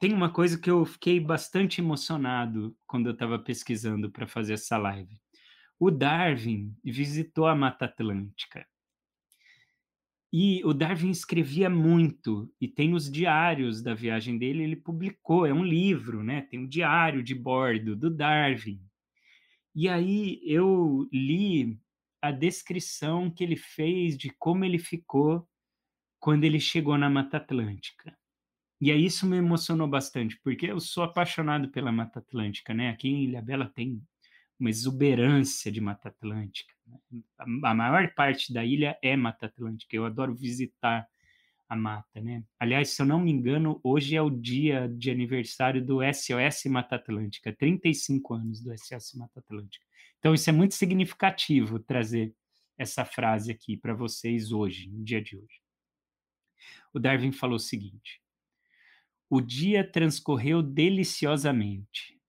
tem 0.00 0.14
uma 0.14 0.32
coisa 0.32 0.58
que 0.58 0.70
eu 0.70 0.84
fiquei 0.86 1.20
bastante 1.20 1.78
emocionado 1.78 2.74
quando 2.86 3.06
eu 3.06 3.12
estava 3.12 3.38
pesquisando 3.38 4.10
para 4.10 4.26
fazer 4.26 4.54
essa 4.54 4.78
live. 4.78 5.20
O 5.78 5.90
Darwin 5.90 6.74
visitou 6.82 7.46
a 7.46 7.54
Mata 7.54 7.84
Atlântica. 7.84 8.66
E 10.32 10.64
o 10.64 10.72
Darwin 10.72 11.10
escrevia 11.10 11.68
muito, 11.68 12.50
e 12.58 12.66
tem 12.66 12.94
os 12.94 13.10
diários 13.10 13.82
da 13.82 13.92
viagem 13.92 14.38
dele, 14.38 14.62
ele 14.62 14.76
publicou, 14.76 15.44
é 15.44 15.52
um 15.52 15.64
livro, 15.64 16.22
né? 16.22 16.42
Tem 16.42 16.60
um 16.60 16.68
diário 16.68 17.22
de 17.22 17.34
bordo 17.34 17.94
do 17.94 18.08
Darwin. 18.08 18.80
E 19.74 19.86
aí 19.86 20.40
eu 20.44 21.06
li 21.12 21.78
a 22.22 22.30
descrição 22.30 23.30
que 23.30 23.44
ele 23.44 23.56
fez 23.56 24.16
de 24.16 24.30
como 24.38 24.64
ele 24.64 24.78
ficou 24.78 25.46
quando 26.18 26.44
ele 26.44 26.58
chegou 26.58 26.96
na 26.96 27.10
Mata 27.10 27.36
Atlântica. 27.36 28.16
E 28.80 28.90
aí 28.90 29.04
isso 29.04 29.26
me 29.26 29.36
emocionou 29.36 29.86
bastante, 29.86 30.38
porque 30.42 30.66
eu 30.66 30.80
sou 30.80 31.04
apaixonado 31.04 31.68
pela 31.68 31.92
Mata 31.92 32.18
Atlântica, 32.18 32.72
né? 32.72 32.88
Aqui 32.88 33.08
em 33.08 33.24
Ilhabela 33.24 33.68
tem 33.68 34.02
uma 34.58 34.70
exuberância 34.70 35.70
de 35.70 35.80
Mata 35.80 36.08
Atlântica. 36.08 36.72
Né? 36.86 36.98
A, 37.38 37.74
maior 37.74 38.14
parte 38.14 38.52
da 38.52 38.64
ilha 38.64 38.98
é 39.02 39.16
Mata 39.16 39.46
Atlântica. 39.46 39.94
Eu 39.94 40.06
adoro 40.06 40.34
visitar 40.34 41.06
a 41.68 41.76
mata, 41.76 42.20
né? 42.20 42.42
Aliás, 42.58 42.90
se 42.90 43.00
eu 43.00 43.06
não 43.06 43.20
me 43.20 43.30
engano, 43.30 43.80
hoje 43.84 44.16
é 44.16 44.22
o 44.22 44.30
dia 44.30 44.88
de 44.88 45.10
aniversário 45.10 45.84
do 45.84 45.98
SOS 46.02 46.64
Mata 46.70 46.96
Atlântica, 46.96 47.52
35 47.52 48.34
anos 48.34 48.60
do 48.60 48.76
SOS 48.76 49.14
Mata 49.14 49.40
Atlântica. 49.40 49.84
Então, 50.18 50.34
isso 50.34 50.50
é 50.50 50.52
muito 50.52 50.74
significativo 50.74 51.78
trazer 51.78 52.34
essa 52.76 53.04
frase 53.04 53.52
aqui 53.52 53.76
para 53.76 53.94
vocês 53.94 54.52
hoje, 54.52 54.90
no 54.90 55.04
dia 55.04 55.22
de 55.22 55.36
hoje. 55.36 55.60
O 56.92 56.98
Darwin 56.98 57.30
falou 57.30 57.56
o 57.56 57.60
seguinte: 57.60 58.19
O 59.30 59.40
dia 59.40 59.88
transcorreu 59.88 60.60
deliciosamente. 60.60 62.20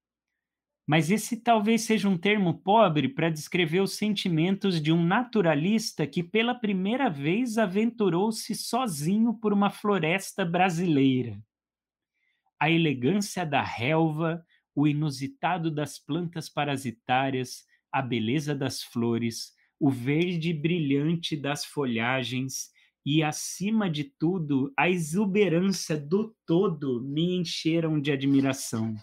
Mas 0.88 1.10
esse 1.10 1.38
talvez 1.38 1.82
seja 1.82 2.08
um 2.08 2.16
termo 2.16 2.62
pobre 2.62 3.10
para 3.10 3.30
descrever 3.30 3.80
os 3.80 3.94
sentimentos 3.94 4.80
de 4.80 4.92
um 4.92 5.04
naturalista 5.04 6.06
que 6.06 6.22
pela 6.22 6.54
primeira 6.54 7.10
vez 7.10 7.58
aventurou-se 7.58 8.54
sozinho 8.54 9.34
por 9.34 9.52
uma 9.52 9.72
floresta 9.72 10.46
brasileira. 10.46 11.42
A 12.60 12.70
elegância 12.70 13.44
da 13.44 13.64
relva, 13.64 14.46
o 14.76 14.88
inusitado 14.88 15.72
das 15.72 15.98
plantas 15.98 16.50
parasitárias, 16.50 17.66
a 17.92 18.02
beleza 18.02 18.54
das 18.54 18.84
flores, 18.84 19.54
o 19.80 19.90
verde 19.90 20.54
brilhante 20.54 21.36
das 21.36 21.66
folhagens 21.66 22.70
e, 23.06 23.24
acima 23.24 23.90
de 23.90 24.04
tudo, 24.04 24.72
a 24.78 24.90
exuberância 24.90 25.98
do 25.98 26.36
todo 26.46 27.02
me 27.02 27.36
encheram 27.36 28.00
de 28.00 28.12
admiração. 28.12 28.96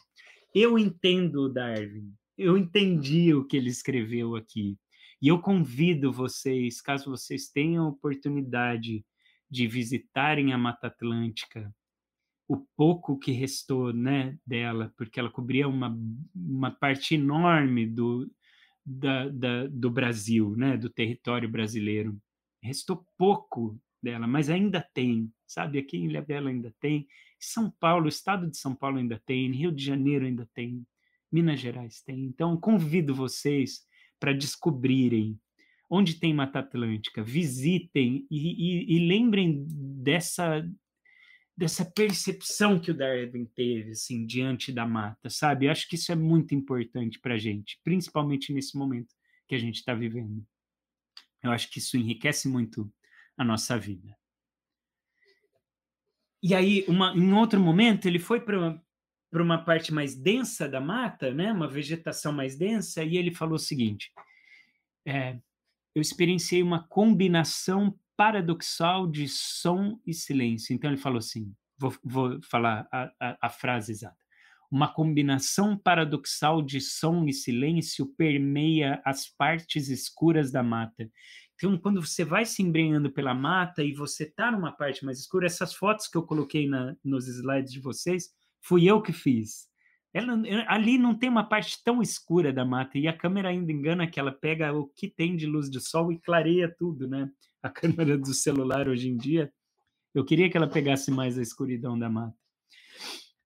Eu 0.55 0.79
entendo 0.79 1.53
Darwin, 1.53 2.13
eu 2.37 2.57
entendi 2.57 3.35
o 3.35 3.45
que 3.45 3.57
ele 3.57 3.69
escreveu 3.69 4.37
aqui. 4.37 4.79
E 5.21 5.27
eu 5.27 5.41
convido 5.41 6.13
vocês, 6.13 6.81
caso 6.81 7.11
vocês 7.11 7.49
tenham 7.49 7.89
oportunidade 7.89 9.05
de 9.51 9.67
visitarem 9.67 10.53
a 10.53 10.59
Mata 10.59 10.87
Atlântica, 10.87 11.75
o 12.47 12.57
pouco 12.77 13.19
que 13.19 13.33
restou 13.33 13.93
né, 13.93 14.39
dela, 14.47 14.93
porque 14.97 15.19
ela 15.19 15.31
cobria 15.31 15.67
uma, 15.69 15.99
uma 16.35 16.71
parte 16.71 17.17
enorme 17.17 17.87
do, 17.87 18.31
da, 18.87 19.29
da, 19.29 19.67
do 19.67 19.91
Brasil, 19.91 20.55
né, 20.57 20.77
do 20.77 20.89
território 20.89 21.49
brasileiro. 21.49 22.17
Restou 22.63 23.05
pouco 23.19 23.79
dela, 24.03 24.27
mas 24.27 24.49
ainda 24.51 24.87
tem, 24.95 25.33
sabe? 25.47 25.79
Aqui 25.79 25.97
em 25.97 26.07
Ilhabela 26.07 26.51
ainda 26.51 26.75
tem, 26.81 27.07
são 27.39 27.71
Paulo, 27.71 28.07
o 28.07 28.09
estado 28.09 28.51
de 28.51 28.57
São 28.57 28.75
Paulo 28.75 28.99
ainda 28.99 29.21
tem, 29.25 29.51
Rio 29.53 29.73
de 29.73 29.85
Janeiro 29.85 30.25
ainda 30.25 30.49
tem, 30.55 30.87
Minas 31.31 31.61
Gerais 31.61 32.01
tem. 32.03 32.25
Então, 32.25 32.57
convido 32.57 33.15
vocês 33.15 33.87
para 34.19 34.33
descobrirem 34.33 35.39
onde 35.91 36.19
tem 36.19 36.35
Mata 36.35 36.59
Atlântica, 36.59 37.23
visitem 37.23 38.27
e, 38.31 38.37
e, 38.39 38.97
e, 38.97 39.09
lembrem 39.09 39.65
dessa 39.69 40.69
dessa 41.57 41.85
percepção 41.85 42.79
que 42.79 42.93
o 42.93 42.97
Darwin 42.97 43.45
teve 43.47 43.91
assim 43.91 44.25
diante 44.25 44.71
da 44.71 44.87
mata, 44.87 45.29
sabe? 45.29 45.67
Eu 45.67 45.73
acho 45.73 45.89
que 45.89 45.97
isso 45.97 46.13
é 46.13 46.15
muito 46.15 46.55
importante 46.55 47.19
para 47.19 47.35
a 47.35 47.39
gente, 47.39 47.81
principalmente 47.83 48.53
nesse 48.53 48.79
momento 48.79 49.13
que 49.49 49.57
a 49.57 49.59
gente 49.59 49.77
está 49.77 49.93
vivendo. 49.93 50.47
Eu 51.43 51.51
acho 51.51 51.69
que 51.69 51.81
isso 51.81 51.97
enriquece 51.97 52.49
muito 52.49 52.89
a 53.39 53.45
nossa 53.45 53.79
vida. 53.79 54.17
E 56.43 56.55
aí, 56.55 56.85
uma, 56.87 57.13
em 57.13 57.33
outro 57.33 57.61
momento, 57.61 58.07
ele 58.07 58.19
foi 58.19 58.41
para 58.41 58.83
uma 59.33 59.65
parte 59.65 59.93
mais 59.93 60.15
densa 60.15 60.69
da 60.69 60.81
mata, 60.81 61.33
né, 61.33 61.53
uma 61.53 61.69
vegetação 61.69 62.33
mais 62.33 62.57
densa, 62.57 63.03
e 63.03 63.17
ele 63.17 63.33
falou 63.33 63.55
o 63.55 63.59
seguinte: 63.59 64.13
é, 65.07 65.39
eu 65.95 66.03
experienciei 66.03 66.63
uma 66.63 66.87
combinação 66.87 67.99
paradoxal 68.17 69.07
de 69.07 69.29
som 69.29 70.01
e 70.07 70.13
silêncio. 70.13 70.75
Então 70.75 70.91
ele 70.91 71.01
falou 71.01 71.19
assim: 71.19 71.55
vou, 71.79 71.95
vou 72.05 72.43
falar 72.43 72.89
a, 72.93 73.11
a, 73.21 73.39
a 73.43 73.49
frase 73.49 73.93
exata. 73.93 74.19
Uma 74.71 74.93
combinação 74.93 75.79
paradoxal 75.79 76.61
de 76.61 76.81
som 76.81 77.25
e 77.27 77.33
silêncio 77.33 78.07
permeia 78.19 79.01
as 79.05 79.27
partes 79.27 79.89
escuras 79.89 80.53
da 80.53 80.63
mata. 80.63 81.11
Então, 81.59 81.77
quando 81.77 82.01
você 82.01 82.25
vai 82.25 82.47
se 82.47 82.63
embrenhando 82.63 83.11
pela 83.11 83.35
mata 83.35 83.83
e 83.83 83.93
você 83.93 84.23
está 84.23 84.53
numa 84.53 84.71
parte 84.71 85.05
mais 85.05 85.19
escura, 85.19 85.47
essas 85.47 85.75
fotos 85.75 86.07
que 86.07 86.17
eu 86.17 86.23
coloquei 86.23 86.69
na, 86.69 86.97
nos 87.05 87.27
slides 87.27 87.73
de 87.73 87.81
vocês, 87.81 88.31
fui 88.61 88.89
eu 88.89 89.03
que 89.03 89.13
fiz. 89.13 89.67
Ela, 90.15 90.41
ali 90.69 90.97
não 90.97 91.19
tem 91.19 91.29
uma 91.29 91.43
parte 91.43 91.83
tão 91.83 92.01
escura 92.01 92.53
da 92.53 92.65
mata 92.65 92.97
e 92.97 93.09
a 93.09 93.13
câmera 93.13 93.49
ainda 93.49 93.73
engana 93.73 94.07
que 94.07 94.21
ela 94.21 94.31
pega 94.31 94.73
o 94.73 94.87
que 94.87 95.09
tem 95.09 95.37
de 95.37 95.47
luz 95.47 95.69
de 95.69 95.81
sol 95.81 96.13
e 96.13 96.19
clareia 96.21 96.73
tudo, 96.79 97.09
né? 97.09 97.29
A 97.61 97.69
câmera 97.69 98.17
do 98.17 98.33
celular 98.33 98.89
hoje 98.89 99.09
em 99.09 99.17
dia, 99.17 99.53
eu 100.15 100.25
queria 100.25 100.49
que 100.49 100.57
ela 100.57 100.69
pegasse 100.69 101.11
mais 101.11 101.37
a 101.37 101.43
escuridão 101.43 101.99
da 101.99 102.09
mata. 102.09 102.37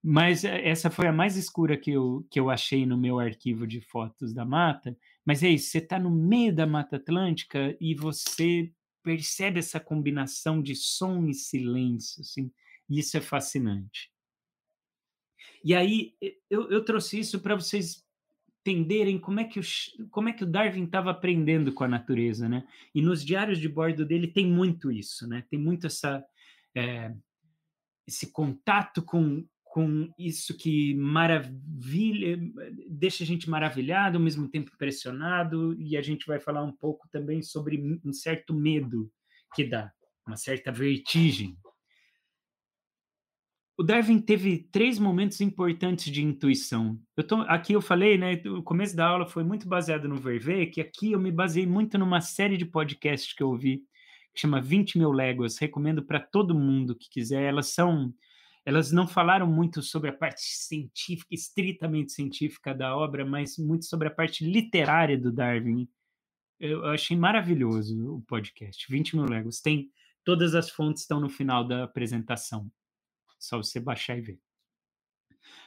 Mas 0.03 0.45
eh, 0.45 0.69
essa 0.69 0.91
foi 0.91 1.07
a 1.07 1.13
mais 1.13 1.37
escura 1.37 1.79
que 1.79 1.93
eu, 1.93 2.27
que 2.31 2.39
eu 2.39 2.51
achei 2.51 2.85
no 2.85 2.99
meu 2.99 3.19
arquivo 3.19 3.67
de 3.67 3.81
fotos 3.81 4.35
da 4.35 4.45
mata. 4.45 4.95
Mas 5.25 5.43
é 5.43 5.49
isso, 5.49 5.71
você 5.71 5.79
está 5.79 5.99
no 5.99 6.11
meio 6.11 6.55
da 6.55 6.67
Mata 6.67 6.97
Atlântica 6.97 7.77
e 7.81 7.95
você 7.95 8.73
percebe 9.03 9.59
essa 9.59 9.81
combinação 9.81 10.63
de 10.63 10.75
som 10.75 11.27
e 11.27 11.35
silêncio, 11.35 12.21
assim, 12.21 12.51
e 12.89 12.99
isso 12.99 13.17
é 13.17 13.21
fascinante. 13.21 14.11
E 15.65 15.75
aí 15.75 16.15
eu, 16.51 16.71
eu 16.71 16.85
trouxe 16.85 17.19
isso 17.19 17.41
para 17.41 17.55
vocês 17.55 18.05
entenderem 18.61 19.19
como 19.19 19.41
é 19.41 19.45
que 19.45 19.59
o, 19.59 19.63
como 20.11 20.29
é 20.29 20.33
que 20.33 20.45
o 20.45 20.47
Darwin 20.47 20.85
estava 20.85 21.11
aprendendo 21.11 21.73
com 21.73 21.85
a 21.85 21.89
natureza, 21.89 22.49
né? 22.49 22.67
E 22.95 23.03
nos 23.03 23.25
diários 23.25 23.59
de 23.59 23.69
bordo 23.69 24.07
dele 24.07 24.29
tem 24.29 24.47
muito 24.47 24.91
isso, 24.91 25.27
né? 25.27 25.45
Tem 25.51 25.59
muito 25.59 25.87
essa 25.87 26.25
é, 26.75 27.13
esse 28.07 28.31
contato 28.33 29.03
com 29.03 29.45
com 29.73 30.13
isso 30.19 30.55
que 30.55 30.93
maravilha, 30.97 32.39
deixa 32.91 33.25
a 33.25 33.27
gente 33.27 33.49
maravilhado, 33.49 34.19
ao 34.19 34.23
mesmo 34.23 34.47
tempo 34.47 34.71
impressionado, 34.75 35.75
e 35.81 35.97
a 35.97 36.03
gente 36.03 36.27
vai 36.27 36.39
falar 36.39 36.63
um 36.63 36.77
pouco 36.77 37.09
também 37.11 37.41
sobre 37.41 37.83
um 38.05 38.13
certo 38.13 38.53
medo 38.53 39.11
que 39.55 39.65
dá, 39.65 39.91
uma 40.27 40.37
certa 40.37 40.71
vertigem. 40.71 41.57
O 43.75 43.83
Darwin 43.83 44.21
teve 44.21 44.69
três 44.71 44.99
momentos 44.99 45.41
importantes 45.41 46.13
de 46.13 46.23
intuição. 46.23 47.01
Eu 47.17 47.27
tô, 47.27 47.37
aqui 47.37 47.73
eu 47.73 47.81
falei, 47.81 48.19
né, 48.19 48.43
o 48.45 48.63
começo 48.63 48.95
da 48.95 49.07
aula 49.07 49.25
foi 49.25 49.43
muito 49.43 49.67
baseado 49.67 50.07
no 50.07 50.17
Verve, 50.17 50.67
que 50.67 50.83
aqui 50.83 51.13
eu 51.13 51.19
me 51.19 51.33
baseei 51.33 51.67
muito 51.67 51.97
numa 51.97 52.21
série 52.21 52.59
de 52.59 52.67
podcasts 52.67 53.33
que 53.33 53.43
eu 53.43 53.49
ouvi, 53.49 53.79
que 54.35 54.41
chama 54.43 54.61
20 54.61 54.99
mil 54.99 55.13
léguas, 55.13 55.57
recomendo 55.57 56.05
para 56.05 56.21
todo 56.21 56.55
mundo 56.55 56.95
que 56.95 57.09
quiser, 57.09 57.45
elas 57.45 57.69
são 57.69 58.13
elas 58.65 58.93
não 58.93 59.09
falaram 59.09 59.47
muito 59.47 59.83
sobre 59.83 60.11
a 60.11 60.13
parte 60.13 60.43
científica, 60.43 61.35
estritamente 61.35 62.13
científica 62.13 62.75
da 62.75 62.97
obra, 62.97 63.25
mas 63.25 63.59
muito 63.59 63.85
sobre 63.85 64.09
a 64.09 64.11
parte 64.11 64.45
literária 64.45 65.19
do 65.19 65.33
Darwin. 65.33 65.89
Eu 66.61 66.85
achei 66.87 67.17
maravilhoso 67.17 68.17
o 68.17 68.23
podcast, 68.23 68.87
20 68.89 69.17
mil 69.17 69.25
léguas. 69.25 69.61
Tem 69.61 69.91
todas 70.25 70.55
as 70.55 70.71
fontes 70.71 71.03
estão 71.03 71.19
no 71.19 71.29
final 71.29 71.67
da 71.67 71.85
apresentação. 71.85 72.71
Só 73.39 73.57
você 73.57 73.81
baixar 73.81 74.17
e 74.17 74.21
ver. 74.21 74.41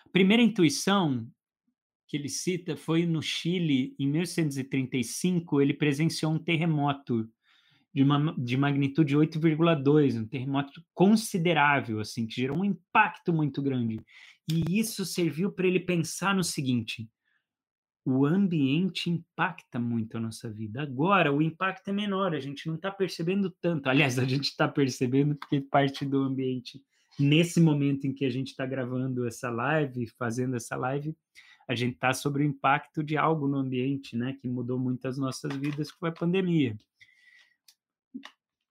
A 0.05 0.09
primeira 0.09 0.41
intuição 0.41 1.29
que 2.07 2.15
ele 2.15 2.29
cita 2.29 2.77
foi 2.77 3.05
no 3.05 3.21
Chile, 3.21 3.95
em 3.99 4.07
1835, 4.07 5.61
ele 5.61 5.73
presenciou 5.73 6.31
um 6.31 6.39
terremoto 6.39 7.29
de, 7.95 8.03
uma, 8.03 8.35
de 8.37 8.57
magnitude 8.57 9.15
8,2, 9.15 10.19
um 10.19 10.27
terremoto 10.27 10.83
considerável, 10.93 12.01
assim, 12.01 12.27
que 12.27 12.35
gerou 12.35 12.59
um 12.59 12.65
impacto 12.65 13.31
muito 13.31 13.61
grande. 13.61 14.01
E 14.51 14.77
isso 14.77 15.05
serviu 15.05 15.49
para 15.49 15.65
ele 15.65 15.79
pensar 15.79 16.35
no 16.35 16.43
seguinte: 16.43 17.09
o 18.03 18.25
ambiente 18.25 19.09
impacta 19.09 19.79
muito 19.79 20.17
a 20.17 20.19
nossa 20.19 20.51
vida. 20.51 20.81
Agora, 20.81 21.31
o 21.31 21.41
impacto 21.41 21.87
é 21.87 21.93
menor, 21.93 22.35
a 22.35 22.39
gente 22.41 22.67
não 22.67 22.75
está 22.75 22.91
percebendo 22.91 23.49
tanto. 23.61 23.87
Aliás, 23.87 24.19
a 24.19 24.25
gente 24.25 24.49
está 24.49 24.67
percebendo 24.67 25.33
porque 25.35 25.61
parte 25.61 26.03
do 26.03 26.21
ambiente, 26.21 26.81
nesse 27.17 27.61
momento 27.61 28.05
em 28.05 28.13
que 28.13 28.25
a 28.25 28.29
gente 28.29 28.49
está 28.49 28.65
gravando 28.65 29.25
essa 29.25 29.49
live, 29.49 30.05
fazendo 30.19 30.57
essa 30.57 30.75
live, 30.75 31.15
a 31.67 31.73
gente 31.73 31.93
está 31.93 32.13
sobre 32.13 32.43
o 32.43 32.45
impacto 32.45 33.01
de 33.01 33.15
algo 33.15 33.47
no 33.47 33.57
ambiente, 33.57 34.17
né, 34.17 34.37
que 34.39 34.47
mudou 34.49 34.77
muito 34.77 35.07
as 35.07 35.17
nossas 35.17 35.55
vidas, 35.55 35.91
que 35.91 35.97
foi 35.97 36.09
a 36.09 36.11
pandemia 36.11 36.77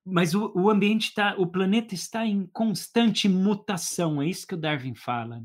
mas 0.04 0.34
o, 0.34 0.52
o 0.54 0.68
ambiente 0.68 1.08
está, 1.08 1.34
o 1.38 1.46
planeta 1.46 1.94
está 1.94 2.26
em 2.26 2.46
constante 2.46 3.28
mutação, 3.28 4.20
é 4.20 4.28
isso 4.28 4.46
que 4.46 4.54
o 4.54 4.58
Darwin 4.58 4.94
fala. 4.94 5.42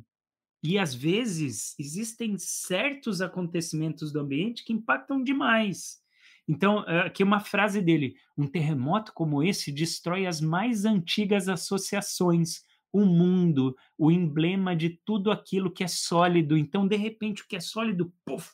E 0.61 0.77
às 0.77 0.93
vezes 0.93 1.73
existem 1.79 2.37
certos 2.37 3.21
acontecimentos 3.21 4.11
do 4.11 4.19
ambiente 4.19 4.65
que 4.65 4.73
impactam 4.73 5.23
demais. 5.23 5.99
Então, 6.45 6.83
eh, 6.85 7.07
aqui 7.07 7.23
uma 7.23 7.39
frase 7.39 7.81
dele: 7.81 8.15
um 8.37 8.45
terremoto 8.45 9.13
como 9.13 9.41
esse 9.41 9.71
destrói 9.71 10.25
as 10.25 10.41
mais 10.41 10.83
antigas 10.83 11.47
associações, 11.47 12.63
o 12.91 13.05
mundo, 13.05 13.73
o 13.97 14.11
emblema 14.11 14.75
de 14.75 14.99
tudo 15.05 15.31
aquilo 15.31 15.71
que 15.71 15.83
é 15.83 15.87
sólido. 15.87 16.57
Então, 16.57 16.85
de 16.85 16.97
repente, 16.97 17.43
o 17.43 17.47
que 17.47 17.55
é 17.55 17.59
sólido, 17.61 18.11
puff, 18.25 18.51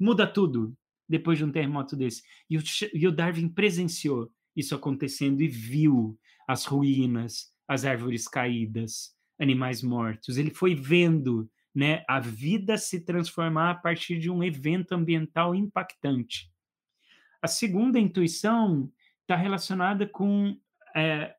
muda 0.00 0.26
tudo 0.26 0.74
depois 1.08 1.38
de 1.38 1.44
um 1.44 1.52
terremoto 1.52 1.94
desse. 1.94 2.22
E 2.48 2.56
o, 2.56 2.62
e 2.92 3.06
o 3.06 3.12
Darwin 3.12 3.48
presenciou 3.48 4.32
isso 4.56 4.74
acontecendo 4.74 5.42
e 5.42 5.48
viu 5.48 6.18
as 6.46 6.64
ruínas, 6.64 7.52
as 7.68 7.84
árvores 7.84 8.26
caídas, 8.26 9.14
animais 9.38 9.82
mortos. 9.82 10.36
Ele 10.36 10.50
foi 10.50 10.74
vendo 10.74 11.50
né, 11.74 12.04
a 12.08 12.18
vida 12.18 12.76
se 12.76 13.00
transformar 13.00 13.70
a 13.70 13.74
partir 13.74 14.18
de 14.18 14.30
um 14.30 14.42
evento 14.42 14.92
ambiental 14.92 15.54
impactante. 15.54 16.50
A 17.40 17.46
segunda 17.46 17.98
intuição 17.98 18.92
está 19.22 19.36
relacionada 19.36 20.06
com 20.06 20.58
é, 20.94 21.34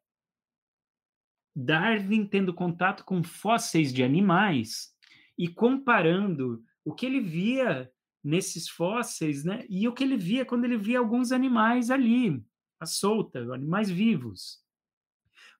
Darwin 1.55 2.25
tendo 2.25 2.53
contato 2.53 3.03
com 3.03 3.21
fósseis 3.23 3.93
de 3.93 4.03
animais 4.03 4.95
e 5.37 5.47
comparando 5.47 6.63
o 6.85 6.93
que 6.93 7.05
ele 7.05 7.19
via 7.19 7.91
nesses 8.23 8.69
fósseis 8.69 9.43
né, 9.43 9.65
e 9.69 9.87
o 9.87 9.93
que 9.93 10.03
ele 10.03 10.15
via 10.15 10.45
quando 10.45 10.65
ele 10.65 10.77
via 10.77 10.99
alguns 10.99 11.31
animais 11.31 11.91
ali 11.91 12.43
solta, 12.85 13.39
animais 13.53 13.89
vivos. 13.89 14.59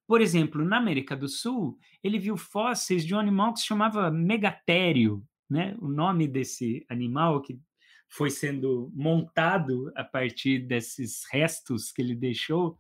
Por 0.07 0.21
exemplo, 0.21 0.65
na 0.65 0.77
América 0.77 1.15
do 1.15 1.27
Sul, 1.27 1.77
ele 2.03 2.19
viu 2.19 2.35
fósseis 2.35 3.05
de 3.05 3.15
um 3.15 3.19
animal 3.19 3.53
que 3.53 3.61
se 3.61 3.67
chamava 3.67 4.11
megatério, 4.11 5.23
né? 5.49 5.75
O 5.79 5.87
nome 5.87 6.27
desse 6.27 6.85
animal 6.89 7.41
que 7.41 7.59
foi 8.09 8.29
sendo 8.29 8.91
montado 8.93 9.91
a 9.95 10.03
partir 10.03 10.59
desses 10.59 11.23
restos 11.31 11.91
que 11.91 12.01
ele 12.01 12.15
deixou, 12.15 12.77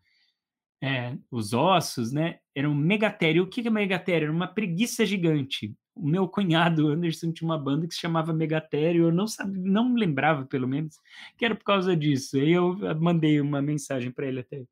é, 0.83 1.15
os 1.29 1.53
ossos, 1.53 2.11
né? 2.11 2.39
Era 2.53 2.69
um 2.69 2.75
megatério. 2.75 3.43
O 3.43 3.47
que 3.47 3.65
é 3.65 3.69
megatério? 3.69 4.25
Era 4.25 4.33
uma 4.33 4.47
preguiça 4.47 5.05
gigante 5.05 5.73
o 5.95 6.07
meu 6.07 6.27
cunhado 6.27 6.87
Anderson 6.87 7.31
tinha 7.31 7.47
uma 7.47 7.57
banda 7.57 7.87
que 7.87 7.93
se 7.93 7.99
chamava 7.99 8.33
Megatério, 8.33 9.05
eu 9.05 9.11
não 9.11 9.27
sabia, 9.27 9.61
não 9.63 9.93
lembrava 9.93 10.45
pelo 10.45 10.67
menos 10.67 10.97
que 11.37 11.45
era 11.45 11.55
por 11.55 11.63
causa 11.65 11.95
disso. 11.95 12.37
Aí 12.37 12.51
eu 12.51 12.75
mandei 12.99 13.41
uma 13.41 13.61
mensagem 13.61 14.11
para 14.11 14.27
ele 14.27 14.39
até 14.41 14.63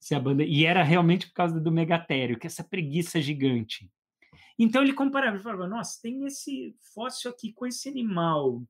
se 0.00 0.14
a 0.14 0.20
banda 0.20 0.44
e 0.44 0.64
era 0.64 0.82
realmente 0.82 1.26
por 1.26 1.34
causa 1.34 1.60
do 1.60 1.72
Megatério, 1.72 2.38
que 2.38 2.46
é 2.46 2.48
essa 2.48 2.64
preguiça 2.64 3.20
gigante. 3.20 3.90
Então 4.58 4.82
ele 4.82 4.92
comparava, 4.92 5.36
ele 5.36 5.42
falava: 5.42 5.66
"Nossa, 5.66 6.00
tem 6.02 6.24
esse 6.26 6.76
fóssil 6.94 7.30
aqui 7.30 7.52
com 7.52 7.66
esse 7.66 7.88
animal. 7.88 8.62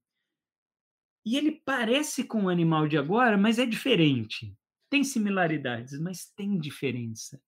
E 1.25 1.37
ele 1.37 1.61
parece 1.65 2.25
com 2.25 2.45
o 2.45 2.49
animal 2.49 2.89
de 2.89 2.97
agora, 2.97 3.37
mas 3.37 3.59
é 3.59 3.67
diferente. 3.67 4.55
Tem 4.89 5.05
similaridades, 5.05 6.01
mas 6.01 6.27
tem 6.35 6.59
diferença. 6.59 7.41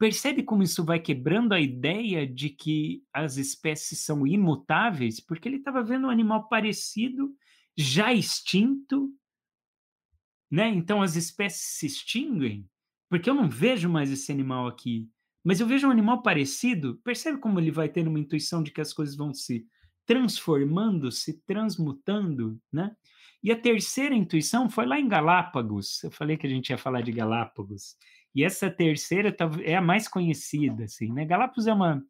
Percebe 0.00 0.42
como 0.42 0.62
isso 0.62 0.82
vai 0.82 0.98
quebrando 0.98 1.52
a 1.52 1.60
ideia 1.60 2.26
de 2.26 2.48
que 2.48 3.04
as 3.12 3.36
espécies 3.36 3.98
são 3.98 4.26
imutáveis? 4.26 5.20
Porque 5.20 5.46
ele 5.46 5.58
estava 5.58 5.82
vendo 5.82 6.06
um 6.06 6.10
animal 6.10 6.48
parecido, 6.48 7.36
já 7.76 8.10
extinto, 8.10 9.14
né? 10.50 10.70
Então 10.70 11.02
as 11.02 11.16
espécies 11.16 11.78
se 11.78 11.84
extinguem, 11.84 12.66
porque 13.10 13.28
eu 13.28 13.34
não 13.34 13.46
vejo 13.46 13.90
mais 13.90 14.10
esse 14.10 14.32
animal 14.32 14.66
aqui, 14.66 15.06
mas 15.44 15.60
eu 15.60 15.66
vejo 15.66 15.86
um 15.86 15.90
animal 15.90 16.22
parecido. 16.22 16.98
Percebe 17.04 17.36
como 17.36 17.60
ele 17.60 17.70
vai 17.70 17.90
tendo 17.90 18.08
uma 18.08 18.18
intuição 18.18 18.62
de 18.62 18.70
que 18.70 18.80
as 18.80 18.94
coisas 18.94 19.14
vão 19.14 19.34
se 19.34 19.66
transformando-se, 20.06 21.42
transmutando, 21.46 22.58
né? 22.72 22.96
E 23.42 23.52
a 23.52 23.60
terceira 23.60 24.14
intuição 24.14 24.70
foi 24.70 24.86
lá 24.86 24.98
em 24.98 25.08
Galápagos. 25.08 26.02
Eu 26.02 26.10
falei 26.10 26.38
que 26.38 26.46
a 26.46 26.50
gente 26.50 26.70
ia 26.70 26.78
falar 26.78 27.02
de 27.02 27.12
Galápagos. 27.12 27.96
E 28.34 28.44
essa 28.44 28.70
terceira 28.70 29.34
é 29.64 29.74
a 29.74 29.80
mais 29.80 30.06
conhecida, 30.06 30.84
assim, 30.84 31.12
né? 31.12 31.24
Galápagos 31.24 31.66
é 31.66 31.72
uma 31.72 32.04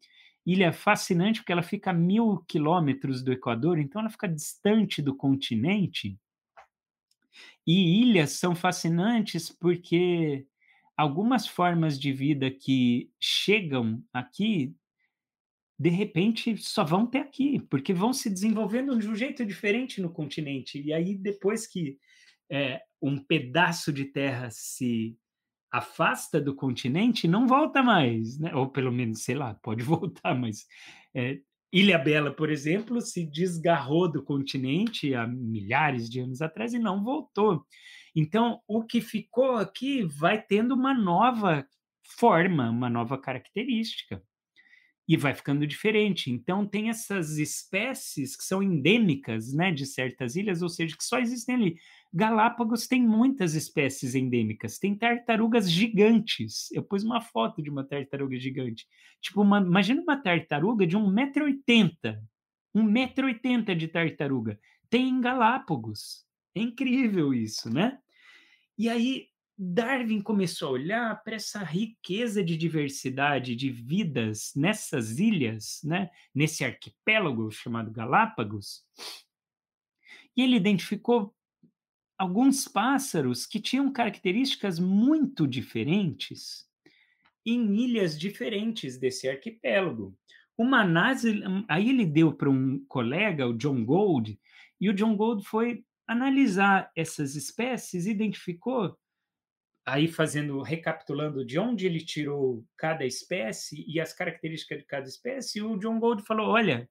ilha 0.45 0.71
fascinante 0.71 1.39
porque 1.39 1.51
ela 1.51 1.63
fica 1.63 1.91
a 1.91 1.93
mil 1.93 2.43
quilômetros 2.47 3.23
do 3.23 3.31
Equador, 3.31 3.79
então 3.79 4.01
ela 4.01 4.09
fica 4.09 4.27
distante 4.27 5.01
do 5.01 5.15
continente. 5.15 6.17
E 7.65 8.01
ilhas 8.01 8.31
são 8.31 8.55
fascinantes 8.55 9.49
porque 9.49 10.45
algumas 10.97 11.47
formas 11.47 11.99
de 11.99 12.11
vida 12.11 12.51
que 12.51 13.11
chegam 13.19 14.03
aqui, 14.13 14.75
de 15.79 15.89
repente, 15.89 16.57
só 16.57 16.83
vão 16.83 17.07
ter 17.07 17.19
aqui, 17.19 17.59
porque 17.69 17.93
vão 17.93 18.13
se 18.13 18.29
desenvolvendo 18.29 18.97
de 18.97 19.07
um 19.07 19.15
jeito 19.15 19.45
diferente 19.45 20.01
no 20.01 20.11
continente. 20.11 20.79
E 20.81 20.93
aí, 20.93 21.15
depois 21.15 21.65
que 21.65 21.97
é, 22.49 22.81
um 23.01 23.17
pedaço 23.17 23.91
de 23.91 24.05
terra 24.05 24.49
se 24.51 25.17
afasta 25.71 26.41
do 26.41 26.53
continente, 26.53 27.27
não 27.27 27.47
volta 27.47 27.81
mais, 27.81 28.37
né? 28.37 28.53
Ou 28.53 28.67
pelo 28.69 28.91
menos, 28.91 29.23
sei 29.23 29.35
lá, 29.35 29.53
pode 29.55 29.83
voltar, 29.83 30.35
mas 30.35 30.65
é, 31.15 31.39
Ilha 31.73 31.97
Bela, 31.97 32.31
por 32.31 32.49
exemplo, 32.49 32.99
se 32.99 33.25
desgarrou 33.25 34.11
do 34.11 34.21
continente 34.21 35.15
há 35.15 35.25
milhares 35.25 36.09
de 36.09 36.19
anos 36.19 36.41
atrás 36.41 36.73
e 36.73 36.79
não 36.79 37.03
voltou. 37.03 37.65
Então, 38.13 38.59
o 38.67 38.83
que 38.83 38.99
ficou 38.99 39.55
aqui 39.55 40.03
vai 40.03 40.41
tendo 40.41 40.75
uma 40.75 40.93
nova 40.93 41.65
forma, 42.17 42.69
uma 42.69 42.89
nova 42.89 43.17
característica 43.17 44.21
e 45.07 45.15
vai 45.15 45.33
ficando 45.33 45.65
diferente. 45.65 46.29
Então, 46.29 46.65
tem 46.65 46.89
essas 46.89 47.37
espécies 47.37 48.35
que 48.35 48.43
são 48.43 48.61
endêmicas 48.61 49.53
né, 49.53 49.71
de 49.71 49.85
certas 49.85 50.35
ilhas, 50.35 50.61
ou 50.61 50.69
seja, 50.69 50.95
que 50.97 51.03
só 51.03 51.19
existem 51.19 51.55
ali. 51.55 51.75
Galápagos 52.13 52.87
tem 52.87 53.01
muitas 53.01 53.53
espécies 53.53 54.15
endêmicas. 54.15 54.77
Tem 54.77 54.93
tartarugas 54.95 55.71
gigantes. 55.71 56.69
Eu 56.71 56.83
pus 56.83 57.03
uma 57.03 57.21
foto 57.21 57.61
de 57.61 57.69
uma 57.69 57.85
tartaruga 57.85 58.37
gigante. 58.37 58.85
Tipo, 59.21 59.41
uma, 59.41 59.59
imagina 59.59 60.01
uma 60.01 60.21
tartaruga 60.21 60.85
de 60.85 60.97
1,80m. 60.97 62.21
1,80m 62.75 63.75
de 63.75 63.87
tartaruga. 63.87 64.59
Tem 64.89 65.07
em 65.07 65.21
Galápagos. 65.21 66.25
É 66.53 66.59
incrível 66.59 67.33
isso, 67.33 67.69
né? 67.69 67.97
E 68.77 68.89
aí, 68.89 69.27
Darwin 69.57 70.21
começou 70.21 70.69
a 70.69 70.71
olhar 70.71 71.23
para 71.23 71.35
essa 71.35 71.63
riqueza 71.63 72.43
de 72.43 72.57
diversidade 72.57 73.55
de 73.55 73.69
vidas 73.69 74.51
nessas 74.55 75.19
ilhas, 75.19 75.79
né? 75.83 76.09
nesse 76.33 76.65
arquipélago 76.65 77.51
chamado 77.51 77.91
Galápagos, 77.91 78.83
e 80.35 80.41
ele 80.41 80.55
identificou 80.55 81.33
alguns 82.21 82.67
pássaros 82.67 83.47
que 83.47 83.59
tinham 83.59 83.91
características 83.91 84.77
muito 84.77 85.47
diferentes 85.47 86.67
em 87.43 87.75
ilhas 87.77 88.17
diferentes 88.17 88.95
desse 88.99 89.27
arquipélago. 89.27 90.15
Uma 90.55 90.81
análise, 90.81 91.41
aí 91.67 91.89
ele 91.89 92.05
deu 92.05 92.31
para 92.31 92.47
um 92.47 92.85
colega, 92.87 93.47
o 93.47 93.57
John 93.57 93.83
Gold, 93.83 94.39
e 94.79 94.87
o 94.87 94.93
John 94.93 95.15
Gold 95.15 95.43
foi 95.43 95.83
analisar 96.07 96.91
essas 96.95 97.35
espécies, 97.35 98.05
identificou, 98.05 98.95
aí 99.83 100.07
fazendo, 100.07 100.61
recapitulando 100.61 101.43
de 101.43 101.57
onde 101.57 101.87
ele 101.87 102.05
tirou 102.05 102.63
cada 102.77 103.03
espécie 103.03 103.83
e 103.87 103.99
as 103.99 104.13
características 104.13 104.77
de 104.77 104.85
cada 104.85 105.07
espécie, 105.07 105.59
o 105.59 105.75
John 105.79 105.99
Gold 105.99 106.21
falou: 106.21 106.49
olha, 106.49 106.87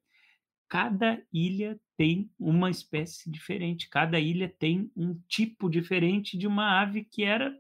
cada 0.68 1.22
ilha 1.32 1.78
tem 2.01 2.30
uma 2.38 2.70
espécie 2.70 3.30
diferente, 3.30 3.90
cada 3.90 4.18
ilha 4.18 4.48
tem 4.48 4.90
um 4.96 5.20
tipo 5.28 5.68
diferente 5.68 6.38
de 6.38 6.46
uma 6.46 6.80
ave 6.80 7.05
que 7.05 7.22
era 7.22 7.55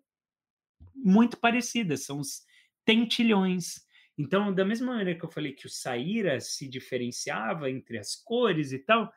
muito 0.94 1.36
parecida, 1.36 1.94
são 1.94 2.20
os 2.20 2.40
tentilhões. 2.82 3.84
Então, 4.16 4.50
da 4.50 4.64
mesma 4.64 4.94
maneira 4.94 5.14
que 5.14 5.22
eu 5.22 5.30
falei 5.30 5.52
que 5.52 5.66
o 5.66 5.68
saíra 5.68 6.40
se 6.40 6.66
diferenciava 6.66 7.70
entre 7.70 7.98
as 7.98 8.16
cores 8.16 8.72
e 8.72 8.78
tal, 8.78 9.12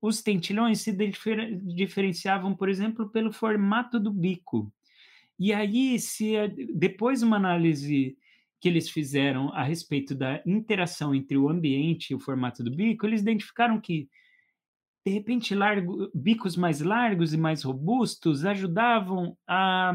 os 0.00 0.22
tentilhões 0.22 0.82
se 0.82 0.92
difer 0.92 1.60
diferenciavam, 1.74 2.54
por 2.54 2.68
exemplo, 2.68 3.10
pelo 3.10 3.32
formato 3.32 3.98
do 3.98 4.12
bico. 4.12 4.72
E 5.36 5.52
aí, 5.52 5.98
se 5.98 6.34
depois 6.72 7.24
uma 7.24 7.38
análise 7.38 8.16
que 8.60 8.68
eles 8.68 8.88
fizeram 8.88 9.52
a 9.52 9.64
respeito 9.64 10.14
da 10.14 10.40
interação 10.46 11.12
entre 11.12 11.36
o 11.36 11.48
ambiente 11.48 12.10
e 12.10 12.14
o 12.14 12.20
formato 12.20 12.62
do 12.62 12.70
bico, 12.70 13.04
eles 13.04 13.22
identificaram 13.22 13.80
que, 13.80 14.08
de 15.04 15.12
repente, 15.12 15.54
largo, 15.54 16.10
bicos 16.14 16.56
mais 16.56 16.80
largos 16.80 17.32
e 17.32 17.36
mais 17.36 17.62
robustos 17.62 18.44
ajudavam 18.44 19.36
a 19.48 19.92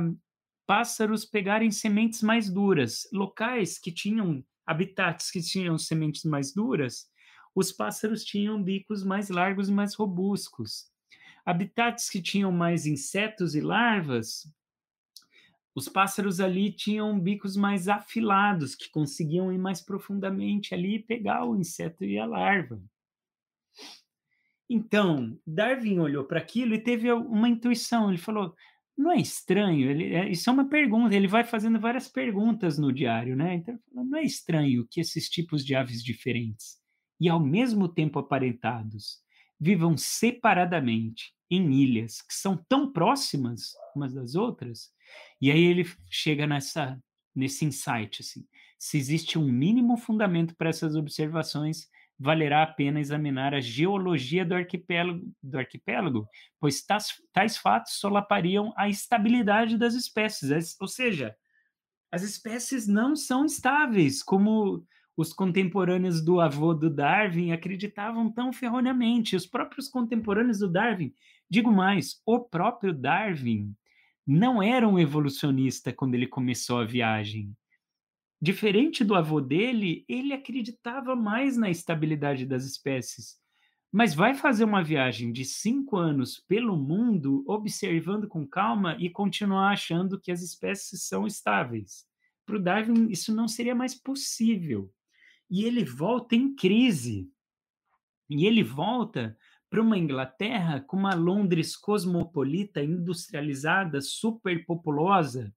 pássaros 0.65 1.25
pegarem 1.25 1.69
sementes 1.69 2.23
mais 2.23 2.49
duras. 2.49 3.07
Locais 3.13 3.77
que 3.77 3.91
tinham 3.91 4.43
habitats 4.65 5.29
que 5.29 5.41
tinham 5.41 5.77
sementes 5.77 6.23
mais 6.23 6.53
duras, 6.53 7.07
os 7.53 7.71
pássaros 7.71 8.23
tinham 8.23 8.61
bicos 8.61 9.03
mais 9.03 9.29
largos 9.29 9.69
e 9.69 9.71
mais 9.71 9.93
robustos. 9.93 10.87
Habitats 11.45 12.09
que 12.09 12.21
tinham 12.21 12.51
mais 12.51 12.87
insetos 12.87 13.53
e 13.53 13.61
larvas, 13.61 14.51
os 15.75 15.87
pássaros 15.87 16.39
ali 16.39 16.71
tinham 16.71 17.19
bicos 17.19 17.55
mais 17.55 17.87
afilados, 17.87 18.75
que 18.75 18.89
conseguiam 18.89 19.51
ir 19.51 19.57
mais 19.57 19.81
profundamente 19.81 20.73
ali 20.73 20.95
e 20.95 21.03
pegar 21.03 21.45
o 21.45 21.55
inseto 21.55 22.03
e 22.03 22.17
a 22.17 22.25
larva. 22.25 22.81
Então, 24.69 25.37
Darwin 25.45 25.99
olhou 25.99 26.23
para 26.23 26.39
aquilo 26.39 26.73
e 26.73 26.81
teve 26.81 27.11
uma 27.11 27.47
intuição. 27.47 28.09
Ele 28.09 28.17
falou: 28.17 28.55
não 28.97 29.11
é 29.11 29.17
estranho? 29.17 29.89
Ele, 29.89 30.13
é, 30.13 30.29
isso 30.29 30.49
é 30.49 30.53
uma 30.53 30.67
pergunta. 30.67 31.15
Ele 31.15 31.27
vai 31.27 31.43
fazendo 31.43 31.79
várias 31.79 32.07
perguntas 32.07 32.77
no 32.77 32.91
diário, 32.91 33.35
né? 33.35 33.55
Então, 33.55 33.77
não 33.91 34.17
é 34.17 34.23
estranho 34.23 34.87
que 34.89 35.01
esses 35.01 35.29
tipos 35.29 35.65
de 35.65 35.75
aves 35.75 36.03
diferentes 36.03 36.77
e 37.19 37.29
ao 37.29 37.39
mesmo 37.39 37.87
tempo 37.87 38.19
aparentados 38.19 39.19
vivam 39.59 39.95
separadamente 39.97 41.33
em 41.49 41.71
ilhas 41.73 42.21
que 42.21 42.33
são 42.33 42.57
tão 42.67 42.91
próximas 42.91 43.73
umas 43.95 44.13
das 44.13 44.35
outras 44.35 44.91
e 45.39 45.49
aí 45.51 45.63
ele 45.63 45.85
chega 46.09 46.45
nessa 46.45 46.99
nesse 47.33 47.63
insight 47.63 48.21
assim, 48.21 48.45
se 48.77 48.97
existe 48.97 49.37
um 49.37 49.49
mínimo 49.49 49.97
fundamento 49.97 50.55
para 50.55 50.69
essas 50.69 50.95
observações, 50.95 51.87
valerá 52.17 52.63
a 52.63 52.67
pena 52.67 52.99
examinar 52.99 53.53
a 53.53 53.59
geologia 53.59 54.45
do 54.45 54.55
arquipélago, 54.55 55.21
do 55.43 55.57
arquipélago 55.57 56.27
pois 56.59 56.81
tais, 56.81 57.21
tais 57.33 57.57
fatos 57.57 57.93
solapariam 57.93 58.73
a 58.77 58.87
estabilidade 58.87 59.77
das 59.77 59.93
espécies, 59.93 60.75
ou 60.79 60.87
seja, 60.87 61.35
as 62.11 62.23
espécies 62.23 62.87
não 62.87 63.15
são 63.15 63.45
estáveis, 63.45 64.23
como 64.23 64.85
os 65.17 65.33
contemporâneos 65.33 66.23
do 66.23 66.39
avô 66.39 66.73
do 66.73 66.89
Darwin 66.89 67.51
acreditavam 67.51 68.31
tão 68.31 68.51
ferronamente. 68.51 69.35
Os 69.35 69.45
próprios 69.45 69.87
contemporâneos 69.87 70.59
do 70.59 70.69
Darwin, 70.69 71.13
digo 71.49 71.71
mais, 71.71 72.21
o 72.25 72.39
próprio 72.39 72.93
Darwin 72.93 73.73
não 74.25 74.61
era 74.61 74.87
um 74.87 74.99
evolucionista 74.99 75.93
quando 75.93 76.15
ele 76.15 76.27
começou 76.27 76.79
a 76.79 76.85
viagem. 76.85 77.55
Diferente 78.41 79.03
do 79.03 79.15
avô 79.15 79.39
dele, 79.39 80.05
ele 80.07 80.33
acreditava 80.33 81.15
mais 81.15 81.57
na 81.57 81.69
estabilidade 81.69 82.45
das 82.45 82.65
espécies. 82.65 83.37
Mas 83.91 84.13
vai 84.13 84.35
fazer 84.35 84.65
uma 84.65 84.83
viagem 84.83 85.31
de 85.31 85.45
cinco 85.45 85.95
anos 85.95 86.37
pelo 86.37 86.75
mundo, 86.75 87.45
observando 87.47 88.27
com 88.27 88.45
calma 88.45 88.97
e 88.99 89.09
continuar 89.09 89.69
achando 89.69 90.19
que 90.19 90.31
as 90.31 90.41
espécies 90.41 91.03
são 91.03 91.25
estáveis. 91.25 92.05
Para 92.45 92.57
o 92.57 92.59
Darwin, 92.59 93.09
isso 93.09 93.33
não 93.33 93.47
seria 93.47 93.73
mais 93.73 93.95
possível. 93.95 94.91
E 95.49 95.63
ele 95.63 95.85
volta 95.85 96.35
em 96.35 96.53
crise. 96.53 97.31
E 98.29 98.45
ele 98.45 98.63
volta 98.63 99.37
para 99.69 99.81
uma 99.81 99.97
Inglaterra 99.97 100.81
com 100.81 100.97
uma 100.97 101.15
Londres 101.15 101.75
cosmopolita, 101.75 102.83
industrializada, 102.83 104.01
superpopulosa. 104.01 105.53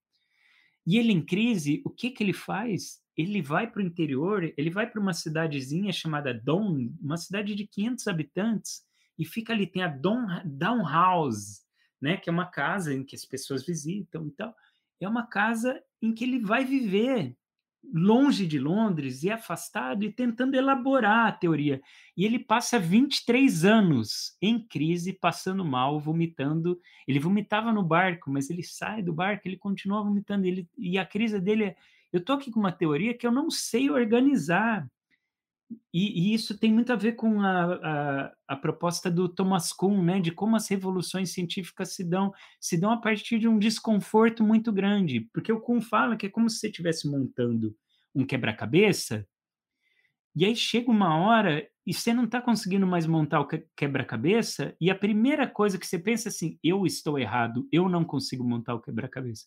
E 0.89 0.97
ele 0.97 1.13
em 1.13 1.23
crise, 1.23 1.83
o 1.85 1.91
que 1.91 2.11
que 2.11 2.25
ele 2.25 2.33
faz? 2.33 2.99
Ele 3.15 3.43
vai 3.43 3.71
para 3.71 3.83
o 3.83 3.85
interior, 3.85 4.43
ele 4.57 4.71
vai 4.71 4.91
para 4.91 4.99
uma 4.99 5.13
cidadezinha 5.13 5.93
chamada 5.93 6.33
Don, 6.33 6.91
uma 6.99 7.19
cidade 7.19 7.55
de 7.55 7.67
500 7.67 8.07
habitantes, 8.07 8.83
e 9.19 9.27
fica 9.27 9.53
ali, 9.53 9.67
tem 9.67 9.83
a 9.83 9.89
Don, 9.89 10.25
Down 10.47 10.83
House, 10.89 11.61
né, 12.01 12.17
que 12.17 12.31
é 12.31 12.33
uma 12.33 12.47
casa 12.47 12.95
em 12.95 13.05
que 13.05 13.15
as 13.15 13.27
pessoas 13.27 13.67
visitam 13.67 14.29
e 14.29 14.31
tal. 14.31 14.57
É 14.99 15.07
uma 15.07 15.27
casa 15.27 15.79
em 16.01 16.15
que 16.15 16.25
ele 16.25 16.41
vai 16.41 16.65
viver 16.65 17.37
longe 17.93 18.47
de 18.47 18.59
Londres 18.59 19.23
e 19.23 19.31
afastado 19.31 20.05
e 20.05 20.13
tentando 20.13 20.55
elaborar 20.55 21.29
a 21.29 21.33
teoria. 21.33 21.81
E 22.17 22.25
ele 22.25 22.39
passa 22.39 22.79
23 22.79 23.65
anos 23.65 24.37
em 24.43 24.59
crise, 24.59 25.13
passando 25.13 25.65
mal, 25.65 25.99
vomitando. 25.99 26.79
Ele 27.07 27.19
vomitava 27.19 27.73
no 27.73 27.83
barco, 27.83 28.31
mas 28.31 28.51
ele 28.51 28.63
sai 28.63 29.03
do 29.03 29.13
barco, 29.13 29.47
ele 29.47 29.57
continua 29.57 30.03
vomitando. 30.03 30.47
Ele, 30.47 30.69
e 30.77 30.99
a 30.99 31.07
crise 31.07 31.41
dele 31.41 31.65
é: 31.65 31.77
eu 32.13 32.21
estou 32.21 32.37
aqui 32.37 32.51
com 32.51 32.61
uma 32.61 32.73
teoria 32.73 33.17
que 33.17 33.27
eu 33.27 33.33
não 33.33 33.51
sei 33.51 33.91
organizar. 33.91 34.89
E, 35.93 36.31
e, 36.31 36.35
isso 36.35 36.57
tem 36.59 36.73
muito 36.73 36.93
a 36.93 36.97
ver 36.97 37.13
com 37.13 37.43
a, 37.43 37.75
a, 37.75 38.33
a, 38.49 38.57
proposta 38.57 39.11
do 39.11 39.29
Thomas 39.29 39.73
Kuhn, 39.73 40.03
né, 40.03 40.19
de 40.21 40.31
como 40.33 40.57
as 40.57 40.67
revoluções 40.69 41.33
científicas 41.33 41.95
se 41.95 42.03
dão, 42.03 42.33
se 42.59 42.79
dão 42.79 42.91
a 42.91 42.97
partir 42.97 43.39
de 43.39 43.47
um 43.47 43.59
desconforto 43.59 44.43
muito 44.43 44.73
grande, 44.73 45.29
porque 45.33 45.53
o 45.53 45.61
Kuhn 45.61 45.81
fala 45.81 46.17
que 46.17 46.27
é 46.27 46.31
como 46.31 46.49
se 46.49 46.59
você 46.59 46.69
estivesse 46.69 47.11
montando 47.11 47.77
um 48.15 48.25
quebra-cabeça, 48.25 49.27
e 50.35 50.45
aí 50.45 50.55
chega 50.55 50.91
uma 50.91 51.17
hora 51.19 51.69
e 51.87 51.93
você 51.93 52.15
não 52.15 52.25
está 52.25 52.41
conseguindo 52.41 52.87
mais 52.87 53.07
montar 53.07 53.41
o 53.41 53.49
quebra-cabeça, 53.77 54.75
e 54.81 54.91
a 54.91 54.95
primeira 54.95 55.49
coisa 55.49 55.79
que 55.79 55.87
você 55.87 55.99
pensa 55.99 56.29
é 56.29 56.31
assim, 56.31 56.59
eu 56.63 56.87
estou 56.87 57.19
errado, 57.19 57.67
eu 57.73 57.89
não 57.89 58.05
consigo 58.05 58.45
montar 58.45 58.75
o 58.75 58.81
quebra-cabeça. 58.81 59.47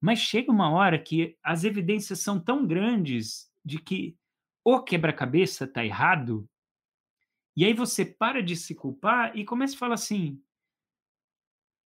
Mas 0.00 0.18
chega 0.18 0.52
uma 0.52 0.70
hora 0.70 0.98
que 0.98 1.36
as 1.42 1.64
evidências 1.64 2.20
são 2.20 2.38
tão 2.38 2.66
grandes 2.66 3.50
de 3.64 3.78
que 3.78 4.16
o 4.64 4.82
quebra-cabeça 4.82 5.64
está 5.64 5.84
errado, 5.84 6.48
e 7.56 7.64
aí 7.64 7.74
você 7.74 8.04
para 8.04 8.42
de 8.42 8.56
se 8.56 8.74
culpar 8.74 9.36
e 9.36 9.44
começa 9.44 9.74
a 9.74 9.78
falar 9.78 9.94
assim: 9.94 10.40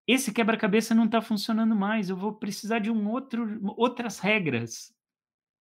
esse 0.06 0.32
quebra-cabeça 0.32 0.94
não 0.94 1.06
está 1.06 1.22
funcionando 1.22 1.74
mais, 1.74 2.10
eu 2.10 2.16
vou 2.16 2.34
precisar 2.34 2.78
de 2.78 2.90
um 2.90 3.10
outro, 3.10 3.60
outras 3.76 4.18
regras 4.18 4.94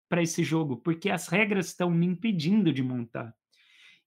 para 0.09 0.21
esse 0.21 0.43
jogo, 0.43 0.77
porque 0.77 1.09
as 1.09 1.27
regras 1.27 1.67
estão 1.67 1.89
me 1.89 2.05
impedindo 2.05 2.73
de 2.73 2.83
montar. 2.83 3.33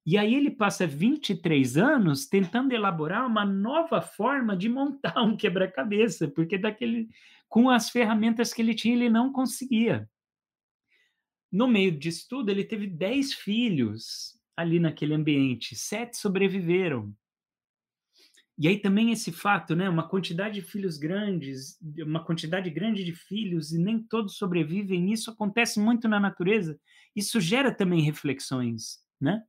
E 0.06 0.18
aí 0.18 0.34
ele 0.34 0.50
passa 0.50 0.86
23 0.86 1.78
anos 1.78 2.26
tentando 2.26 2.74
elaborar 2.74 3.26
uma 3.26 3.44
nova 3.46 4.02
forma 4.02 4.54
de 4.54 4.68
montar 4.68 5.22
um 5.22 5.36
quebra-cabeça, 5.36 6.28
porque 6.28 6.58
daquele 6.58 7.08
com 7.48 7.70
as 7.70 7.88
ferramentas 7.88 8.52
que 8.52 8.60
ele 8.60 8.74
tinha 8.74 8.94
ele 8.94 9.08
não 9.08 9.32
conseguia 9.32 10.08
no 11.54 11.68
meio 11.68 11.96
disso 11.96 12.26
tudo, 12.28 12.50
ele 12.50 12.64
teve 12.64 12.84
10 12.84 13.32
filhos 13.32 14.36
ali 14.56 14.80
naquele 14.80 15.14
ambiente, 15.14 15.76
sete 15.76 16.16
sobreviveram. 16.16 17.14
E 18.58 18.66
aí 18.66 18.80
também 18.80 19.12
esse 19.12 19.30
fato, 19.30 19.76
né, 19.76 19.88
uma 19.88 20.08
quantidade 20.08 20.56
de 20.60 20.66
filhos 20.66 20.98
grandes, 20.98 21.78
uma 22.00 22.24
quantidade 22.24 22.68
grande 22.70 23.04
de 23.04 23.12
filhos 23.14 23.72
e 23.72 23.78
nem 23.78 24.02
todos 24.02 24.36
sobrevivem, 24.36 25.12
isso 25.12 25.30
acontece 25.30 25.78
muito 25.78 26.08
na 26.08 26.18
natureza. 26.18 26.76
Isso 27.14 27.40
gera 27.40 27.72
também 27.72 28.00
reflexões, 28.00 28.98
né? 29.20 29.44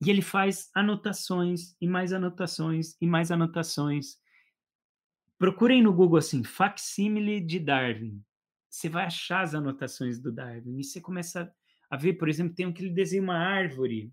E 0.00 0.08
ele 0.08 0.22
faz 0.22 0.70
anotações 0.72 1.74
e 1.80 1.88
mais 1.88 2.12
anotações 2.12 2.96
e 3.00 3.08
mais 3.08 3.32
anotações. 3.32 4.20
Procurem 5.36 5.82
no 5.82 5.92
Google 5.92 6.18
assim, 6.18 6.44
facsímile 6.44 7.40
de 7.40 7.58
Darwin 7.58 8.22
você 8.70 8.88
vai 8.88 9.04
achar 9.04 9.42
as 9.42 9.54
anotações 9.54 10.20
do 10.20 10.30
Darwin 10.30 10.78
e 10.78 10.84
você 10.84 11.00
começa 11.00 11.52
a 11.90 11.96
ver, 11.96 12.14
por 12.14 12.28
exemplo, 12.28 12.54
tem 12.54 12.66
um 12.66 12.72
que 12.72 12.82
ele 12.82 12.94
desenha 12.94 13.22
uma 13.22 13.36
árvore, 13.36 14.12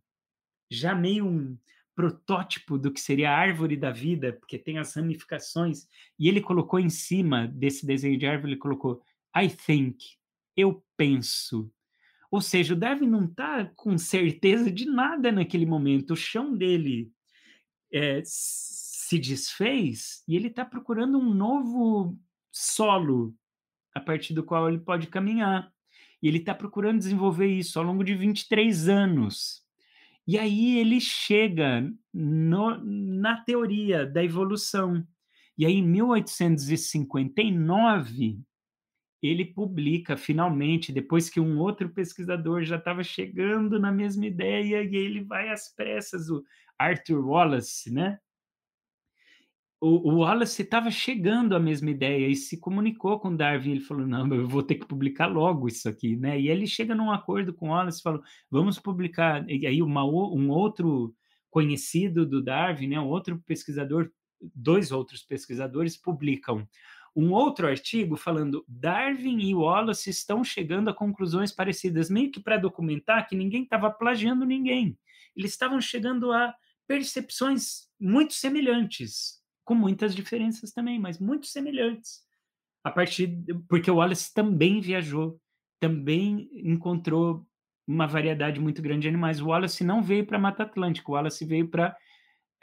já 0.70 0.96
meio 0.96 1.26
um 1.28 1.56
protótipo 1.96 2.78
do 2.78 2.92
que 2.92 3.00
seria 3.00 3.32
a 3.32 3.38
árvore 3.38 3.78
da 3.78 3.92
vida, 3.92 4.34
porque 4.34 4.58
tem 4.58 4.80
as 4.80 4.94
ramificações, 4.96 5.88
e 6.20 6.28
ele 6.28 6.42
colocou 6.42 6.80
em 6.80 6.90
cima 6.90 7.48
desse 7.48 7.86
desenho 7.86 8.18
de 8.18 8.26
árvore, 8.26 8.54
ele 8.54 8.60
colocou 8.60 9.02
I 9.36 9.48
think, 9.50 9.98
eu 10.56 10.84
penso. 10.96 11.72
Ou 12.32 12.42
seja, 12.42 12.74
o 12.74 12.78
Darwin 12.78 13.08
não 13.08 13.26
está 13.26 13.66
com 13.76 13.98
certeza 13.98 14.72
de 14.72 14.86
nada 14.86 15.32
naquele 15.32 15.66
momento, 15.66 16.12
o 16.12 16.18
chão 16.18 16.56
dele 16.56 17.12
é, 17.92 18.22
se 18.26 19.18
desfez 19.18 20.24
e 20.28 20.36
ele 20.36 20.48
está 20.48 20.66
procurando 20.66 21.18
um 21.18 21.34
novo 21.34 22.18
solo 22.52 23.34
a 23.98 24.00
partir 24.00 24.34
do 24.36 24.44
qual 24.44 24.70
ele 24.70 24.78
pode 24.78 25.08
caminhar. 25.08 25.74
E 26.22 26.28
ele 26.28 26.38
está 26.38 26.54
procurando 26.54 27.00
desenvolver 27.00 27.48
isso 27.48 27.80
ao 27.80 27.86
longo 27.86 28.04
de 28.04 28.14
23 28.14 28.88
anos. 28.88 29.64
E 30.28 30.38
aí 30.38 30.78
ele 30.78 31.02
chega 31.02 31.92
no, 32.14 32.78
na 32.84 33.42
teoria 33.42 34.06
da 34.06 34.24
evolução. 34.24 35.04
E 35.58 35.66
aí, 35.66 35.74
em 35.74 35.88
1859, 35.88 38.40
ele 39.24 39.46
publica 39.46 40.16
finalmente, 40.16 40.92
depois 40.92 41.28
que 41.28 41.40
um 41.40 41.58
outro 41.58 41.90
pesquisador 41.90 42.64
já 42.64 42.76
estava 42.76 43.04
chegando 43.04 43.80
na 43.80 43.92
mesma 43.92 44.28
ideia, 44.28 44.84
e 44.84 44.96
ele 44.96 45.24
vai 45.24 45.50
às 45.50 45.74
pressas, 45.74 46.30
o 46.30 46.44
Arthur 46.78 47.26
Wallace, 47.26 47.92
né? 47.92 48.20
O, 49.80 50.12
o 50.12 50.18
Wallace 50.20 50.62
estava 50.64 50.90
chegando 50.90 51.56
à 51.56 51.60
mesma 51.60 51.92
ideia 51.92 52.28
e 52.28 52.36
se 52.36 52.60
comunicou 52.60 53.20
com 53.20 53.36
Darwin. 53.36 53.72
Ele 53.72 53.80
falou: 53.80 54.08
Não, 54.08 54.28
eu 54.34 54.48
vou 54.48 54.64
ter 54.64 54.76
que 54.76 54.88
publicar 54.88 55.28
logo 55.28 55.68
isso 55.68 55.88
aqui, 55.88 56.16
né? 56.16 56.40
E 56.40 56.50
ele 56.50 56.66
chega 56.66 56.96
num 56.96 57.12
acordo 57.12 57.54
com 57.54 57.68
o 57.68 57.72
Wallace 57.72 58.00
e 58.00 58.04
falou: 58.04 58.22
Vamos 58.50 58.80
publicar. 58.80 59.48
E 59.50 59.68
aí, 59.68 59.82
uma, 59.82 60.04
um 60.04 60.50
outro 60.50 61.16
conhecido 61.50 62.26
do 62.26 62.42
Darwin, 62.42 62.88
né, 62.88 63.00
um 63.00 63.08
outro 63.08 63.40
pesquisador, 63.46 64.12
dois 64.54 64.92
outros 64.92 65.24
pesquisadores 65.24 65.98
publicam 65.98 66.68
um 67.16 67.32
outro 67.32 67.66
artigo 67.66 68.16
falando 68.16 68.64
Darwin 68.68 69.40
e 69.40 69.56
Wallace 69.56 70.08
estão 70.08 70.44
chegando 70.44 70.90
a 70.90 70.94
conclusões 70.94 71.52
parecidas, 71.52 72.12
meio 72.12 72.30
que 72.30 72.40
para 72.40 72.58
documentar 72.58 73.28
que 73.28 73.36
ninguém 73.36 73.64
estava 73.64 73.90
plagiando 73.90 74.46
ninguém. 74.46 74.96
Eles 75.36 75.50
estavam 75.50 75.82
chegando 75.82 76.32
a 76.32 76.54
percepções 76.88 77.90
muito 78.00 78.36
semelhantes 78.36 79.42
com 79.68 79.76
muitas 79.76 80.16
diferenças 80.16 80.72
também, 80.72 80.98
mas 80.98 81.20
muito 81.20 81.46
semelhantes. 81.46 82.22
A 82.86 82.90
partir 82.90 83.38
porque 83.68 83.92
o 83.92 83.96
Wallace 83.96 84.34
também 84.34 84.80
viajou, 84.80 85.38
também 85.78 86.50
encontrou 86.54 87.46
uma 87.86 88.08
variedade 88.08 88.62
muito 88.62 88.82
grande 88.82 89.02
de 89.02 89.08
animais. 89.10 89.42
O 89.42 89.48
Wallace 89.48 89.84
não 89.84 90.02
veio 90.02 90.26
para 90.26 90.38
a 90.38 90.42
Mata 90.42 90.64
Atlântica, 90.64 91.12
o 91.12 91.16
Wallace 91.16 91.44
veio 91.46 91.68
para 91.68 91.94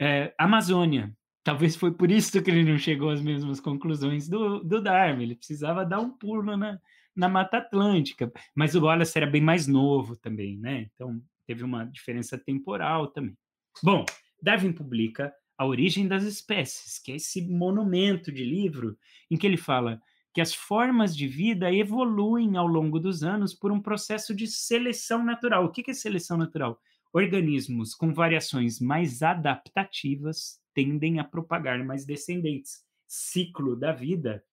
é, 0.01 0.33
Amazônia. 0.35 1.15
Talvez 1.43 1.75
foi 1.75 1.93
por 1.93 2.09
isso 2.09 2.41
que 2.41 2.49
ele 2.49 2.63
não 2.63 2.79
chegou 2.79 3.11
às 3.11 3.21
mesmas 3.21 3.59
conclusões 3.59 4.27
do, 4.27 4.63
do 4.63 4.81
Darwin. 4.81 5.21
Ele 5.21 5.35
precisava 5.35 5.85
dar 5.85 5.99
um 5.99 6.09
pulo 6.09 6.57
na, 6.57 6.79
na 7.15 7.29
Mata 7.29 7.57
Atlântica. 7.57 8.33
Mas 8.55 8.73
o 8.73 8.83
Wallace 8.83 9.15
era 9.15 9.27
bem 9.27 9.41
mais 9.41 9.67
novo 9.67 10.15
também, 10.15 10.57
né? 10.57 10.89
Então 10.95 11.21
teve 11.45 11.63
uma 11.63 11.85
diferença 11.85 12.35
temporal 12.35 13.09
também. 13.09 13.37
Bom, 13.83 14.03
Darwin 14.41 14.73
publica 14.73 15.31
a 15.57 15.65
Origem 15.65 16.07
das 16.07 16.23
Espécies, 16.23 16.99
que 16.99 17.11
é 17.11 17.15
esse 17.15 17.41
monumento 17.41 18.31
de 18.31 18.43
livro 18.43 18.97
em 19.29 19.37
que 19.37 19.47
ele 19.47 19.57
fala 19.57 20.01
que 20.33 20.41
as 20.41 20.53
formas 20.53 21.15
de 21.15 21.29
vida 21.29 21.73
evoluem 21.73 22.57
ao 22.57 22.67
longo 22.67 22.99
dos 22.99 23.23
anos 23.23 23.53
por 23.53 23.71
um 23.71 23.81
processo 23.81 24.35
de 24.35 24.47
seleção 24.47 25.23
natural. 25.23 25.63
O 25.63 25.71
que 25.71 25.89
é 25.89 25.93
seleção 25.93 26.37
natural? 26.37 26.77
Organismos 27.13 27.95
com 27.95 28.13
variações 28.13 28.81
mais 28.81 29.23
adaptativas 29.23 30.59
tendem 30.73 31.19
a 31.19 31.23
propagar 31.23 31.81
mais 31.85 32.05
descendentes. 32.05 32.83
Ciclo 33.07 33.77
da 33.77 33.93
vida 33.93 34.43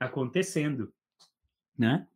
acontecendo, 0.00 0.90
né? 1.76 2.08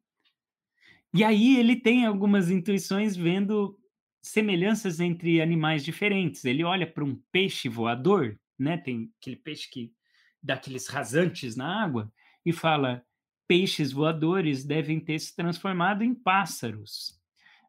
E 1.12 1.22
aí 1.22 1.59
ele 1.59 1.76
tem 1.76 2.07
algumas 2.07 2.51
intuições 2.51 3.14
vendo 3.14 3.78
semelhanças 4.23 5.01
entre 5.01 5.43
animais 5.43 5.85
diferentes. 5.85 6.45
Ele 6.45 6.62
olha 6.62 6.87
para 6.87 7.05
um 7.05 7.20
peixe 7.33 7.68
voador, 7.68 8.39
né? 8.59 8.79
Tem 8.79 9.12
aquele 9.18 9.37
peixe 9.37 9.68
que 9.68 9.93
dá 10.41 10.55
aqueles 10.55 10.87
rasantes 10.87 11.57
na 11.57 11.83
água 11.83 12.11
e 12.47 12.53
fala: 12.53 13.05
peixes 13.49 13.91
voadores 13.91 14.64
devem 14.64 15.01
ter 15.01 15.18
se 15.18 15.35
transformado 15.35 16.03
em 16.05 16.14
pássaros. 16.14 17.20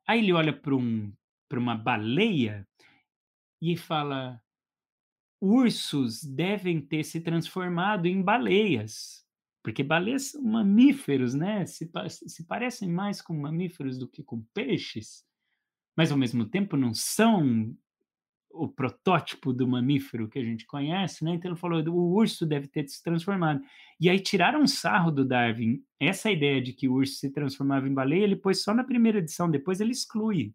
Aí 0.07 0.19
ele 0.19 0.31
olha 0.31 0.53
para 0.53 0.75
um, 0.75 1.11
para 1.49 1.59
uma 1.59 1.75
baleia 1.75 2.67
e 3.59 3.75
fala: 3.75 4.39
ursos 5.41 6.23
devem 6.23 6.79
ter 6.79 7.03
se 7.03 7.19
transformado 7.19 8.05
em 8.05 8.21
baleias. 8.21 9.23
Porque 9.63 9.81
baleias 9.81 10.31
são 10.31 10.43
mamíferos, 10.43 11.33
né? 11.33 11.65
Se, 11.65 11.89
se 12.09 12.45
parecem 12.45 12.89
mais 12.89 13.21
com 13.21 13.33
mamíferos 13.33 13.97
do 13.97 14.07
que 14.07 14.21
com 14.21 14.41
peixes 14.53 15.25
mas 15.95 16.11
ao 16.11 16.17
mesmo 16.17 16.45
tempo 16.45 16.75
não 16.75 16.93
são 16.93 17.75
o 18.53 18.67
protótipo 18.67 19.51
do 19.51 19.67
mamífero 19.67 20.29
que 20.29 20.37
a 20.37 20.43
gente 20.43 20.65
conhece, 20.65 21.25
né? 21.25 21.33
Então 21.33 21.51
ele 21.51 21.59
falou, 21.59 21.83
o 21.89 22.13
urso 22.13 22.45
deve 22.45 22.67
ter 22.67 22.87
se 22.87 23.01
transformado. 23.01 23.61
E 23.99 24.09
aí 24.09 24.19
tiraram 24.19 24.61
um 24.61 24.67
sarro 24.67 25.11
do 25.11 25.25
Darwin. 25.25 25.81
Essa 25.99 26.31
ideia 26.31 26.61
de 26.61 26.71
que 26.71 26.87
o 26.87 26.93
urso 26.93 27.15
se 27.15 27.31
transformava 27.31 27.87
em 27.87 27.93
baleia, 27.93 28.23
ele 28.23 28.35
pôs 28.35 28.61
só 28.61 28.73
na 28.73 28.83
primeira 28.83 29.17
edição, 29.17 29.49
depois 29.49 29.81
ele 29.81 29.91
exclui. 29.91 30.53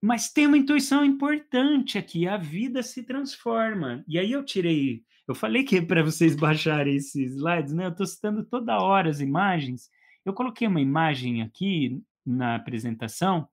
Mas 0.00 0.30
tem 0.30 0.46
uma 0.46 0.58
intuição 0.58 1.04
importante 1.04 1.98
aqui, 1.98 2.28
a 2.28 2.36
vida 2.36 2.82
se 2.82 3.02
transforma. 3.02 4.04
E 4.06 4.18
aí 4.18 4.30
eu 4.30 4.44
tirei, 4.44 5.02
eu 5.26 5.34
falei 5.34 5.64
que 5.64 5.82
para 5.82 6.04
vocês 6.04 6.36
baixarem 6.36 6.94
esses 6.94 7.32
slides, 7.32 7.72
né? 7.72 7.86
Eu 7.86 7.90
estou 7.90 8.06
citando 8.06 8.44
toda 8.44 8.78
hora 8.78 9.10
as 9.10 9.20
imagens. 9.20 9.90
Eu 10.24 10.32
coloquei 10.32 10.68
uma 10.68 10.80
imagem 10.80 11.42
aqui 11.42 12.00
na 12.24 12.54
apresentação, 12.54 13.48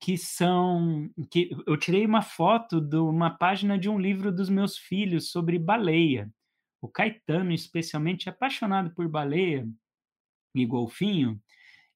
que 0.00 0.16
são 0.16 1.10
que 1.30 1.50
eu 1.66 1.76
tirei 1.76 2.06
uma 2.06 2.22
foto 2.22 2.80
de 2.80 2.96
uma 2.96 3.30
página 3.30 3.78
de 3.78 3.88
um 3.88 3.98
livro 3.98 4.32
dos 4.32 4.48
meus 4.48 4.78
filhos 4.78 5.30
sobre 5.30 5.58
baleia. 5.58 6.30
O 6.80 6.88
Caetano, 6.88 7.52
especialmente 7.52 8.28
apaixonado 8.28 8.92
por 8.94 9.08
baleia 9.08 9.68
e 10.54 10.64
golfinho, 10.66 11.40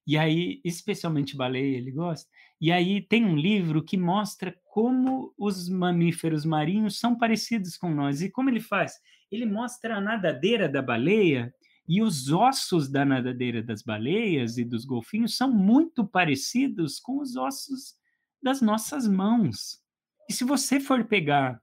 E 0.07 0.17
aí, 0.17 0.61
especialmente 0.65 1.35
baleia, 1.37 1.77
ele 1.77 1.91
gosta. 1.91 2.29
E 2.61 2.71
aí 2.71 3.01
tem 3.01 3.25
um 3.25 3.37
livro 3.37 3.83
que 3.83 3.97
mostra 3.97 4.55
como 4.65 5.33
os 5.37 5.69
mamíferos 5.69 6.45
marinhos 6.45 6.99
são 6.99 7.17
parecidos 7.17 7.77
com 7.77 7.89
nós. 7.91 8.21
E 8.21 8.29
como 8.29 8.49
ele 8.49 8.59
faz? 8.61 8.93
Ele 9.31 9.45
mostra 9.45 9.97
a 9.97 10.01
nadadeira 10.01 10.69
da 10.69 10.81
baleia 10.81 11.53
e 11.87 12.01
os 12.01 12.31
ossos 12.31 12.89
da 12.89 13.03
nadadeira 13.03 13.61
das 13.61 13.81
baleias 13.81 14.57
e 14.57 14.63
dos 14.63 14.85
golfinhos 14.85 15.35
são 15.35 15.51
muito 15.51 16.05
parecidos 16.05 16.99
com 16.99 17.19
os 17.19 17.35
ossos 17.35 17.95
das 18.41 18.61
nossas 18.61 19.07
mãos. 19.07 19.81
E 20.29 20.33
se 20.33 20.43
você 20.43 20.79
for 20.79 21.05
pegar 21.05 21.61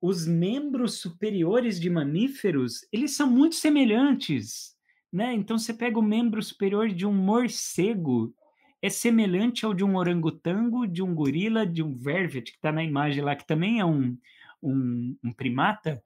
os 0.00 0.26
membros 0.26 1.00
superiores 1.00 1.80
de 1.80 1.90
mamíferos, 1.90 2.86
eles 2.92 3.16
são 3.16 3.30
muito 3.30 3.56
semelhantes, 3.56 4.74
né? 5.12 5.32
Então 5.34 5.58
você 5.58 5.72
pega 5.72 5.98
o 5.98 6.02
membro 6.02 6.42
superior 6.42 6.88
de 6.88 7.06
um 7.06 7.12
morcego, 7.12 8.34
é 8.80 8.90
semelhante 8.90 9.64
ao 9.64 9.74
de 9.74 9.84
um 9.84 9.96
orangotango, 9.96 10.86
de 10.86 11.02
um 11.02 11.14
gorila, 11.14 11.66
de 11.66 11.82
um 11.82 11.94
vervet, 11.94 12.52
que 12.52 12.58
está 12.58 12.70
na 12.70 12.84
imagem 12.84 13.22
lá, 13.22 13.34
que 13.34 13.46
também 13.46 13.80
é 13.80 13.84
um, 13.84 14.16
um, 14.62 15.16
um 15.24 15.32
primata, 15.32 16.02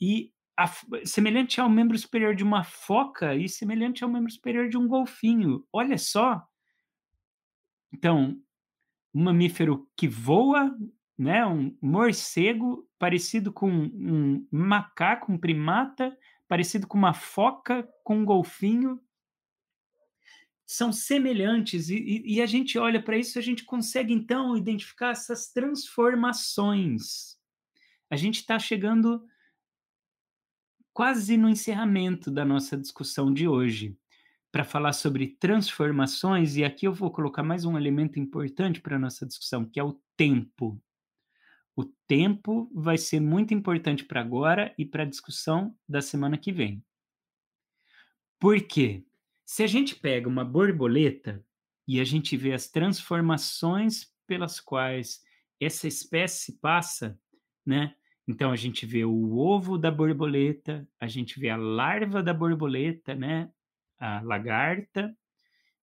e 0.00 0.32
a, 0.60 1.06
semelhante 1.06 1.60
ao 1.60 1.70
membro 1.70 1.98
superior 1.98 2.34
de 2.34 2.44
uma 2.44 2.62
foca 2.62 3.34
e 3.34 3.48
semelhante 3.48 4.04
ao 4.04 4.10
membro 4.10 4.30
superior 4.30 4.68
de 4.68 4.76
um 4.76 4.86
golfinho. 4.86 5.66
Olha 5.72 5.96
só! 5.96 6.46
Então, 7.92 8.38
um 9.14 9.24
mamífero 9.24 9.88
que 9.96 10.06
voa, 10.06 10.76
né, 11.18 11.46
um 11.46 11.76
morcego 11.80 12.86
parecido 12.98 13.50
com 13.52 13.70
um 13.70 14.46
macaco, 14.50 15.32
um 15.32 15.38
primata, 15.38 16.16
parecido 16.46 16.86
com 16.86 16.98
uma 16.98 17.14
foca, 17.14 17.88
com 18.04 18.18
um 18.18 18.24
golfinho, 18.24 19.00
são 20.66 20.92
semelhantes 20.92 21.88
e, 21.88 21.96
e, 21.96 22.34
e 22.34 22.42
a 22.42 22.46
gente 22.46 22.78
olha 22.78 23.02
para 23.02 23.16
isso, 23.16 23.38
a 23.38 23.42
gente 23.42 23.64
consegue 23.64 24.12
então 24.12 24.56
identificar 24.56 25.10
essas 25.10 25.50
transformações. 25.50 27.36
A 28.10 28.16
gente 28.16 28.36
está 28.36 28.58
chegando 28.58 29.24
quase 30.92 31.36
no 31.36 31.48
encerramento 31.48 32.30
da 32.30 32.44
nossa 32.44 32.76
discussão 32.76 33.32
de 33.32 33.46
hoje 33.46 33.96
para 34.52 34.64
falar 34.64 34.92
sobre 34.92 35.36
transformações, 35.38 36.56
e 36.56 36.64
aqui 36.64 36.86
eu 36.86 36.92
vou 36.92 37.10
colocar 37.10 37.42
mais 37.42 37.64
um 37.64 37.78
elemento 37.78 38.18
importante 38.18 38.80
para 38.80 38.96
a 38.96 38.98
nossa 38.98 39.24
discussão, 39.24 39.64
que 39.64 39.78
é 39.78 39.84
o 39.84 40.00
tempo. 40.16 40.82
O 41.76 41.84
tempo 42.06 42.70
vai 42.74 42.98
ser 42.98 43.20
muito 43.20 43.54
importante 43.54 44.04
para 44.04 44.20
agora 44.20 44.74
e 44.76 44.84
para 44.84 45.04
a 45.04 45.06
discussão 45.06 45.76
da 45.88 46.02
semana 46.02 46.36
que 46.36 46.52
vem. 46.52 46.84
Por 48.40 48.60
quê? 48.60 49.04
Se 49.46 49.62
a 49.62 49.66
gente 49.66 49.94
pega 49.94 50.28
uma 50.28 50.44
borboleta 50.44 51.44
e 51.86 52.00
a 52.00 52.04
gente 52.04 52.36
vê 52.36 52.52
as 52.52 52.68
transformações 52.68 54.12
pelas 54.26 54.58
quais 54.60 55.22
essa 55.60 55.86
espécie 55.86 56.58
passa, 56.58 57.18
né? 57.64 57.94
Então 58.28 58.52
a 58.52 58.56
gente 58.56 58.86
vê 58.86 59.04
o 59.04 59.36
ovo 59.36 59.76
da 59.76 59.90
borboleta, 59.90 60.86
a 61.00 61.06
gente 61.06 61.38
vê 61.40 61.50
a 61.50 61.56
larva 61.56 62.22
da 62.22 62.32
borboleta, 62.32 63.14
né? 63.14 63.50
A 63.98 64.20
lagarta, 64.20 65.14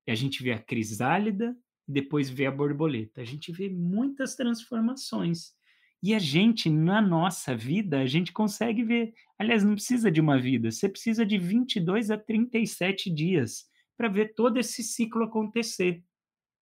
a 0.08 0.16
gente 0.16 0.42
vê 0.42 0.54
a 0.54 0.60
crisálida 0.60 1.56
e 1.88 1.92
depois 1.92 2.30
vê 2.30 2.46
a 2.46 2.52
borboleta. 2.52 3.22
A 3.22 3.26
gente 3.26 3.52
vê 3.52 3.70
muitas 3.70 4.36
transformações. 4.36 5.56
E 6.02 6.14
a 6.14 6.20
gente, 6.20 6.70
na 6.70 7.02
nossa 7.02 7.56
vida, 7.56 8.00
a 8.00 8.06
gente 8.06 8.32
consegue 8.32 8.84
ver. 8.84 9.14
Aliás, 9.38 9.64
não 9.64 9.74
precisa 9.74 10.12
de 10.12 10.22
uma 10.22 10.40
vida, 10.40 10.72
você 10.72 10.88
precisa 10.88 11.26
de 11.26 11.38
22 11.38 12.12
a 12.12 12.18
37 12.18 13.10
dias 13.10 13.66
para 13.98 14.08
ver 14.08 14.36
todo 14.36 14.58
esse 14.58 14.84
ciclo 14.84 15.24
acontecer. 15.24 16.04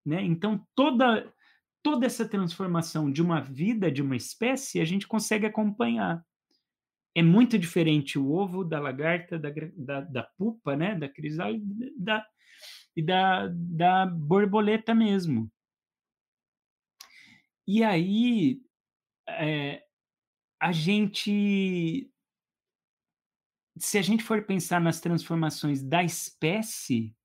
Né? 0.06 0.24
Então, 0.24 0.66
toda, 0.74 1.32
toda 1.86 2.08
essa 2.08 2.28
transformação 2.28 3.12
de 3.12 3.22
uma 3.22 3.40
vida, 3.40 3.92
de 3.92 4.02
uma 4.02 4.16
espécie, 4.16 4.82
a 4.82 4.86
gente 4.86 5.08
consegue 5.08 5.46
acompanhar. 5.46 6.26
É 7.14 7.22
muito 7.22 7.60
diferente 7.60 8.18
o 8.18 8.32
ovo 8.32 8.64
da 8.64 8.80
lagarta, 8.80 9.38
da, 9.38 9.52
da, 9.78 10.02
da 10.02 10.24
pupa, 10.36 10.76
né? 10.76 10.96
da 10.96 11.08
crisálida 11.08 11.92
da, 11.96 12.26
e 12.96 13.04
da, 13.04 13.48
da 13.54 14.08
borboleta 14.08 14.96
mesmo. 14.96 15.48
E 17.68 17.84
aí, 17.84 18.60
é, 19.30 19.86
a 20.60 20.72
gente. 20.72 22.12
Se 23.78 24.00
a 24.00 24.02
gente 24.02 24.24
for 24.24 24.44
pensar 24.44 24.82
nas 24.82 25.00
transformações 25.00 25.84
da 25.84 26.04
espécie, 26.04 27.16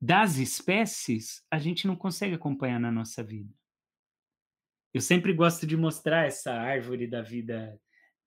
das 0.00 0.36
espécies, 0.38 1.44
a 1.50 1.58
gente 1.58 1.86
não 1.86 1.94
consegue 1.94 2.36
acompanhar 2.36 2.80
na 2.80 2.90
nossa 2.90 3.22
vida. 3.22 3.52
Eu 4.96 5.00
sempre 5.02 5.34
gosto 5.34 5.66
de 5.66 5.76
mostrar 5.76 6.24
essa 6.24 6.54
árvore 6.54 7.06
da 7.06 7.20
vida 7.20 7.78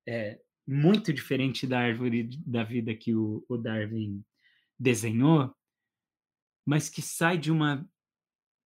é, 0.08 0.40
muito 0.68 1.12
diferente 1.12 1.66
da 1.66 1.80
árvore 1.80 2.30
da 2.46 2.64
vida 2.64 2.94
que 2.94 3.16
o, 3.16 3.44
o 3.50 3.58
Darwin 3.58 4.24
desenhou, 4.78 5.52
mas 6.64 6.88
que 6.88 7.02
sai 7.02 7.40
de 7.40 7.52
uma 7.52 7.90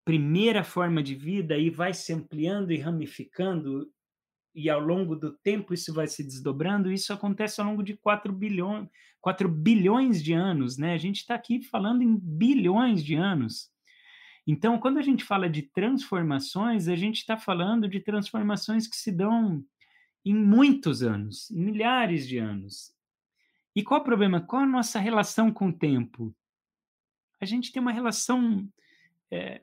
primeira 0.04 0.66
forma 0.66 1.02
de 1.02 1.16
vida 1.16 1.58
e 1.58 1.70
vai 1.70 1.94
se 1.94 2.12
ampliando 2.12 2.74
e 2.74 2.78
ramificando 2.78 3.90
e 4.54 4.70
ao 4.70 4.82
longo 4.82 5.16
do 5.16 5.32
tempo 5.38 5.74
isso 5.74 5.94
vai 5.94 6.08
se 6.08 6.26
desdobrando, 6.26 6.92
isso 6.92 7.14
acontece 7.14 7.62
ao 7.62 7.68
longo 7.68 7.82
de 7.82 7.96
4 7.96 8.34
bilhões, 8.34 8.90
4 9.22 9.48
bilhões 9.48 10.22
de 10.22 10.34
anos, 10.34 10.78
né? 10.78 10.94
A 10.94 10.98
gente 10.98 11.22
está 11.22 11.36
aqui 11.36 11.64
falando 11.64 12.02
em 12.02 12.18
bilhões 12.18 13.02
de 13.02 13.16
anos. 13.16 13.73
Então, 14.46 14.78
quando 14.78 14.98
a 14.98 15.02
gente 15.02 15.24
fala 15.24 15.50
de 15.50 15.62
transformações, 15.62 16.88
a 16.88 16.96
gente 16.96 17.18
está 17.18 17.38
falando 17.38 17.88
de 17.88 18.00
transformações 18.02 18.88
que 18.88 18.96
se 18.96 19.12
dão 19.12 19.64
em 20.26 20.36
muitos 20.36 21.02
anos, 21.02 21.50
em 21.50 21.64
milhares 21.64 22.28
de 22.28 22.38
anos. 22.38 22.94
E 23.76 23.84
qual 23.84 24.02
o 24.02 24.04
problema? 24.04 24.42
Qual 24.42 24.62
a 24.62 24.68
nossa 24.68 25.00
relação 25.00 25.52
com 25.52 25.70
o 25.70 25.74
tempo? 25.74 26.36
A 27.40 27.46
gente 27.46 27.72
tem 27.72 27.82
uma 27.82 27.92
relação 27.92 28.68
é, 29.32 29.62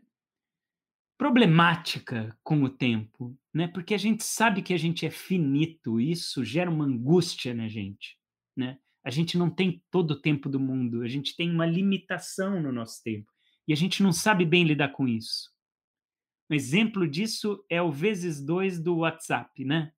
problemática 1.17 2.37
com 2.43 2.63
o 2.63 2.69
tempo, 2.69 3.37
né? 3.53 3.69
Porque 3.69 3.95
a 3.95 3.99
gente 3.99 4.25
sabe 4.25 4.63
que 4.63 4.73
a 4.73 4.79
gente 4.79 5.05
é 5.05 5.11
finito, 5.11 6.01
e 6.01 6.11
isso 6.11 6.43
gera 6.43 6.71
uma 6.71 6.85
angústia 6.85 7.55
na 7.55 7.69
gente, 7.69 8.19
né? 8.57 8.79
A 9.05 9.11
gente 9.11 9.39
não 9.39 9.49
tem 9.49 9.83
todo 9.91 10.13
o 10.13 10.21
tempo 10.21 10.49
do 10.49 10.61
mundo, 10.61 11.03
a 11.03 11.09
gente 11.09 11.37
tem 11.37 11.51
uma 11.51 11.65
limitação 11.65 12.61
no 12.61 12.73
nosso 12.73 13.03
tempo 13.03 13.31
e 13.71 13.73
a 13.73 13.77
gente 13.77 14.03
não 14.03 14.13
sabe 14.13 14.45
bem 14.45 14.65
lidar 14.65 14.89
com 14.89 15.07
isso. 15.07 15.49
Um 16.51 16.57
exemplo 16.57 17.07
disso 17.07 17.65
é 17.71 17.81
o 17.81 17.93
vezes 17.93 18.45
dois 18.45 18.81
do 18.81 18.97
WhatsApp, 18.97 19.65
né? 19.65 19.93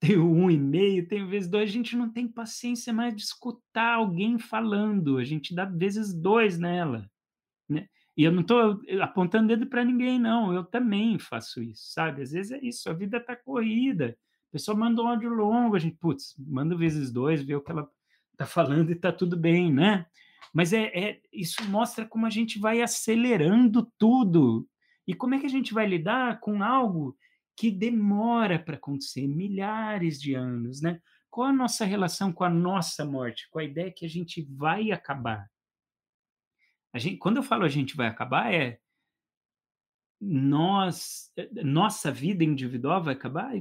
Tem 0.00 0.16
o 0.16 0.26
um 0.26 0.50
e 0.50 0.56
meio, 0.56 1.06
tem 1.06 1.22
o 1.22 1.28
vezes 1.28 1.46
dois. 1.46 1.68
A 1.68 1.72
gente 1.74 1.94
não 1.94 2.10
tem 2.10 2.26
paciência 2.26 2.90
mais 2.90 3.14
de 3.14 3.20
escutar 3.20 3.96
alguém 3.96 4.38
falando. 4.38 5.18
A 5.18 5.24
gente 5.24 5.54
dá 5.54 5.66
vezes 5.66 6.14
dois 6.14 6.58
nela, 6.58 7.06
né? 7.68 7.86
E 8.16 8.24
eu 8.24 8.32
não 8.32 8.40
estou 8.40 8.80
apontando 9.02 9.48
dedo 9.48 9.66
para 9.66 9.84
ninguém, 9.84 10.18
não. 10.18 10.50
Eu 10.50 10.64
também 10.64 11.18
faço 11.18 11.62
isso, 11.62 11.92
sabe? 11.92 12.22
Às 12.22 12.32
vezes 12.32 12.50
é 12.50 12.64
isso, 12.64 12.88
a 12.88 12.94
vida 12.94 13.18
está 13.18 13.36
corrida. 13.36 14.16
A 14.48 14.52
pessoa 14.52 14.74
manda 14.74 15.02
um 15.02 15.06
áudio 15.06 15.28
longo, 15.28 15.76
a 15.76 15.78
gente, 15.78 15.98
putz, 15.98 16.34
manda 16.38 16.74
vezes 16.74 17.12
dois, 17.12 17.42
vê 17.42 17.54
o 17.54 17.60
que 17.60 17.72
ela 17.72 17.86
está 18.32 18.46
falando 18.46 18.88
e 18.88 18.94
está 18.94 19.12
tudo 19.12 19.36
bem, 19.36 19.70
né? 19.70 20.06
Mas 20.52 20.72
é, 20.72 20.86
é, 20.86 21.20
isso 21.32 21.62
mostra 21.68 22.06
como 22.06 22.26
a 22.26 22.30
gente 22.30 22.58
vai 22.58 22.82
acelerando 22.82 23.90
tudo. 23.98 24.68
E 25.06 25.14
como 25.14 25.34
é 25.34 25.40
que 25.40 25.46
a 25.46 25.50
gente 25.50 25.72
vai 25.72 25.86
lidar 25.86 26.40
com 26.40 26.62
algo 26.62 27.16
que 27.56 27.70
demora 27.70 28.58
para 28.58 28.76
acontecer 28.76 29.26
milhares 29.26 30.20
de 30.20 30.34
anos, 30.34 30.80
né? 30.80 31.00
Qual 31.30 31.46
a 31.46 31.52
nossa 31.52 31.84
relação 31.84 32.32
com 32.32 32.42
a 32.42 32.50
nossa 32.50 33.04
morte, 33.04 33.48
com 33.50 33.58
a 33.58 33.64
ideia 33.64 33.92
que 33.92 34.04
a 34.04 34.08
gente 34.08 34.42
vai 34.42 34.90
acabar? 34.90 35.48
A 36.92 36.98
gente, 36.98 37.18
quando 37.18 37.36
eu 37.36 37.42
falo 37.42 37.64
a 37.64 37.68
gente 37.68 37.96
vai 37.96 38.08
acabar, 38.08 38.52
é 38.52 38.80
nós, 40.20 41.32
eh, 41.36 41.48
nossa 41.62 42.10
vida 42.10 42.42
individual 42.44 43.02
vai 43.02 43.14
acabar? 43.14 43.52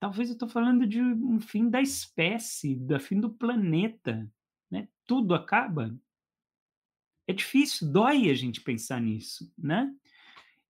Talvez 0.00 0.28
eu 0.28 0.34
estou 0.34 0.48
falando 0.48 0.86
de 0.86 1.00
um 1.00 1.40
fim 1.40 1.70
da 1.70 1.80
espécie, 1.80 2.74
do 2.74 2.98
fim 3.00 3.20
do 3.20 3.30
planeta? 3.30 4.30
Tudo 5.08 5.34
acaba. 5.34 5.98
É 7.26 7.32
difícil, 7.32 7.90
dói 7.90 8.30
a 8.30 8.34
gente 8.34 8.60
pensar 8.60 9.00
nisso, 9.00 9.50
né? 9.56 9.90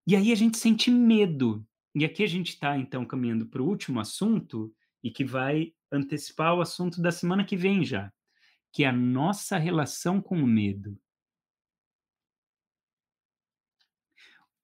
E 0.07 0.15
aí 0.15 0.31
a 0.31 0.35
gente 0.35 0.57
sente 0.57 0.89
medo. 0.89 1.67
E 1.93 2.05
aqui 2.05 2.23
a 2.23 2.27
gente 2.27 2.49
está, 2.49 2.77
então, 2.77 3.05
caminhando 3.05 3.45
para 3.45 3.61
o 3.61 3.67
último 3.67 3.99
assunto 3.99 4.73
e 5.03 5.11
que 5.11 5.25
vai 5.25 5.73
antecipar 5.91 6.55
o 6.55 6.61
assunto 6.61 7.01
da 7.01 7.11
semana 7.11 7.43
que 7.43 7.57
vem 7.57 7.83
já, 7.83 8.13
que 8.71 8.85
é 8.85 8.87
a 8.87 8.93
nossa 8.93 9.57
relação 9.57 10.21
com 10.21 10.41
o 10.41 10.47
medo. 10.47 10.97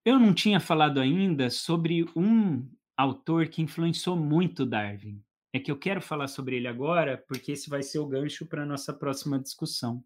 Eu 0.06 0.18
não 0.18 0.34
tinha 0.34 0.60
falado 0.60 1.02
ainda 1.02 1.50
sobre 1.50 2.06
um 2.16 2.66
autor 2.96 3.50
que 3.50 3.62
influenciou 3.62 4.16
muito 4.16 4.66
Darwin. 4.66 5.22
É 5.56 5.60
que 5.60 5.72
eu 5.72 5.80
quero 5.80 6.01
falar 6.01 6.28
sobre 6.28 6.58
ele 6.58 6.68
agora, 6.68 7.18
porque 7.30 7.53
esse 7.53 7.70
vai 7.70 7.82
ser 7.82 7.99
o 7.99 8.06
gancho 8.06 8.45
para 8.45 8.64
a 8.64 8.66
nossa 8.66 8.93
próxima 8.93 9.39
discussão. 9.39 10.03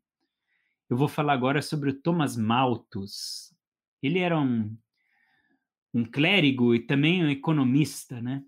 Eu 0.87 0.95
vou 0.95 1.07
falar 1.07 1.33
agora 1.33 1.59
sobre 1.59 1.89
o 1.89 1.99
Thomas 1.99 2.37
Malthus. 2.37 3.51
Ele 3.99 4.19
era 4.19 4.39
um, 4.39 4.77
um 5.91 6.05
clérigo 6.05 6.75
e 6.75 6.79
também 6.79 7.25
um 7.25 7.31
economista, 7.31 8.21
né? 8.21 8.45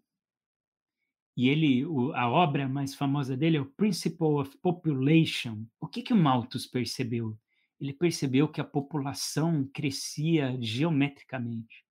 E 1.36 1.50
ele, 1.50 1.88
o, 1.88 2.14
a 2.14 2.30
obra 2.30 2.70
mais 2.70 2.94
famosa 2.94 3.36
dele 3.36 3.58
é 3.58 3.62
o 3.62 3.72
Principle 3.72 4.40
of 4.40 4.56
Population. 4.60 5.66
O 5.80 5.88
que 5.88 6.04
que 6.04 6.14
o 6.14 6.16
Malthus 6.16 6.68
percebeu? 6.68 7.36
Ele 7.80 7.94
percebeu 7.94 8.48
que 8.48 8.62
a 8.62 8.64
população 8.64 9.68
crescia 9.74 10.56
geometricamente. 10.62 11.84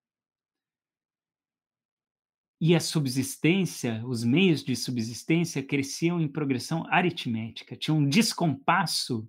E 2.60 2.74
a 2.74 2.80
subsistência, 2.80 4.04
os 4.04 4.22
meios 4.22 4.62
de 4.62 4.76
subsistência 4.76 5.62
cresciam 5.62 6.20
em 6.20 6.28
progressão 6.28 6.86
aritmética. 6.90 7.74
Tinha 7.74 7.94
um 7.94 8.06
descompasso 8.06 9.26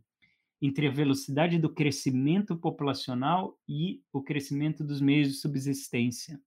entre 0.61 0.88
a 0.88 0.91
velocidade 0.91 1.57
do 1.57 1.73
crescimento 1.73 2.57
populacional 2.57 3.57
e 3.67 4.03
o 4.11 4.21
crescimento 4.21 4.84
dos 4.84 4.99
meios 4.99 5.29
de 5.29 5.34
subsistência. 5.36 6.39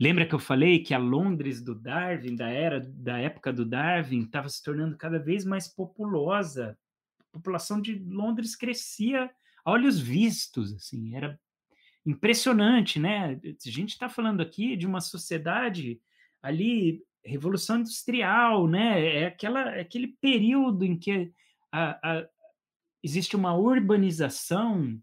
Lembra 0.00 0.26
que 0.26 0.34
eu 0.34 0.38
falei 0.38 0.80
que 0.80 0.94
a 0.94 0.98
Londres 0.98 1.60
do 1.60 1.74
Darwin, 1.74 2.36
da 2.36 2.48
era 2.48 2.78
da 2.80 3.18
época 3.18 3.52
do 3.52 3.64
Darwin, 3.64 4.20
estava 4.20 4.48
se 4.48 4.62
tornando 4.62 4.96
cada 4.96 5.18
vez 5.18 5.44
mais 5.44 5.66
populosa. 5.66 6.78
A 7.18 7.24
população 7.32 7.80
de 7.80 7.98
Londres 7.98 8.54
crescia 8.54 9.28
a 9.64 9.70
olhos 9.72 9.98
vistos, 9.98 10.72
assim, 10.72 11.16
era 11.16 11.40
impressionante, 12.08 12.98
né? 12.98 13.38
A 13.44 13.70
gente 13.70 13.90
está 13.90 14.08
falando 14.08 14.40
aqui 14.40 14.76
de 14.76 14.86
uma 14.86 15.00
sociedade 15.00 16.00
ali 16.42 17.04
revolução 17.22 17.80
industrial, 17.80 18.66
né? 18.66 19.04
É 19.04 19.26
aquela 19.26 19.76
é 19.76 19.80
aquele 19.82 20.08
período 20.18 20.86
em 20.86 20.98
que 20.98 21.30
a, 21.70 21.90
a, 22.02 22.28
existe 23.02 23.36
uma 23.36 23.54
urbanização, 23.54 24.98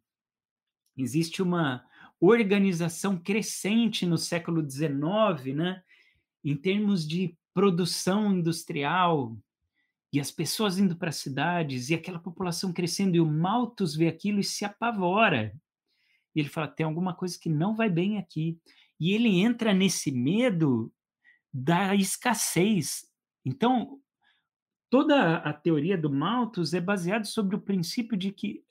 existe 0.97 1.43
uma 1.43 1.85
organização 2.19 3.19
crescente 3.19 4.03
no 4.05 4.17
século 4.17 4.67
XIX, 4.67 5.55
né? 5.55 5.83
em 6.43 6.55
termos 6.55 7.07
de 7.07 7.37
produção 7.53 8.33
industrial, 8.33 9.37
e 10.11 10.19
as 10.19 10.31
pessoas 10.31 10.77
indo 10.79 10.95
para 10.95 11.09
as 11.09 11.17
cidades, 11.17 11.89
e 11.89 11.93
aquela 11.93 12.19
população 12.19 12.71
crescendo, 12.71 13.15
e 13.15 13.19
o 13.19 13.25
Malthus 13.25 13.95
vê 13.95 14.07
aquilo 14.07 14.39
e 14.39 14.43
se 14.43 14.63
apavora. 14.63 15.53
E 16.35 16.39
ele 16.39 16.49
fala: 16.49 16.67
tem 16.67 16.85
alguma 16.85 17.13
coisa 17.13 17.39
que 17.39 17.49
não 17.49 17.75
vai 17.75 17.89
bem 17.89 18.17
aqui. 18.17 18.59
E 18.99 19.13
ele 19.13 19.39
entra 19.39 19.73
nesse 19.73 20.11
medo 20.11 20.91
da 21.53 21.95
escassez. 21.95 23.09
Então, 23.43 23.99
toda 24.89 25.37
a 25.37 25.53
teoria 25.53 25.97
do 25.97 26.11
Malthus 26.11 26.73
é 26.73 26.81
baseada 26.81 27.25
sobre 27.25 27.55
o 27.55 27.61
princípio 27.61 28.17
de 28.17 28.31
que 28.31 28.63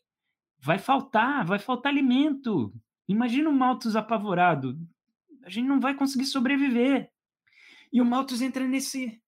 vai 0.59 0.79
faltar, 0.79 1.45
vai 1.45 1.59
faltar 1.59 1.93
alimento. 1.93 2.75
Imagina 3.09 3.49
o 3.49 3.53
Malthus 3.53 3.97
apavorado. 3.97 4.79
A 5.45 5.51
gente 5.51 5.67
não 5.67 5.81
vai 5.81 5.95
conseguir 5.95 6.25
sobreviver. 6.25 7.11
E 7.93 8.01
o 8.01 8.05
Malthus 8.05 8.41
entra 8.41 8.67
nesse 8.67 9.23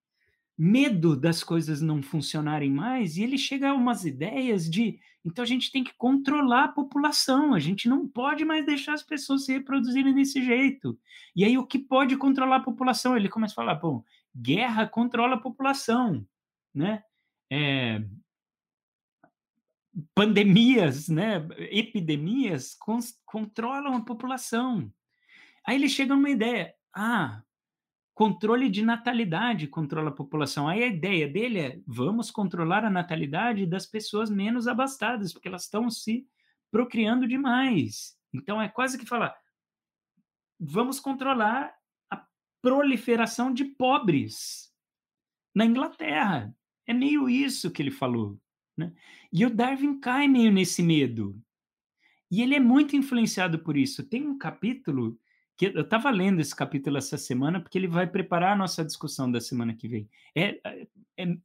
medo 0.58 1.14
das 1.14 1.44
coisas 1.44 1.82
não 1.82 2.02
funcionarem 2.02 2.70
mais 2.70 3.16
e 3.16 3.22
ele 3.22 3.36
chega 3.36 3.68
a 3.68 3.74
umas 3.74 4.06
ideias 4.06 4.68
de 4.68 4.98
então 5.26 5.42
a 5.42 5.46
gente 5.46 5.72
tem 5.72 5.82
que 5.82 5.92
controlar 5.98 6.64
a 6.64 6.68
população, 6.68 7.52
a 7.52 7.58
gente 7.58 7.88
não 7.88 8.06
pode 8.06 8.44
mais 8.44 8.64
deixar 8.64 8.94
as 8.94 9.02
pessoas 9.02 9.44
se 9.44 9.52
reproduzirem 9.52 10.14
desse 10.14 10.40
jeito. 10.40 10.96
E 11.34 11.44
aí 11.44 11.58
o 11.58 11.66
que 11.66 11.80
pode 11.80 12.16
controlar 12.16 12.58
a 12.58 12.62
população? 12.62 13.16
Ele 13.16 13.28
começa 13.28 13.52
a 13.52 13.56
falar, 13.56 13.74
bom, 13.74 14.04
guerra 14.34 14.86
controla 14.86 15.34
a 15.34 15.40
população, 15.40 16.24
né? 16.72 17.02
É, 17.50 18.04
pandemias, 20.14 21.08
né, 21.08 21.44
epidemias 21.70 22.76
controlam 23.24 23.96
a 23.96 24.04
população. 24.04 24.92
Aí 25.66 25.74
ele 25.74 25.88
chega 25.88 26.14
numa 26.14 26.30
ideia, 26.30 26.72
ah, 26.94 27.42
controle 28.16 28.70
de 28.70 28.82
natalidade 28.82 29.66
controla 29.66 30.08
a 30.08 30.14
população. 30.14 30.66
Aí 30.66 30.82
a 30.82 30.86
ideia 30.86 31.28
dele 31.28 31.58
é, 31.60 31.80
vamos 31.86 32.30
controlar 32.30 32.82
a 32.82 32.88
natalidade 32.88 33.66
das 33.66 33.84
pessoas 33.84 34.30
menos 34.30 34.66
abastadas, 34.66 35.34
porque 35.34 35.48
elas 35.48 35.64
estão 35.64 35.90
se 35.90 36.26
procriando 36.70 37.28
demais. 37.28 38.18
Então 38.32 38.60
é 38.60 38.70
quase 38.70 38.96
que 38.96 39.04
falar, 39.04 39.36
vamos 40.58 40.98
controlar 40.98 41.74
a 42.10 42.26
proliferação 42.62 43.52
de 43.52 43.66
pobres 43.66 44.72
na 45.54 45.66
Inglaterra. 45.66 46.56
É 46.86 46.94
meio 46.94 47.28
isso 47.28 47.70
que 47.70 47.82
ele 47.82 47.90
falou. 47.90 48.40
Né? 48.74 48.94
E 49.30 49.44
o 49.44 49.54
Darwin 49.54 50.00
cai 50.00 50.26
meio 50.26 50.50
nesse 50.50 50.82
medo. 50.82 51.38
E 52.30 52.40
ele 52.40 52.54
é 52.54 52.60
muito 52.60 52.96
influenciado 52.96 53.58
por 53.58 53.76
isso. 53.76 54.08
Tem 54.08 54.26
um 54.26 54.38
capítulo 54.38 55.20
que 55.56 55.66
eu 55.66 55.82
estava 55.82 56.10
lendo 56.10 56.40
esse 56.40 56.54
capítulo 56.54 56.98
essa 56.98 57.16
semana 57.16 57.60
porque 57.60 57.78
ele 57.78 57.88
vai 57.88 58.06
preparar 58.06 58.52
a 58.52 58.56
nossa 58.56 58.84
discussão 58.84 59.30
da 59.30 59.40
semana 59.40 59.74
que 59.74 59.88
vem. 59.88 60.08
É, 60.34 60.60
é, 61.16 61.36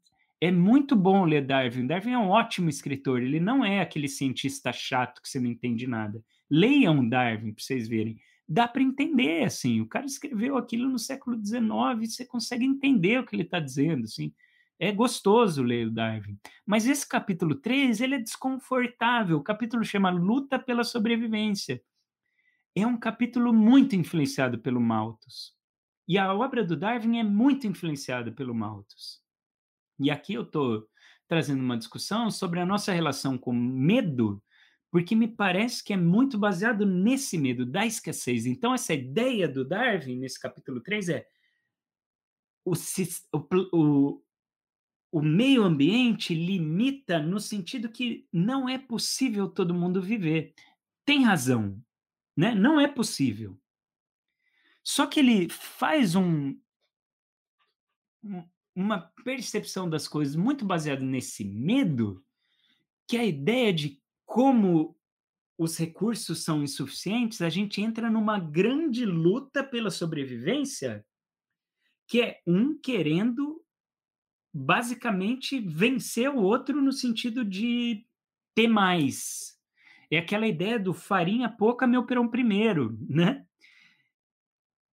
é 0.41 0.51
muito 0.51 0.95
bom 0.95 1.24
ler 1.24 1.45
Darwin. 1.45 1.88
Darwin 1.88 2.12
é 2.12 2.18
um 2.18 2.30
ótimo 2.30 2.70
escritor. 2.70 3.22
Ele 3.22 3.39
não 3.39 3.64
é 3.64 3.80
aquele 3.80 4.07
cientista 4.07 4.74
chato 4.74 5.22
que 5.22 5.30
você 5.30 5.39
não 5.39 5.47
entende 5.49 5.88
nada. 5.88 6.22
Leiam 6.49 7.07
Darwin 7.07 7.53
para 7.53 7.64
vocês 7.64 7.88
verem. 7.88 8.20
Dá 8.47 8.68
para 8.68 8.82
entender, 8.82 9.45
assim. 9.45 9.80
O 9.80 9.88
cara 9.88 10.05
escreveu 10.05 10.57
aquilo 10.57 10.89
no 10.89 10.99
século 10.99 11.38
XIX, 11.38 12.12
você 12.12 12.26
consegue 12.26 12.66
entender 12.66 13.20
o 13.20 13.26
que 13.26 13.34
ele 13.34 13.43
está 13.43 13.59
dizendo, 13.59 14.03
assim. 14.03 14.34
É 14.78 14.91
gostoso 14.91 15.64
ler 15.64 15.88
o 15.88 15.91
Darwin. 15.91 16.38
Mas 16.66 16.88
esse 16.88 17.07
capítulo 17.07 17.55
3, 17.55 18.01
ele 18.01 18.16
é 18.16 18.20
desconfortável. 18.20 19.38
O 19.38 19.43
capítulo 19.43 19.86
chama 19.86 20.09
Luta 20.09 20.59
pela 20.59 20.84
Sobrevivência. 20.84 21.82
É 22.76 22.88
um 22.88 22.98
capítulo 22.98 23.54
muito 23.54 23.96
influenciado 23.96 24.60
pelo 24.60 24.80
Malthus. 24.80 25.54
E 26.08 26.18
a 26.18 26.34
obra 26.34 26.64
do 26.64 26.76
Darwin 26.76 27.20
é 27.20 27.24
muito 27.24 27.68
influenciada 27.68 28.32
pelo 28.32 28.56
Malthus. 28.56 29.22
E 30.00 30.10
aqui 30.10 30.34
eu 30.34 30.44
estou 30.44 30.88
trazendo 31.28 31.62
uma 31.62 31.78
discussão 31.78 32.30
sobre 32.32 32.60
a 32.60 32.66
nossa 32.66 32.92
relação 32.92 33.38
com 33.38 33.54
medo, 33.54 34.44
porque 34.90 35.16
me 35.16 35.28
parece 35.28 35.84
que 35.84 35.94
é 35.94 35.98
muito 35.98 36.38
baseado 36.38 36.86
nesse 36.86 37.38
medo 37.38 37.66
da 37.66 37.86
escassez. 37.86 38.46
Então, 38.46 38.74
essa 38.74 38.94
ideia 38.94 39.48
do 39.48 39.64
Darwin, 39.64 40.18
nesse 40.18 40.40
capítulo 40.40 40.82
3, 40.82 41.10
é 41.10 41.28
o, 42.66 42.74
o, 43.74 44.22
o 45.12 45.22
meio 45.22 45.64
ambiente 45.64 46.34
limita 46.34 47.20
no 47.20 47.40
sentido 47.40 47.90
que 47.90 48.28
não 48.32 48.68
é 48.68 48.78
possível 48.78 49.48
todo 49.48 49.74
mundo 49.74 50.02
viver. 50.02 50.54
Tem 51.06 51.24
razão, 51.24 51.82
né? 52.42 52.56
Não 52.56 52.80
é 52.80 52.88
possível. 52.88 53.56
Só 54.84 55.06
que 55.06 55.20
ele 55.20 55.48
faz 55.48 56.16
um, 56.16 56.60
uma 58.76 59.00
percepção 59.24 59.88
das 59.88 60.08
coisas 60.08 60.36
muito 60.36 60.66
baseada 60.66 61.04
nesse 61.04 61.46
medo, 61.46 62.26
que 63.08 63.16
a 63.16 63.24
ideia 63.24 63.72
de 63.72 64.01
como 64.26 64.97
os 65.55 65.78
recursos 65.78 66.43
são 66.43 66.63
insuficientes, 66.63 67.43
a 67.43 67.50
gente 67.50 67.80
entra 67.80 68.09
numa 68.09 68.39
grande 68.39 69.05
luta 69.05 69.63
pela 69.63 69.92
sobrevivência, 69.92 71.05
que 72.08 72.24
é 72.24 72.42
um 72.47 72.76
querendo 72.76 73.63
basicamente 74.51 75.59
vencer 75.59 76.32
o 76.32 76.42
outro 76.42 76.82
no 76.82 76.92
sentido 76.92 77.46
de 77.46 78.04
ter 78.55 78.68
mais. 78.68 79.51
É 80.12 80.17
aquela 80.17 80.46
ideia 80.46 80.78
do 80.78 80.93
farinha 80.93 81.47
pouca, 81.47 81.88
meu 81.88 82.05
perão 82.05 82.28
primeiro, 82.28 82.97
né? 83.09 83.46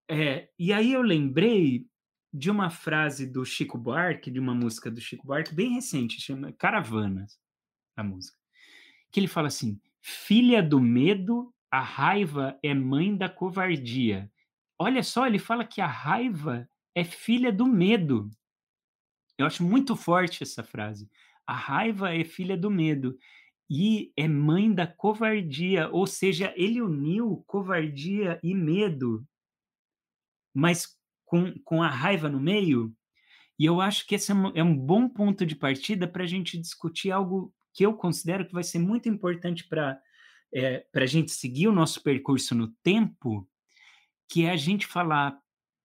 É, 0.09 0.49
e 0.57 0.73
aí 0.73 0.93
eu 0.93 1.03
lembrei 1.03 1.87
de 2.33 2.51
uma 2.51 2.71
frase 2.71 3.27
do 3.27 3.45
Chico 3.45 3.77
Buarque, 3.77 4.31
de 4.31 4.39
uma 4.39 4.55
música 4.55 4.89
do 4.91 5.01
Chico 5.01 5.27
Buarque 5.27 5.53
bem 5.53 5.75
recente, 5.75 6.21
chama 6.21 6.53
Caravanas, 6.53 7.39
a 7.97 8.03
música, 8.05 8.39
que 9.11 9.19
ele 9.19 9.27
fala 9.27 9.49
assim: 9.49 9.81
filha 10.01 10.63
do 10.63 10.81
medo, 10.81 11.53
a 11.69 11.81
raiva 11.81 12.57
é 12.63 12.73
mãe 12.73 13.17
da 13.17 13.29
covardia. 13.29 14.31
Olha 14.79 15.03
só, 15.03 15.27
ele 15.27 15.41
fala 15.41 15.65
que 15.65 15.81
a 15.81 15.87
raiva 15.87 16.69
é 16.95 17.03
filha 17.03 17.53
do 17.53 17.67
medo. 17.67 18.31
Eu 19.37 19.47
acho 19.47 19.65
muito 19.65 19.97
forte 19.97 20.43
essa 20.43 20.63
frase. 20.63 21.11
A 21.47 21.55
raiva 21.55 22.15
é 22.15 22.25
filha 22.25 22.57
do 22.57 22.71
medo 22.71 23.19
e 23.69 24.13
é 24.17 24.27
mãe 24.27 24.73
da 24.73 24.87
covardia, 24.87 25.89
ou 25.91 26.07
seja, 26.07 26.53
ele 26.57 26.81
uniu 26.81 27.45
covardia 27.47 28.41
e 28.43 28.55
medo, 28.55 29.27
mas 30.55 30.97
com, 31.25 31.53
com 31.65 31.83
a 31.83 31.89
raiva 31.89 32.29
no 32.29 32.41
meio. 32.41 32.95
E 33.59 33.65
eu 33.65 33.81
acho 33.81 34.07
que 34.07 34.15
esse 34.15 34.31
é 34.33 34.35
um, 34.35 34.49
é 34.55 34.63
um 34.63 34.77
bom 34.77 35.09
ponto 35.09 35.45
de 35.45 35.55
partida 35.55 36.09
para 36.09 36.25
a 36.25 36.27
gente 36.27 36.59
discutir 36.59 37.11
algo 37.11 37.53
que 37.75 37.85
eu 37.85 37.95
considero 37.95 38.47
que 38.47 38.53
vai 38.53 38.65
ser 38.65 38.79
muito 38.79 39.09
importante 39.09 39.69
para 39.69 40.01
é, 40.55 40.87
a 40.95 41.07
gente 41.07 41.31
seguir 41.33 41.69
o 41.69 41.73
nosso 41.73 42.03
percurso 42.03 42.55
no 42.55 42.69
tempo, 42.83 43.49
que 44.31 44.45
é 44.45 44.51
a 44.51 44.57
gente 44.57 44.87
falar 44.87 45.39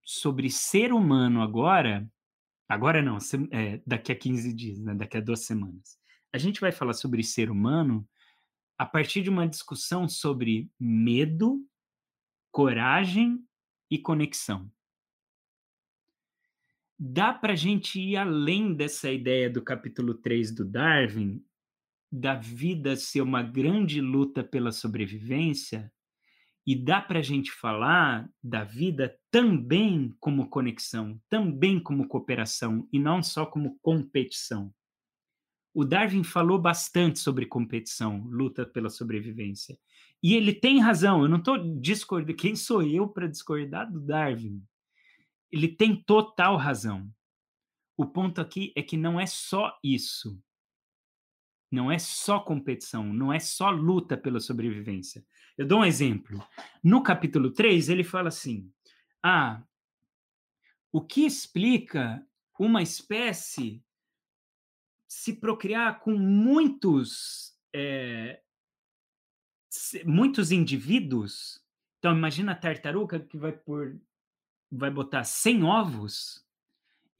sobre 0.04 0.50
ser 0.50 0.94
humano 0.94 1.42
agora 1.42 2.08
Agora 2.74 3.02
não, 3.02 3.18
é, 3.52 3.82
daqui 3.86 4.12
a 4.12 4.16
15 4.16 4.54
dias, 4.54 4.80
né? 4.80 4.96
daqui 4.96 5.18
a 5.18 5.22
duas 5.22 5.42
semanas. 5.46 5.98
A 6.34 6.38
gente 6.40 6.60
vai 6.60 6.72
falar 6.72 6.94
sobre 6.94 7.24
ser 7.24 7.52
humano 7.52 8.08
a 8.76 8.86
partir 8.86 9.22
de 9.22 9.30
uma 9.30 9.48
discussão 9.48 10.10
sobre 10.10 10.70
medo, 10.80 11.64
coragem 12.52 13.40
e 13.90 14.00
conexão. 14.00 14.70
Dá 16.98 17.34
para 17.34 17.54
a 17.54 17.56
gente 17.56 18.00
ir 18.00 18.18
além 18.18 18.74
dessa 18.74 19.12
ideia 19.12 19.50
do 19.50 19.62
capítulo 19.62 20.16
3 20.16 20.56
do 20.56 20.66
Darwin, 20.66 21.44
da 22.12 22.36
vida 22.36 22.96
ser 22.96 23.22
uma 23.22 23.44
grande 23.44 24.02
luta 24.02 24.44
pela 24.44 24.72
sobrevivência, 24.72 25.92
e 26.66 26.76
dá 26.76 27.02
para 27.02 27.20
a 27.20 27.24
gente 27.24 27.52
falar 27.52 28.28
da 28.42 28.64
vida 28.64 29.20
também 29.30 30.16
como 30.20 30.50
conexão, 30.50 31.22
também 31.30 31.80
como 31.80 32.08
cooperação, 32.08 32.88
e 32.92 32.98
não 32.98 33.22
só 33.22 33.46
como 33.46 33.78
competição. 33.82 34.74
O 35.74 35.84
Darwin 35.84 36.24
falou 36.24 36.60
bastante 36.60 37.20
sobre 37.20 37.48
competição, 37.48 38.24
luta 38.28 38.66
pela 38.66 38.90
sobrevivência. 38.90 39.78
E 40.22 40.36
ele 40.36 40.54
tem 40.54 40.80
razão, 40.80 41.24
eu 41.24 41.28
não 41.28 41.40
estou 41.40 41.58
discordando. 41.80 42.36
Quem 42.38 42.56
sou 42.56 42.84
eu 42.84 43.08
para 43.08 43.28
discordar 43.28 43.92
do 43.92 44.00
Darwin? 44.00 44.64
Ele 45.52 45.68
tem 45.68 45.96
total 45.96 46.58
razão. 46.58 47.10
O 47.98 48.06
ponto 48.06 48.40
aqui 48.40 48.72
é 48.76 48.82
que 48.82 48.98
não 48.98 49.20
é 49.20 49.26
só 49.26 49.78
isso. 49.84 50.40
Não 51.72 51.92
é 51.92 51.98
só 51.98 52.40
competição, 52.40 53.12
não 53.12 53.34
é 53.34 53.40
só 53.40 53.72
luta 53.72 54.16
pela 54.16 54.40
sobrevivência. 54.40 55.26
Eu 55.58 55.68
dou 55.68 55.80
um 55.80 55.86
exemplo. 55.86 56.44
No 56.84 57.02
capítulo 57.02 57.52
3, 57.52 57.90
ele 57.90 58.04
fala 58.04 58.30
assim: 58.30 58.72
Ah, 59.22 59.64
o 60.92 61.02
que 61.02 61.26
explica 61.26 62.24
uma 62.60 62.84
espécie 62.84 63.84
se 65.14 65.32
procriar 65.32 66.00
com 66.00 66.16
muitos 66.18 67.54
é, 67.74 68.42
muitos 70.06 70.52
indivíduos. 70.52 71.62
Então 72.00 72.18
imagina 72.18 72.52
a 72.52 72.56
tartaruga 72.56 73.20
que 73.20 73.38
vai 73.38 73.52
por 73.52 73.96
vai 74.72 74.90
botar 74.90 75.24
100 75.24 75.64
ovos 75.64 76.44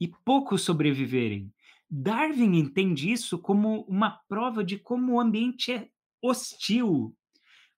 e 0.00 0.08
poucos 0.08 0.62
sobreviverem. 0.62 1.54
Darwin 1.88 2.58
entende 2.58 3.12
isso 3.12 3.38
como 3.38 3.82
uma 3.82 4.10
prova 4.28 4.64
de 4.64 4.76
como 4.76 5.14
o 5.14 5.20
ambiente 5.20 5.72
é 5.72 5.88
hostil. 6.20 7.16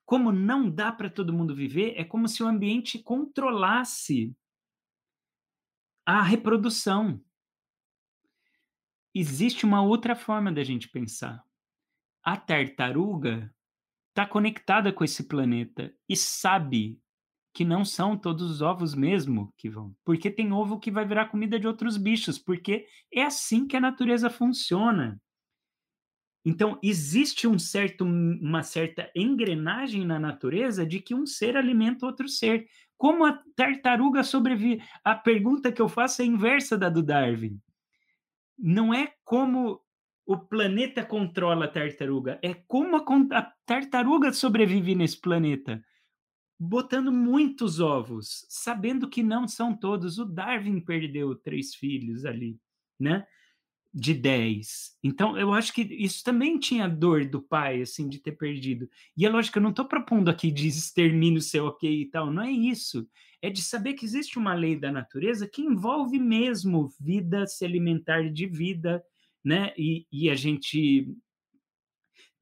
Como 0.06 0.32
não 0.32 0.70
dá 0.70 0.90
para 0.90 1.10
todo 1.10 1.32
mundo 1.32 1.54
viver, 1.54 1.92
é 1.96 2.04
como 2.04 2.26
se 2.26 2.42
o 2.42 2.46
ambiente 2.46 2.98
controlasse 2.98 4.34
a 6.06 6.22
reprodução 6.22 7.22
existe 9.18 9.64
uma 9.64 9.82
outra 9.82 10.14
forma 10.14 10.52
da 10.52 10.62
gente 10.62 10.88
pensar. 10.90 11.42
A 12.22 12.36
tartaruga 12.36 13.50
está 14.10 14.26
conectada 14.26 14.92
com 14.92 15.02
esse 15.02 15.24
planeta 15.24 15.94
e 16.06 16.14
sabe 16.14 17.00
que 17.54 17.64
não 17.64 17.82
são 17.82 18.14
todos 18.14 18.50
os 18.50 18.60
ovos 18.60 18.94
mesmo 18.94 19.54
que 19.56 19.70
vão, 19.70 19.96
porque 20.04 20.30
tem 20.30 20.52
ovo 20.52 20.78
que 20.78 20.90
vai 20.90 21.06
virar 21.06 21.26
comida 21.26 21.58
de 21.58 21.66
outros 21.66 21.96
bichos, 21.96 22.38
porque 22.38 22.86
é 23.10 23.22
assim 23.22 23.66
que 23.66 23.74
a 23.76 23.80
natureza 23.80 24.28
funciona. 24.28 25.18
Então, 26.44 26.78
existe 26.82 27.48
um 27.48 27.58
certo, 27.58 28.04
uma 28.04 28.62
certa 28.62 29.10
engrenagem 29.16 30.04
na 30.04 30.18
natureza 30.18 30.84
de 30.86 31.00
que 31.00 31.14
um 31.14 31.26
ser 31.26 31.56
alimenta 31.56 32.04
outro 32.04 32.28
ser. 32.28 32.68
Como 32.98 33.24
a 33.24 33.42
tartaruga 33.56 34.22
sobrevive? 34.22 34.82
A 35.02 35.14
pergunta 35.14 35.72
que 35.72 35.80
eu 35.80 35.88
faço 35.88 36.20
é 36.20 36.26
inversa 36.26 36.76
da 36.76 36.90
do 36.90 37.02
Darwin 37.02 37.58
não 38.58 38.92
é 38.92 39.12
como 39.24 39.80
o 40.26 40.36
planeta 40.36 41.04
controla 41.04 41.66
a 41.66 41.68
tartaruga, 41.68 42.38
é 42.42 42.52
como 42.52 42.96
a, 42.96 43.38
a 43.38 43.42
tartaruga 43.64 44.32
sobrevive 44.32 44.94
nesse 44.94 45.20
planeta. 45.20 45.82
Botando 46.58 47.12
muitos 47.12 47.80
ovos, 47.80 48.46
sabendo 48.48 49.08
que 49.08 49.22
não 49.22 49.46
são 49.46 49.76
todos. 49.76 50.18
O 50.18 50.24
Darwin 50.24 50.80
perdeu 50.80 51.34
três 51.36 51.74
filhos 51.74 52.24
ali, 52.24 52.58
né? 52.98 53.26
De 53.96 54.12
10. 54.12 54.94
Então, 55.02 55.38
eu 55.38 55.54
acho 55.54 55.72
que 55.72 55.80
isso 55.80 56.22
também 56.22 56.58
tinha 56.58 56.86
dor 56.86 57.24
do 57.24 57.40
pai, 57.40 57.80
assim, 57.80 58.06
de 58.06 58.18
ter 58.18 58.32
perdido. 58.32 58.90
E 59.16 59.24
é 59.24 59.30
lógico, 59.30 59.56
eu 59.56 59.62
não 59.62 59.70
estou 59.70 59.86
propondo 59.86 60.28
aqui 60.28 60.50
de 60.50 60.68
extermínio 60.68 61.40
ser 61.40 61.60
ok 61.60 62.02
e 62.02 62.04
tal, 62.10 62.30
não 62.30 62.42
é 62.42 62.50
isso. 62.50 63.08
É 63.40 63.48
de 63.48 63.62
saber 63.62 63.94
que 63.94 64.04
existe 64.04 64.38
uma 64.38 64.52
lei 64.52 64.78
da 64.78 64.92
natureza 64.92 65.48
que 65.48 65.62
envolve 65.62 66.18
mesmo 66.18 66.92
vida, 67.00 67.46
se 67.46 67.64
alimentar 67.64 68.30
de 68.30 68.46
vida, 68.46 69.02
né? 69.42 69.72
E, 69.78 70.06
e 70.12 70.28
a 70.28 70.34
gente 70.34 71.08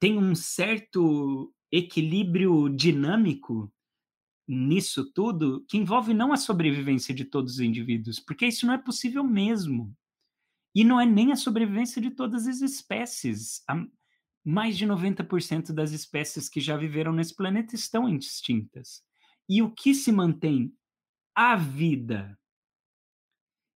tem 0.00 0.18
um 0.18 0.34
certo 0.34 1.54
equilíbrio 1.70 2.68
dinâmico 2.68 3.72
nisso 4.46 5.12
tudo 5.12 5.64
que 5.68 5.78
envolve 5.78 6.12
não 6.12 6.32
a 6.32 6.36
sobrevivência 6.36 7.14
de 7.14 7.24
todos 7.24 7.54
os 7.54 7.60
indivíduos, 7.60 8.18
porque 8.18 8.44
isso 8.44 8.66
não 8.66 8.74
é 8.74 8.78
possível 8.78 9.22
mesmo. 9.22 9.94
E 10.74 10.82
não 10.82 11.00
é 11.00 11.06
nem 11.06 11.30
a 11.30 11.36
sobrevivência 11.36 12.02
de 12.02 12.10
todas 12.10 12.46
as 12.46 12.60
espécies. 12.60 13.62
mais 14.44 14.76
de 14.76 14.86
90% 14.86 15.72
das 15.72 15.92
espécies 15.92 16.48
que 16.48 16.60
já 16.60 16.76
viveram 16.76 17.12
nesse 17.12 17.34
planeta 17.34 17.74
estão 17.74 18.08
extintas. 18.08 19.02
E 19.48 19.62
o 19.62 19.70
que 19.70 19.94
se 19.94 20.10
mantém? 20.10 20.74
A 21.34 21.56
vida. 21.56 22.38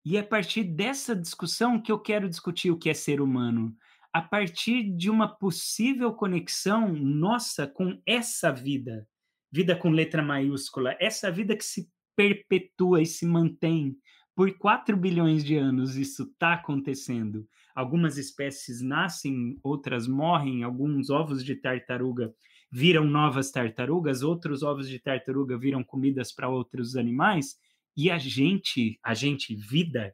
E 0.06 0.18
é 0.18 0.20
a 0.20 0.26
partir 0.26 0.64
dessa 0.64 1.16
discussão 1.16 1.82
que 1.82 1.92
eu 1.92 2.00
quero 2.00 2.30
discutir 2.30 2.72
o 2.72 2.78
que 2.78 2.90
é 2.90 2.94
ser 2.94 3.20
humano. 3.20 3.76
A 4.14 4.22
partir 4.22 4.84
de 4.96 5.10
uma 5.10 5.28
possível 5.28 6.14
conexão 6.14 6.94
nossa 6.94 7.68
com 7.68 8.02
essa 8.06 8.52
vida. 8.52 9.08
Vida 9.52 9.76
com 9.76 9.90
letra 9.90 10.22
maiúscula. 10.24 10.96
Essa 11.00 11.32
vida 11.32 11.56
que 11.56 11.66
se 11.66 11.90
perpetua 12.16 13.02
e 13.02 13.06
se 13.06 13.26
mantém 13.26 13.98
por 14.36 14.54
4 14.58 14.98
bilhões 14.98 15.44
de 15.44 15.56
anos 15.56 15.96
isso 15.96 16.24
está 16.24 16.54
acontecendo. 16.54 17.48
Algumas 17.74 18.18
espécies 18.18 18.82
nascem, 18.82 19.58
outras 19.64 20.08
morrem, 20.08 20.64
alguns 20.64 21.10
ovos 21.10 21.44
de 21.44 21.56
tartaruga 21.56 22.34
viram 22.72 23.06
novas 23.06 23.52
tartarugas, 23.52 24.22
outros 24.22 24.62
ovos 24.62 24.90
de 24.90 25.00
tartaruga 25.00 25.58
viram 25.58 25.82
comidas 25.82 26.34
para 26.34 26.50
outros 26.50 26.98
animais, 26.98 27.58
e 27.96 28.12
a 28.12 28.18
gente, 28.18 29.00
a 29.02 29.14
gente, 29.14 29.56
vida, 29.56 30.14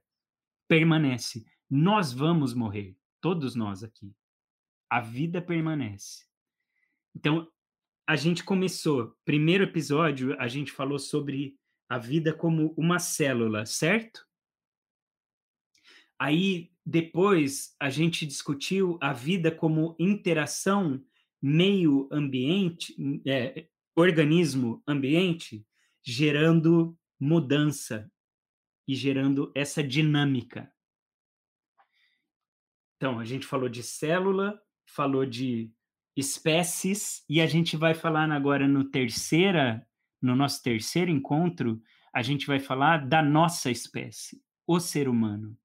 permanece. 0.68 1.44
Nós 1.68 2.14
vamos 2.14 2.54
morrer, 2.54 2.96
todos 3.20 3.56
nós 3.56 3.84
aqui. 3.84 4.14
A 4.88 5.02
vida 5.02 5.42
permanece. 5.42 6.26
Então, 7.16 7.48
a 8.06 8.16
gente 8.16 8.44
começou, 8.44 9.16
primeiro 9.26 9.64
episódio, 9.64 10.40
a 10.40 10.48
gente 10.48 10.72
falou 10.72 11.00
sobre 11.00 11.56
a 11.92 11.98
vida 11.98 12.34
como 12.34 12.74
uma 12.78 13.00
célula, 13.00 13.66
certo? 13.66 14.26
Aí 16.18 16.72
depois 16.86 17.76
a 17.78 17.90
gente 17.90 18.26
discutiu 18.26 18.98
a 19.02 19.12
vida 19.12 19.52
como 19.52 19.98
interação 20.00 21.04
meio 21.42 22.08
ambiente, 22.10 22.96
é, 23.28 23.68
organismo 23.94 24.82
ambiente, 24.88 25.68
gerando 26.02 26.98
mudança 27.20 28.10
e 28.88 28.96
gerando 28.96 29.52
essa 29.54 29.84
dinâmica. 29.84 30.74
Então, 32.96 33.20
a 33.20 33.26
gente 33.26 33.46
falou 33.46 33.68
de 33.68 33.84
célula, 33.84 34.58
falou 34.86 35.26
de 35.26 35.70
espécies, 36.16 37.26
e 37.28 37.42
a 37.42 37.48
gente 37.48 37.76
vai 37.76 37.94
falar 37.94 38.32
agora 38.32 38.66
no 38.66 38.86
terceira 38.86 39.86
no 40.22 40.36
nosso 40.36 40.62
terceiro 40.62 41.10
encontro, 41.10 41.82
a 42.14 42.22
gente 42.22 42.46
vai 42.46 42.60
falar 42.60 43.08
da 43.08 43.22
nossa 43.22 43.72
espécie, 43.72 44.42
o 44.68 44.80
ser 44.80 45.08
humano. 45.08 45.58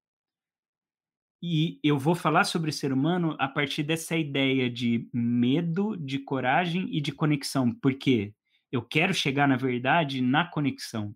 E 1.42 1.78
eu 1.82 1.98
vou 1.98 2.14
falar 2.14 2.44
sobre 2.44 2.70
o 2.70 2.72
ser 2.72 2.92
humano 2.92 3.36
a 3.38 3.46
partir 3.46 3.82
dessa 3.82 4.16
ideia 4.16 4.70
de 4.70 5.08
medo, 5.12 5.96
de 5.96 6.18
coragem 6.18 6.88
e 6.90 7.00
de 7.00 7.12
conexão, 7.12 7.72
porque 7.74 8.34
eu 8.72 8.82
quero 8.82 9.12
chegar, 9.12 9.46
na 9.46 9.56
verdade, 9.56 10.20
na 10.20 10.44
conexão. 10.44 11.14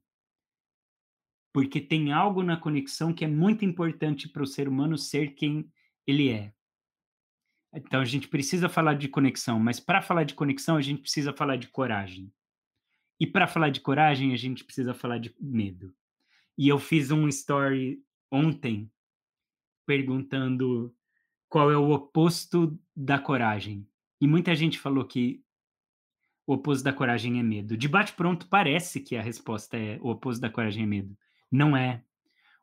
Porque 1.53 1.81
tem 1.81 2.13
algo 2.13 2.43
na 2.43 2.57
conexão 2.57 3.13
que 3.13 3.25
é 3.25 3.29
muito 3.29 3.65
importante 3.65 4.29
para 4.29 4.43
o 4.43 4.47
ser 4.47 4.69
humano 4.69 4.97
ser 4.97 5.35
quem 5.35 5.71
ele 6.07 6.29
é. 6.29 6.53
Então 7.75 8.01
a 8.01 8.05
gente 8.05 8.29
precisa 8.29 8.69
falar 8.69 8.95
de 8.95 9.09
conexão, 9.09 9.59
mas 9.59 9.81
para 9.81 10.03
falar 10.03 10.25
de 10.25 10.35
conexão 10.35 10.77
a 10.77 10.83
gente 10.83 11.03
precisa 11.03 11.33
falar 11.33 11.57
de 11.57 11.69
coragem. 11.69 12.33
E 13.21 13.27
para 13.27 13.47
falar 13.47 13.69
de 13.69 13.81
coragem, 13.81 14.33
a 14.33 14.37
gente 14.37 14.65
precisa 14.65 14.95
falar 14.95 15.19
de 15.19 15.35
medo. 15.39 15.95
E 16.57 16.67
eu 16.67 16.79
fiz 16.79 17.11
um 17.11 17.29
story 17.29 18.03
ontem 18.31 18.91
perguntando 19.87 20.95
qual 21.47 21.71
é 21.71 21.77
o 21.77 21.91
oposto 21.91 22.79
da 22.97 23.19
coragem. 23.19 23.87
E 24.21 24.27
muita 24.27 24.55
gente 24.55 24.79
falou 24.79 25.05
que 25.05 25.45
o 26.47 26.55
oposto 26.55 26.83
da 26.83 26.93
coragem 26.93 27.39
é 27.39 27.43
medo. 27.43 27.77
De 27.77 27.89
bate-pronto, 27.89 28.49
parece 28.49 29.01
que 29.01 29.17
a 29.17 29.23
resposta 29.23 29.77
é 29.77 29.99
o 30.01 30.11
oposto 30.11 30.41
da 30.41 30.49
coragem 30.49 30.85
é 30.85 30.87
medo. 30.87 31.17
Não 31.51 31.77
é. 31.77 32.03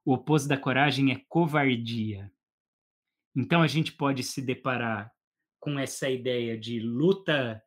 O 0.03 0.13
oposto 0.13 0.47
da 0.47 0.57
coragem 0.57 1.11
é 1.11 1.21
covardia. 1.27 2.31
Então 3.35 3.61
a 3.61 3.67
gente 3.67 3.91
pode 3.91 4.23
se 4.23 4.41
deparar 4.41 5.11
com 5.59 5.77
essa 5.77 6.09
ideia 6.09 6.57
de 6.57 6.79
luta 6.79 7.61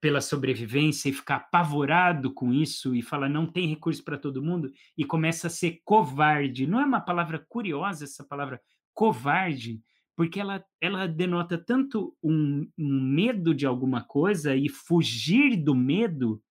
pela 0.00 0.20
sobrevivência 0.20 1.08
e 1.08 1.12
ficar 1.12 1.36
apavorado 1.36 2.32
com 2.32 2.52
isso 2.52 2.94
e 2.94 3.02
fala 3.02 3.28
não 3.28 3.46
tem 3.46 3.68
recurso 3.68 4.04
para 4.04 4.18
todo 4.18 4.42
mundo 4.42 4.70
e 4.96 5.04
começa 5.04 5.46
a 5.46 5.50
ser 5.50 5.80
covarde. 5.84 6.66
Não 6.66 6.80
é 6.80 6.84
uma 6.84 7.00
palavra 7.00 7.44
curiosa 7.48 8.04
essa 8.04 8.24
palavra 8.24 8.60
covarde, 8.92 9.80
porque 10.14 10.40
ela, 10.40 10.64
ela 10.80 11.06
denota 11.06 11.58
tanto 11.58 12.16
um, 12.22 12.68
um 12.78 13.00
medo 13.00 13.54
de 13.54 13.66
alguma 13.66 14.02
coisa 14.02 14.54
e 14.54 14.68
fugir 14.68 15.56
do 15.56 15.74
medo 15.74 16.42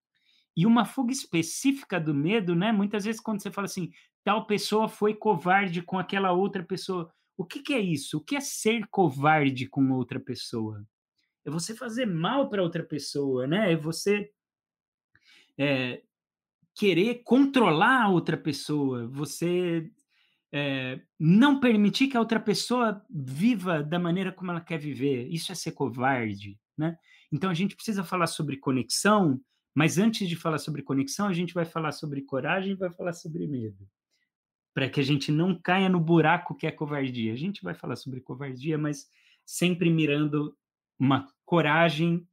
e 0.55 0.65
uma 0.65 0.85
fuga 0.85 1.11
específica 1.11 1.99
do 1.99 2.13
medo, 2.13 2.55
né? 2.55 2.71
Muitas 2.71 3.03
vezes 3.05 3.19
quando 3.19 3.41
você 3.41 3.51
fala 3.51 3.65
assim, 3.65 3.91
tal 4.23 4.47
pessoa 4.47 4.87
foi 4.87 5.13
covarde 5.13 5.81
com 5.81 5.99
aquela 5.99 6.31
outra 6.31 6.63
pessoa, 6.63 7.11
o 7.37 7.45
que, 7.45 7.61
que 7.61 7.73
é 7.73 7.79
isso? 7.79 8.17
O 8.17 8.21
que 8.21 8.35
é 8.35 8.39
ser 8.39 8.87
covarde 8.87 9.67
com 9.67 9.91
outra 9.91 10.19
pessoa? 10.19 10.85
É 11.45 11.49
você 11.49 11.75
fazer 11.75 12.05
mal 12.05 12.49
para 12.49 12.63
outra 12.63 12.83
pessoa, 12.83 13.45
né? 13.45 13.71
É 13.71 13.75
você 13.75 14.31
é, 15.57 16.01
querer 16.73 17.21
controlar 17.23 18.03
a 18.03 18.09
outra 18.09 18.35
pessoa, 18.35 19.07
você 19.07 19.89
é, 20.51 20.99
não 21.19 21.59
permitir 21.59 22.07
que 22.07 22.17
a 22.17 22.19
outra 22.19 22.39
pessoa 22.39 23.05
viva 23.09 23.83
da 23.83 23.99
maneira 23.99 24.31
como 24.31 24.51
ela 24.51 24.61
quer 24.61 24.79
viver. 24.79 25.27
Isso 25.27 25.51
é 25.51 25.55
ser 25.55 25.71
covarde, 25.73 26.59
né? 26.77 26.97
Então 27.31 27.49
a 27.49 27.53
gente 27.53 27.75
precisa 27.75 28.03
falar 28.03 28.27
sobre 28.27 28.57
conexão, 28.57 29.39
mas 29.73 29.97
antes 29.97 30.27
de 30.27 30.35
falar 30.35 30.57
sobre 30.57 30.81
conexão, 30.81 31.27
a 31.27 31.33
gente 31.33 31.53
vai 31.53 31.65
falar 31.65 31.91
sobre 31.91 32.21
coragem 32.21 32.71
e 32.71 32.75
vai 32.75 32.89
falar 32.89 33.13
sobre 33.13 33.45
medo. 33.45 33.87
Para 34.73 34.89
que 34.89 34.99
a 34.99 35.03
gente 35.03 35.31
não 35.31 35.59
caia 35.59 35.89
no 35.89 35.99
buraco 35.99 36.55
que 36.55 36.67
é 36.67 36.71
covardia. 36.71 37.31
A 37.33 37.37
gente 37.37 37.63
vai 37.63 37.73
falar 37.73 37.95
sobre 37.95 38.19
covardia, 38.19 38.77
mas 38.77 39.09
sempre 39.45 39.89
mirando 39.89 40.57
uma 40.99 41.27
coragem, 41.45 42.27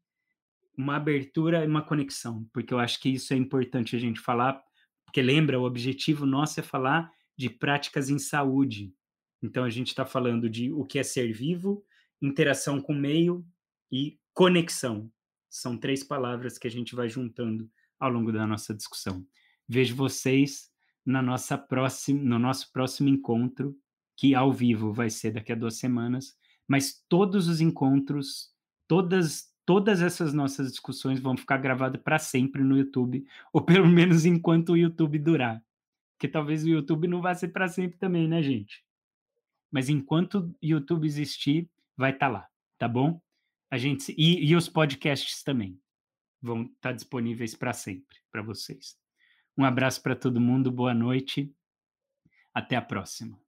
uma 0.76 0.97
abertura 0.97 1.64
e 1.64 1.66
uma 1.66 1.82
conexão, 1.82 2.48
porque 2.52 2.72
eu 2.72 2.78
acho 2.78 3.01
que 3.01 3.10
isso 3.10 3.32
é 3.34 3.36
importante 3.36 3.94
a 3.94 3.98
gente 3.98 4.20
falar, 4.20 4.62
porque 5.05 5.20
lembra, 5.20 5.60
o 5.60 5.64
objetivo 5.64 6.24
nosso 6.24 6.60
é 6.60 6.62
falar 6.62 7.12
de 7.36 7.51
práticas 7.51 8.09
em 8.09 8.18
saúde. 8.18 8.94
Então 9.43 9.64
a 9.64 9.70
gente 9.70 9.89
está 9.89 10.06
falando 10.06 10.48
de 10.48 10.72
o 10.72 10.84
que 10.84 10.98
é 10.98 11.02
ser 11.02 11.32
vivo, 11.32 11.84
interação 12.20 12.80
com 12.80 12.93
o 12.93 12.98
meio 12.98 13.44
e 13.90 14.18
conexão. 14.32 15.10
São 15.51 15.76
três 15.76 16.02
palavras 16.02 16.56
que 16.56 16.66
a 16.66 16.70
gente 16.70 16.94
vai 16.94 17.09
juntando 17.09 17.70
ao 17.98 18.10
longo 18.10 18.32
da 18.32 18.47
nossa 18.47 18.72
discussão. 18.72 19.26
Vejo 19.68 19.94
vocês 19.94 20.70
na 21.05 21.20
nossa 21.20 21.59
próxima, 21.59 22.22
no 22.22 22.39
nosso 22.39 22.72
próximo 22.72 23.09
encontro, 23.09 23.76
que 24.16 24.34
ao 24.34 24.52
vivo 24.52 24.93
vai 24.93 25.10
ser 25.10 25.32
daqui 25.32 25.52
a 25.52 25.56
duas 25.56 25.78
semanas, 25.78 26.36
mas 26.66 27.05
todos 27.09 27.48
os 27.48 27.60
encontros 27.60 28.52
todas 28.93 29.51
todas 29.64 30.02
essas 30.02 30.35
nossas 30.35 30.70
discussões 30.70 31.19
vão 31.19 31.35
ficar 31.35 31.56
gravadas 31.56 31.98
para 32.02 32.19
sempre 32.19 32.62
no 32.62 32.77
YouTube, 32.77 33.27
ou 33.51 33.62
pelo 33.62 33.86
menos 33.89 34.27
enquanto 34.27 34.73
o 34.73 34.77
YouTube 34.77 35.19
durar. 35.19 35.64
Porque 36.12 36.28
talvez 36.28 36.62
o 36.62 36.69
YouTube 36.69 37.09
não 37.09 37.23
vá 37.23 37.35
ser 37.35 37.48
para 37.48 37.69
sempre 37.69 37.97
também, 37.97 38.28
né, 38.28 38.43
gente? 38.43 38.85
Mas 39.70 39.89
enquanto 39.89 40.40
o 40.40 40.55
YouTube 40.60 41.06
existir, 41.06 41.70
vai 41.97 42.10
estar 42.10 42.27
tá 42.27 42.32
lá, 42.32 42.48
tá 42.77 42.86
bom? 42.86 43.19
A 43.70 43.78
gente 43.78 44.14
e, 44.19 44.44
e 44.44 44.55
os 44.55 44.69
podcasts 44.69 45.43
também 45.43 45.81
vão 46.43 46.64
estar 46.64 46.90
tá 46.90 46.93
disponíveis 46.93 47.55
para 47.55 47.73
sempre 47.73 48.19
para 48.31 48.43
vocês. 48.43 48.98
Um 49.56 49.64
abraço 49.64 50.02
para 50.02 50.14
todo 50.14 50.39
mundo, 50.39 50.70
boa 50.70 50.93
noite. 50.93 51.51
Até 52.52 52.77
a 52.77 52.82
próxima. 52.82 53.41